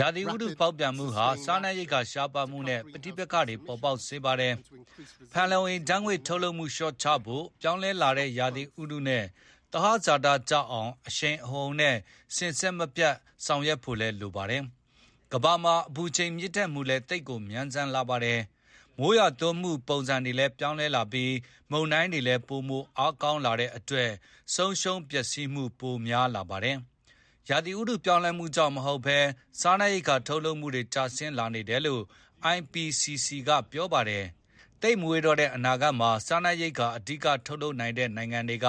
[0.00, 4.54] ရာသီဥတုပေါက်ပြန်မှုဟာစားနပ်ရိက္ခာရှားပါမှုနဲ့ပဋိပက္ခတွေပေါ်ပေါက်စေပါတယ်။
[5.32, 9.24] ဖန်လုံအိမ်ဓာတ်ငွေ့ထုတ်လုပ်မှုလျှော့ချဖို့ပြောင်းလဲလာတဲ့ရာသီဥတုနဲ့
[9.72, 11.96] တဟဇာတာကြအောင်အရှိန်အဟုန်နဲ့
[12.36, 14.64] စင်ဆက်မပြတ်ဆောင်ရွက်ဖို့လည်းလိုပါတယ်။
[15.36, 18.40] ကမ္ဘာမှာအပူချိန်မြင့်တက်မှုလည်းသိပ်ကိုမြန်ဆန်လာပါတယ်။
[18.98, 21.32] မိုးရွာသွန်းမှုပုံစံတွေလည်းပြောင်းလဲလာပြီး
[21.70, 24.10] မုန်တိုင်းတွေလည်းပိုမိုအားကောင်းလာတဲ့အတွက်
[24.54, 26.76] ဆုံးရှုံးပျက်စီးမှုပိုများလာပါတယ်။
[27.48, 29.18] ရာသီဥတုပြောင်းလဲမှုကြောင့်မဟုတ်ဘဲ
[29.60, 32.02] စားနပ်ရိက္ခာထုတ်လုပ်မှုတွေကျဆင်းလာနေတယ်လို့
[32.56, 34.24] IPCC ကပြောပါတယ်။
[34.82, 38.66] သိပ်မဝေးတော့တဲ့အနာဂတ်မှာစားနပ်ရိက္ခာအဓိကထုတ်လုပ်နိုင်တဲ့နိုင်ငံတွေက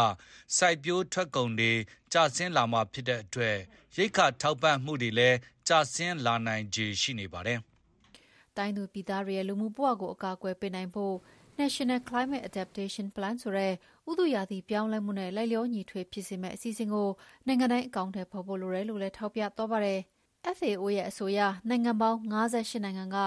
[0.57, 1.72] စိုက်ပျိုးထွက်ကုန်တွေ
[2.13, 3.57] ကျဆင်းလာမှာဖြစ်တဲ့အတွက်
[3.97, 5.38] ရိက္ခာထောက်ပံ့မှုတွေလည်း
[5.68, 7.59] ကျဆင်းလာနိုင်ခြေရှိနေပါတယ်။
[8.57, 11.16] တိုင်းသူပြည်သားတွေရဲ့လူမှုဘဝကိုအကာအကွယ်ပေးနိုင်ဖို့
[11.59, 13.74] National Climate Adaptation Plan ဆိုတဲ့
[14.09, 17.09] ဥတုရာသီပြောင်းလဲမှုနဲ့လိုက်လျောညီထွေဖြစ်စေမယ့်အစီအစဉ်ကို
[17.47, 19.99] နိုင်ငံတိုင်းအကောင်အထည်ဖော်ဖို့လိုတယ်လို့လည်းထောက်ပြသွားပါတယ်။
[20.57, 21.39] FAO ရဲ့အဆိုအရ
[21.70, 23.18] နိုင်ငံပေါင်း၅၈နိုင်ငံက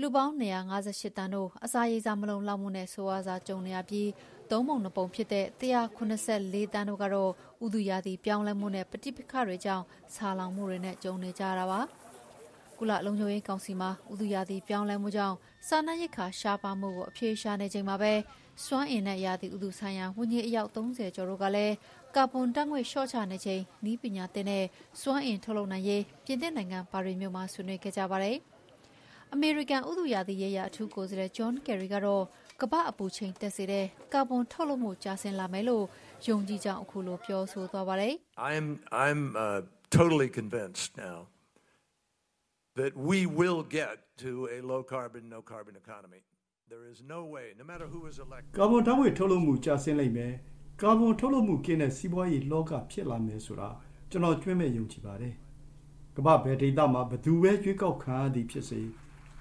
[0.00, 4.08] လူပေါင်း၂၅၈သန်းတို့အစာရေစာမလုံလောက်မှုနဲ့ဆိုးရွားစွာကြုံနေရပြီး
[4.50, 6.00] သုံးပုံနှစ်ပုံဖြစ်တဲ့ ၁၇
[6.52, 7.30] ၄ သန်းတို့ကတော့
[7.64, 9.84] ဥတုရာသီပြောင်းလဲမှုနဲ့ ပဋိပက္ခတွေကြောင့်
[10.14, 11.80] ဆာလောင်မှုတွေနဲ့ ကြုံနေကြရတာပါ။
[12.78, 15.36] ကုလလုံခြုံရေးကောင်စီမှာ ဥတုရာသီပြောင်းလဲမှုကြောင့်
[15.68, 18.12] စားနပ်ရိက္ခာရှားပါးမှုကို အဖြေရှာနေချိန်မှာပဲ
[18.64, 21.74] စွမ်းအင်နဲ့ ရာသီဥတုဆိုင်ရာ ဝန်ကြီး အယောက် ၃၀ ကျော်တို့ကလည်း
[22.14, 24.64] ကာဗွန်ဓာတ်ငွေ့ လျှော့ချနေချိန် နည်းပညာသစ်နဲ့
[25.00, 28.36] စွမ်းအင်ထုတ်လုပ်နိုင်ရေး ပြင်သစ်နိုင်ငံ ပါရီမြို့မှာ ဆွေးနွေးခဲ့ကြပါတယ်။
[29.32, 32.24] အမေရိကန် ဥတုရာသီရေးရာ အထူးကိုယ်စားလှယ် John Kerry ကတော့
[32.62, 35.84] ကမ္ဘာ့အပူချိန်တက်စေတဲ့ကာဗွန်ထုတ်လုပ်မှုကျဆင်းလာမယ်လို့
[36.28, 38.14] ယုံကြည်ကြောင်းအခုလိုပြောဆိုသွားပါတယ်။
[38.50, 38.66] I'm
[39.04, 39.60] I'm uh,
[39.96, 41.18] totally convinced now
[42.78, 43.94] that we will get
[44.24, 46.20] to a low carbon no carbon economy.
[46.72, 50.32] There is no way no matter who is elected ကာဗွန်ဓာတ်ငွေထုတ်လုပ်မှုကျဆင်းလိမ့်မယ်။
[50.82, 53.68] ကာဗွန်ထုတ်လုပ်မှုကင်းတဲ့စီးပွားရေးလောကဖြစ်လာမယ်ဆိုတာ
[54.10, 55.34] ကျွန်တော်ကျွမ်းမဲ့ယုံကြည်ပါတယ်။
[56.16, 58.80] ကမ္ဘာဘယ်ဒေသမှာဘသူပဲရွေးကောက်ခံရသည်ဖြစ်စေ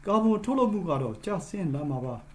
[0.08, 2.18] ကာဗွန်ထုတ်လုပ်မှုကတော့ကျဆင်းလာမှာပါ။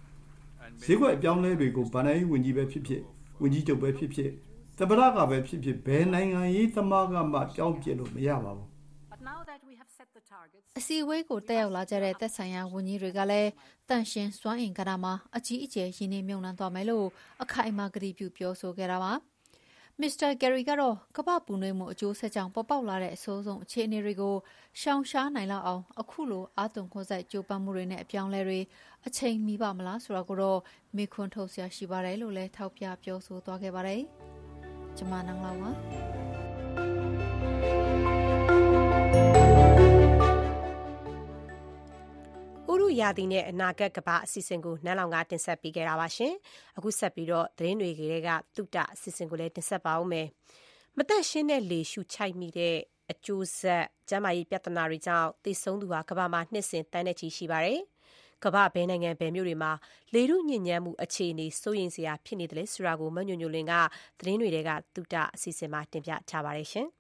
[0.82, 3.02] ဈေးကွက်အပြောင်းအလဲတွေကိုဘဏ္ဍာရေးဝန်ကြီးပဲဖြစ်ဖြစ်
[3.42, 4.30] ဝန်ကြီးချုပ်ပဲဖြစ်ဖြစ်
[4.78, 8.68] သမ္မတကပဲဖြစ်ဖြစ်ဘယ်နိုင်ငံရေးသမားကမှပြောင်းပြလို့မရပါဘူး
[10.78, 13.50] အစည်းအဝေးကိုတက်ရောက်လာကြတဲ့သက်ဆိုင်ရာဝန်ကြီးတွေကလည်း
[13.88, 17.06] တန်ရှင်စွမ်းအင်ကဏ္ဍမှာအကြီးအကျယ်ရင်းနှီးမြှုပ်နှံသွားမယ်လို့
[17.42, 19.12] အခိုင်အမာကတိပြုပြောဆိုခဲ့တာပါ။
[20.02, 24.34] မစ္စတာဂယ်ရီကတော့ ကမ္ဘာ့ပူနွေးမှုအကျိုးဆက်ကြောင့် ပေါ်ပေါက်လာတဲ့ အဆိုးဆုံးအခြေအနေတွေကို
[24.80, 28.60] ရှောင်ရှားနိုင်လောက်အောင်အခုလို အားသွန်ခွန်စိုက် ကြိုးပမ်းမှုတွေနဲ့ အပြောင်းအလဲတွေ
[29.06, 30.60] အချိန်မီပါမလားဆိုတာကိုတော့
[30.96, 34.02] မေးခွန်းထုတ်စရာရှိပါတယ်လို့လည်း ထောက်ပြပြောဆိုသွားခဲ့ပါတယ်။
[34.96, 35.70] ကျမ နန်းလာပါ
[39.14, 39.20] ဥ
[39.72, 39.77] ရု
[43.00, 46.32] ရာသီနဲ့အနာဂတ်ကမ္ဘာအစီအစဉ်ကိုနန်းလောင်ကတင်ဆက်ပေးခဲ့တာပါရှင်။
[46.76, 50.26] အခုဆက်ပြီးတော့သတင်းတွေကလေးကတုတအစီအစဉ်ကိုလည်းတင်ဆက်ပါဦးမယ်။
[50.96, 52.76] မသက်ရှင်းတဲ့လေရှုချိုက်မိတဲ့
[53.10, 57.80] အကျိုးဆက်ကျန်းမာရေးပြဿနာတွေကြောင့်သေဆုံးသူဟာကမ္ဘာမှာနှစ်စဉ်တန်းနဲ့ချီရှိပါတယ်။
[58.44, 59.72] ကမ္ဘာဘဲနိုင်ငံဘယ်မြို့တွေမှာ
[60.14, 63.72] လေထုညစ်ညမ်းမှုအခြေအနေစိုးရိမ်စရာဖြစ်နေတယ်လဲဆိုတာကိုမညွညွလင်က
[64.18, 66.88] သတင်းတွေကတုတအစီအစဉ်မှာတင်ပြထားပါတယ်ရှင်။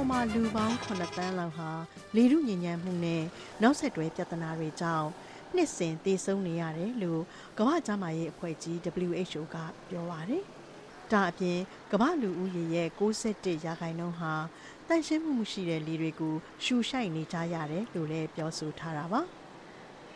[0.00, 1.70] ပေါ်မှာလူပေါင်း9သန်းလောက်ဟာ
[2.16, 3.22] လေထုညစ်ညမ်းမှုနဲ့
[3.62, 5.08] နောက်ဆက်တွဲပြဿနာတွေကြောင့်
[5.54, 7.22] နှစ်စဉ်သေဆုံးနေရတယ်လို့
[7.58, 8.76] ကမ္ဘာ့ကျန်းမာရေးအဖွဲ့ကြီး
[9.08, 9.56] WHO က
[9.88, 10.44] ပြောပါတယ်။
[11.12, 11.58] ဒါအပြင်
[11.92, 14.34] ကမ္ဘာလူဦးရေရဲ့61ရာခိုင်နှုန်းဟာ
[14.88, 16.34] တန့်ရှင်းမှုမရှိတဲ့လေတွေကို
[16.64, 19.22] ရှူရှိုက်နေကြရတယ်လို့လည်းပြောဆိုထားတာပါ။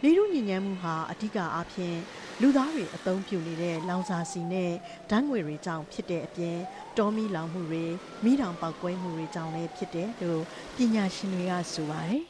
[0.07, 1.99] လေထုညဉ့်ဉန်းမှုဟာအဓိကအားဖြင့်
[2.41, 4.73] လူသားတွေအသုံးပြုနေတဲ့လောင်စာဆီနဲ့
[5.11, 6.59] ဓာတ်ငွေတွေကြောင့်ဖြစ်တဲ့အပြင်
[6.97, 7.85] တောမီလောင်မှုတွေ
[8.25, 10.43] မိတောင်ပေါက်ကွဲမှုတွေကြောင့်လည်းဖြစ်တယ်လို့
[10.77, 12.25] ပညာရှင်တွေကဆိုပါတယ်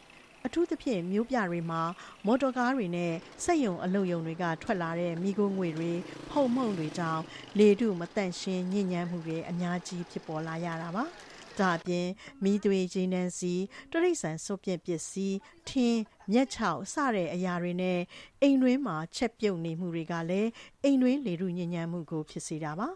[0.47, 1.83] အထူးသဖြင့်မြို့ပြတွေမှာ
[2.27, 3.13] မော်တော်ကားတွေနဲ့
[3.45, 5.93] စက်ရုံအလုပ်ရုံတွေကထွက်လာတဲ့မိခိုးငွေတွေ
[6.31, 7.23] ဖုံမှုန့်တွေကြောင့်
[7.59, 11.07] လေထုမတန့်ရှင်းညဉ့်ဉန်းမှုတွေအများကြီးဖြစ်ပေါ်လာရတာပါ။
[11.61, 12.09] ဒါအပြင်
[12.45, 13.55] မီးသွေးဂျင်းနှန်းစီ
[13.93, 16.01] တရိတ်ဆန်စွန့်ပစ်ပစ္စည်းထင်း
[16.33, 17.99] မြက်ချောက်စတဲ့အရာတွေနဲ့
[18.43, 20.51] အိမ်တွင်းမှာချက်ပြုတ်နေမှုတွေကလည်း
[20.85, 22.89] အိမ်တွင်းလေထုညဉ့်ညမ်းမှုကိုဖြစ်စေတာပါ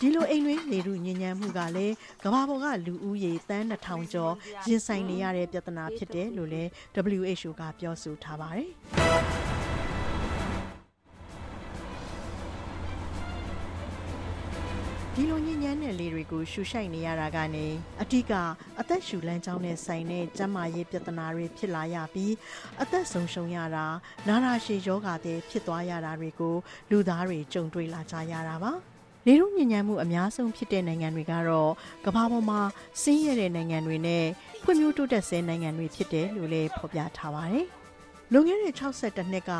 [0.00, 4.34] ဒီလိုအိမ်တွင်းလေထုညဉ့်ညမ်းမှုကလည်းကမ္ဘာပေါ်ကလူဦးရေတန်း2000ကျော်
[4.68, 6.68] ရင်ဆိုင်နေရတဲ့ပြဿနာဖြစ်တယ်လို့လည်း
[7.18, 9.29] WHO ကပြောဆိုထားပါတယ်
[15.16, 17.66] ဒီလိုညဉ့်ညမ်းတဲ့လေတွေကိုရှူရှိုက်နေရတာကနေ
[18.02, 18.32] အထူးက
[18.80, 22.32] အသက်ရှူလမ်းကြောင်းနဲ့ဆိုင်တဲ့ကျန်းမာရေးပြဿနာတွေဖြစ်လာရပြီး
[22.82, 23.86] အသက်ဆုံးရှုံးရတာ
[24.28, 26.56] နာနာရှည်ယောဂတဲ့ဖြစ်သွားရတာတွေကို
[26.90, 28.72] လူသားတွေကြုံတွေ့လာကြရတာပါ
[29.26, 31.70] လေထုညဉ့်ညမ်းမှုအများဆုံးဖြစ်တဲ့နိုင်ငံတွေကတော့
[32.06, 32.60] ကမ္ဘာပေါ်မှာ
[33.02, 34.24] ဆင်းရဲတဲ့နိုင်ငံတွေနဲ့
[34.62, 37.66] ဖွံ့ဖြိုးတိုးတက်ဆဲနိုင်ငံတွေဖြစ်တယ်လို့လည်းဖော်ပြထားပါတယ်။
[38.32, 39.52] လွန်ခဲ့တဲ့62နှစ်က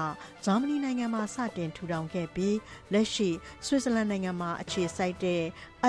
[0.44, 2.56] ဂျာမနီနိုင်ငံမှာစတင်ထူထောင်ခဲ့ပြီး
[2.92, 3.28] လက်ရှိ
[3.66, 5.42] ဆွစ်ဇာလန်နိုင်ငံမှာအခြေစိုက်တဲ့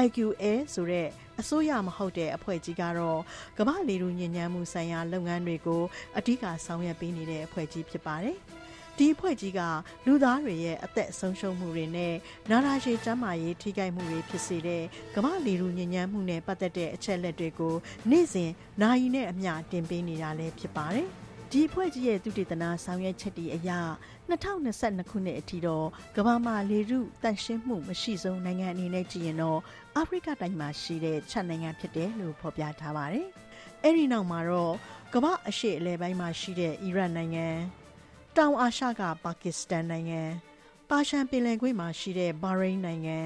[0.03, 1.07] IQA ဆိုတဲ့
[1.39, 3.19] အစိုးရမဟုတ်တဲ့အဖွဲ့ကြီးကတော့
[3.57, 5.83] ကမ္ဘာလေထုညဉ့်ဉန်းမှုဆိုင်ရာလုပ်ငန်းတွေကို
[6.17, 8.37] အဓိကဆောင်ရွက်ပေးနေတဲ့အဖွဲ့ကြီးဖြစ်ပါတယ်။
[8.97, 9.61] ဒီအဖွဲ့ကြီးက
[10.05, 12.13] လူသားတွေရဲ့အသက်ဆုံးရှုံးမှုတွေနဲ့
[12.49, 14.83] နာတာရှည်ကျန်းမာရေးထိခိုက်မှုတွေဖြစ်စေတဲ့
[15.15, 17.75] ကမ္ဘာလေထုညဉ့်ဉန်းမှုနဲ့ပတ်သက်တဲ့အချက်လက်တွေကို
[18.09, 18.51] နေ့စဉ်
[18.81, 21.09] နိုင်နဲ့အမျှတင်ပေးနေတာလည်းဖြစ်ပါတယ်။
[21.55, 23.71] ဒီအဖွဲ့ကြီးရဲ့သူတေသနာဆောင်ရွက်ချက်တွေအရ
[24.29, 25.87] 2022ခုနှစ်အထိတော့
[26.17, 29.59] ကမ္ဘာမှာလေထုတန့်ရှင်းမှုမရှိဆုံးနိုင်ငံအနေနဲ့ကြည့်ရင်တော့
[29.95, 33.27] အာဖရိကတိုင်းမှာရှိတဲ့ချက်နိုင်ငံဖြစ်တယ်လို့ဖော်ပြထားပါတယ်။
[33.83, 34.73] အဲဒီနောက်မှာတော့
[35.13, 37.47] ကမ္ဘာအရှေ့အလယ်ပိုင်းမှာရှိတဲ့အီရတ်နိုင်ငံ
[38.37, 40.21] တောင်အာရှကပါကစ္စတန်နိုင်ငံ
[40.89, 43.19] ပါရှန်ပင်လယ်ကွေ့မှာရှိတဲ့ဘာရိန်းနိုင်ငံ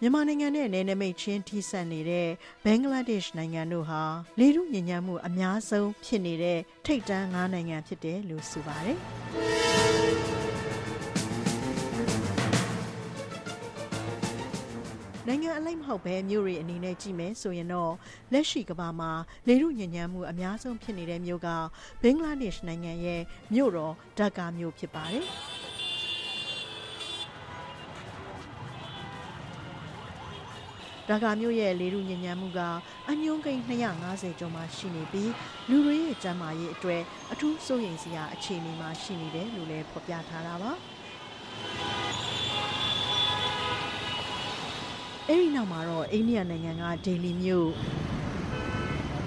[0.00, 2.28] မြန်မာနိုင်ငံနဲ့နယ်နိမိတ်ချင်းထိစပ်နေတဲ့
[2.64, 4.02] ဘင်္ဂလားဒေ့ရှ်နိုင်ငံတို့ဟာ
[4.38, 8.98] လေထုညဉ့်ညမ်းမှုအများဆုံးဖြစ်နေတဲ့ထိပ်တန်း၅နိုင်ငံဖြစ်တယ်လို့ဆိုပါတယ်။
[15.26, 17.92] နိုင်ငံအလိုက်မဟုတ်ပဲမြို့တွေအနေနဲ့ကြည့်မယ်ဆိုရင်တော့
[18.32, 19.10] လက်ရှိကမ္ဘာမှာ
[19.48, 21.48] လေထုညဉ့်ညမ်းမှုအများဆုံးဖြစ်နေတဲ့မြို့က
[22.02, 23.22] ဘင်္ဂလားဒေ့ရှ်နိုင်ငံရဲ့
[23.54, 25.26] မြို့တော်ဒါကာမြို့ဖြစ်ပါတယ်။
[31.10, 32.60] ဒါကာမြို့ရဲ့လေထုညဉ့်ဉန်းမှုက
[33.10, 35.30] အညွန်းကိန်း250ကျော်မှရှိနေပြီး
[35.70, 37.02] လူတွေရဲ့ကျန်းမာရေးအတွက်
[37.32, 40.72] အထူးစိုးရိမ်စရာအခြေအနေမှာရှိနေတယ်လို့လည်းဖော်ပြထားတာပါ
[45.28, 47.70] အဲဒီနောက်မှာတော့အိန္ဒိယနိုင်ငံကဒေလီမြို့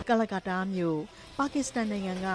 [0.08, 1.00] ကလကတာမြို့
[1.38, 2.28] ပါကစ္စတန်နိုင်ငံက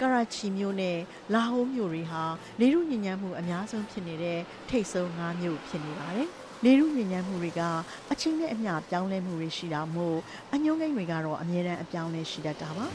[0.00, 0.98] ကရာချီမြို့နဲ့
[1.34, 2.22] လာဟိုးမြို့တွေဟာ
[2.60, 6.30] လေထုညဉ့်ဉန်းမှုအများဆုံးဖြစ်နေတဲ့ထိပ်ဆုံး၅မြို့ဖြစ်နေပါတယ်။
[6.64, 7.60] လေထုညဉ့်ညမ်းမှုတွေက
[8.12, 10.18] အချင်းနဲ့အမျှပြောင်းလဲမှုတွေရှိတာမို့
[10.54, 12.86] အညွှန်းကိန်းတွေကတော့အမြဲတမ်းအပြောင်းလဲရှိတတ်တာပါ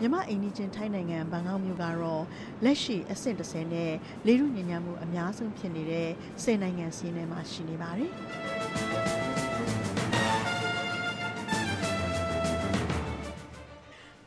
[0.00, 2.24] မြမအိန္ဒိချင်းထိုင်းနိုင်ငံဘန်ကောက်မြို့ကတော့
[2.64, 3.92] လက်ရှိအဆင့်30နဲ့
[4.26, 6.08] လေထုညဉ့်ညမ်းမှုအများဆုံးဖြစ်နေတဲ့
[6.42, 8.12] 10နိုင်ငံစီးထဲမှာရှိနေပါတယ်။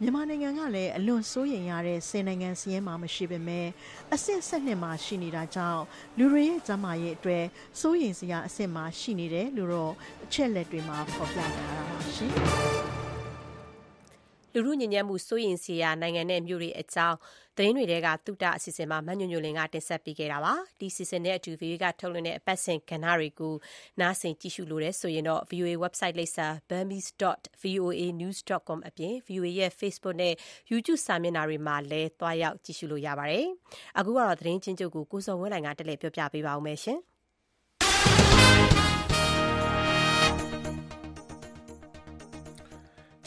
[0.05, 3.67] မြန်မာနိုင်ငံကလည်းအလွန်စိုးရိမ်ရတဲ့ဆယ်နိုင်ငံစီးရဲမှာမရှိပေမဲ့
[4.13, 5.83] အဆင့်ဆက်နှစ်မှာရှိနေတာကြောင့်
[6.17, 7.45] လူတွေရဲ့ကျန်းမာရေးအတွက်
[7.79, 9.93] စိုးရိမ်စရာအဆင့်မှာရှိနေတယ်လို့တော့
[10.25, 12.94] အချက်လက်တွေမှာဖော်ပြထားတာပါရှင်
[14.55, 17.17] လူမှုညဉ့်ညမ်းမှု စိုးရိမ်စရာ နိုင်ငံနဲ့ မြို့တွေအကြောင်း
[17.57, 23.53] သတင်းတွေထဲက သုတ အစီအစဉ်မှာ မညွညွလင်ကတင်ဆက်ပေးခဲ့တာပါ ဒီစီစဉ်တဲ့အတူ VOA ကထုတ်လွှင့်တဲ့ အပတ်စဉ်ကဏ္ဍတွေကို
[23.99, 30.33] နားဆင် ကြည့်ရှုလို့ရဆိုရင်တော့ VOA website လိပ်စာ burmese.voanews.com အပြင် VOA ရဲ့ Facebook နဲ့
[30.71, 33.47] YouTube စာမျက်နှာတွေမှာလည်းတွားရောက် ကြည့်ရှုလို့ရပါတယ်
[33.97, 36.79] အခုကတော့ သတင်းချင်းချုပ်ကို ကိုစောဝင်းလိုင်ကတက်လက်ပြောပြပေးပါဦးမယ်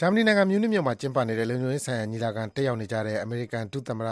[0.01, 4.09] ဂျာမနီနိုင်ငံ မြူးနစ်မြို့မှာ ကျင်းပနေတဲ့ လုံခြုံရေးဆိုင်ရာ ညီလာခံ တက်ရောက်နေကြတဲ့ အမေရိကန် ဒုသမ္မတ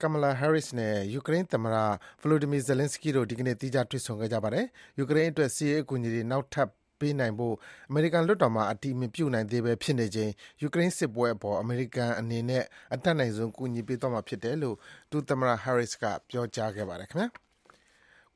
[0.00, 1.76] Kamala Harris နဲ့ ယူကရိန်းသမ္မတ
[2.20, 4.66] Volodymyr Zelenskyy တို့ ဒီကနေ့ သီးခြား တွေ့ဆုံခဲ့ကြပါတယ်။
[4.98, 6.68] ယူကရိန်းအတွက် စစ်ရေးအကူအညီတွေ နောက်ထပ်
[7.00, 7.54] ပေးနိုင်ဖို့
[7.88, 10.30] အမေရိကန်လွှတ်တော်မှာ အတည်မပြုနိုင်သေးဘဲ ဖြစ်နေချိန်
[10.62, 12.64] ယူကရိန်းစစ်ပွဲအပေါ် အမေရိကန်အနေနဲ့
[12.94, 14.76] အတတ်နိုင်ဆုံး ကူညီပေးသွားမှာဖြစ်တယ်လို့
[15.10, 17.28] ဒုသမ္မတ Harris က ပြောကြားခဲ့ပါတယ်ခင်ဗျာ။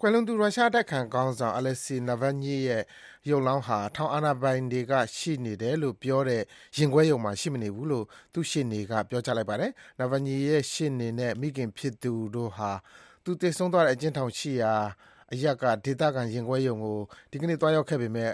[0.05, 2.83] ကွယ်လွန်သူ ရုရှားအတိုက်အခံခေါင်းဆောင် Alexei Navalny ရဲ့
[3.31, 6.43] ရုပ်အလောင်းဟာ ထောင်အာဏာပိုင်တွေက ရှိနေတယ်လို့ပြောတဲ့
[6.77, 12.71] ရင်ခွဲရုံမှာ ရှိမနေဘူးလို့ သူ့ရှေ့နေက ပြောကြားလိုက်ပါတယ်။ Navalny ရဲ့ရှေ့နေနဲ့ မိခင်ဖြစ်သူတို့ဟာ
[13.25, 14.73] သူသေဆုံးသွားတဲ့ အကျဉ်းထောင်ရှိရာ
[15.33, 16.99] အရပ်က ဒေသခံရင်ခွဲရုံကို
[17.31, 18.33] ဒီကနေ့ သွားရောက်ခဲ့ပေမယ့်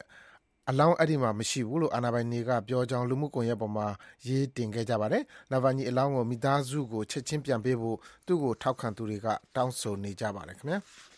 [0.68, 3.86] အလောင်း အဲဒီမှာ မရှိဘူးလို့ အာဏာပိုင်တွေကပြောကြောင်း လူမှုကွန်ရက်ပေါ်မှာ
[4.26, 7.96] ရေးတင်ခဲ့ကြပါတယ်။ Navalny အလောင်းကို မိသားစုကို ချက်ချင်းပြန်ပေးဖို့
[8.26, 10.80] သူ့ကို ထောက်ခံသူတွေက တောင်းဆိုနေကြပါတယ်ခင်ဗျာ။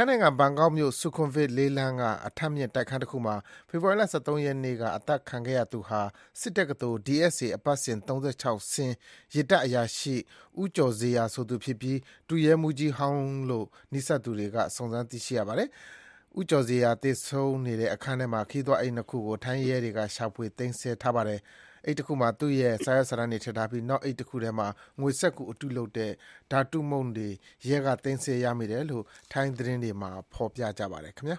[0.00, 3.36] ထိုင်းနိုင်ငံ ဘန်ကောက်မြို့ Sukhumvit လေးလမ်းက အထပ်မြင့် တိုက်ခန်းတခုမှာ
[3.68, 6.00] ဖေဖော်ဝါရီလ ၁၃ ရက်နေ့က အသတ်ခံခဲ့ရသူဟာ
[6.40, 8.10] စစ်တက္ကသိုလ် DSA အပတ်စဉ် ၃
[8.42, 8.94] ၆ ဆင်း
[9.34, 10.14] ရေတပ်အရာရှိ
[10.60, 15.68] ဦးကျော်ဇေယျာဆိုသူဖြစ်ပြီး ဒုရဲမှူးကြီးဟောင်းလို့ နီးစပ်သူတွေက စုံစမ်း သိရှိရပါတယ်။
[16.38, 21.40] ဦးကျော်ဇေယျာ သေဆုံးနေတဲ့ အခန်းထဲမှာ ခရီးသွားအိတ်နှစ်ခုကို ထိုင်းရဲတွေက ရှာဖွေ သိမ်းဆည်းထားပါတယ်
[21.84, 24.68] အိတ်တခုမှာ သူ့ရဲ့ စာရွက်စာတမ်းတွေထည့်ထားပြီး နောက်အိတ်တခုထဲမှာ
[25.00, 26.12] ငွေစက္ကူအတုလုပ်တဲ့
[26.50, 27.28] ဓာတုမုန့်တွေ
[27.68, 31.38] ရဲက သိမ်းဆည်းရမိတယ်လို့ ထိုင်းသတင်းတွေမှာ ဖော်ပြကြပါတယ်ခင်ဗျာ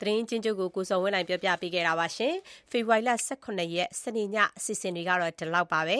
[0.00, 2.34] သတင်းချင်းချုပ်ကို ကိုစောဝင်းနိုင်ပြောပြပေးခဲ့တာပါရှင်
[2.70, 5.98] ဖေဖော်ဝါရီလ18ရက် စနေည အစီအစဉ်တွေကတော့ ဒီလောက်ပါပဲ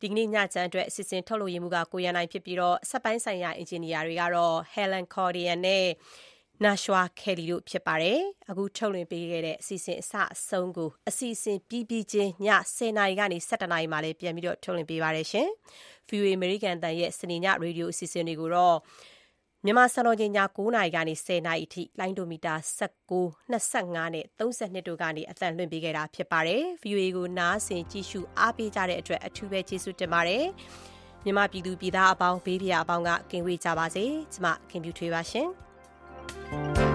[0.00, 5.86] ဒီကနေ့ ညချမ်းအတွက် အစီအစဉ် ထုတ်လို့ရမှုကကိုရန်နိုင်ဖြစ်ပြီးတော့စက်ပိုင်းဆိုင်ရာ အင်ဂျင်နီယာတွေကတော့ Helen Cordian နဲ့
[6.62, 15.48] နာရှွာခဲလီတို့ဖြစ်ပါတယ်။အခုထုတ်လွှင့်ပေးခဲ့တဲ့အစီအစဉ်အစအဆုံးကိုအစီအစဉ်ပြီးပြီးချင်းည10:00နာရီကနေ17:00နာရီမှာလည်းပြန်ပြီးတော့ထုတ်လွှင့်ပေးပါတယ်ရှင်။
[16.08, 18.76] VOA American တန်ရဲ့စနေညရေဒီယိုအစီအစဉ်တွေကိုတော့
[19.64, 30.44] မြန်မာစံတော်ချိန်ည9:00နာရီကနေ10:00နာရီအထိလိုင်းဒိုမီတာ19 25နဲ့32တို့ကနေအသံလွှင့်ပေးခဲ့တာဖြစ်ပါတယ်။ VOA ကိုနားဆင်ကြည့်ရှုအားပေးကြတဲ့အတွက်အထူးပဲကျေးဇူးတင်ပါတယ်။
[31.24, 35.63] မြန်မာပြည်သူပြည်သားအပေါင်းဘေးပြာအပေါင်းကကင်ဝေးကြပါစေကျမခင်ဗျူထွေးပါရှင်
[36.50, 36.93] Música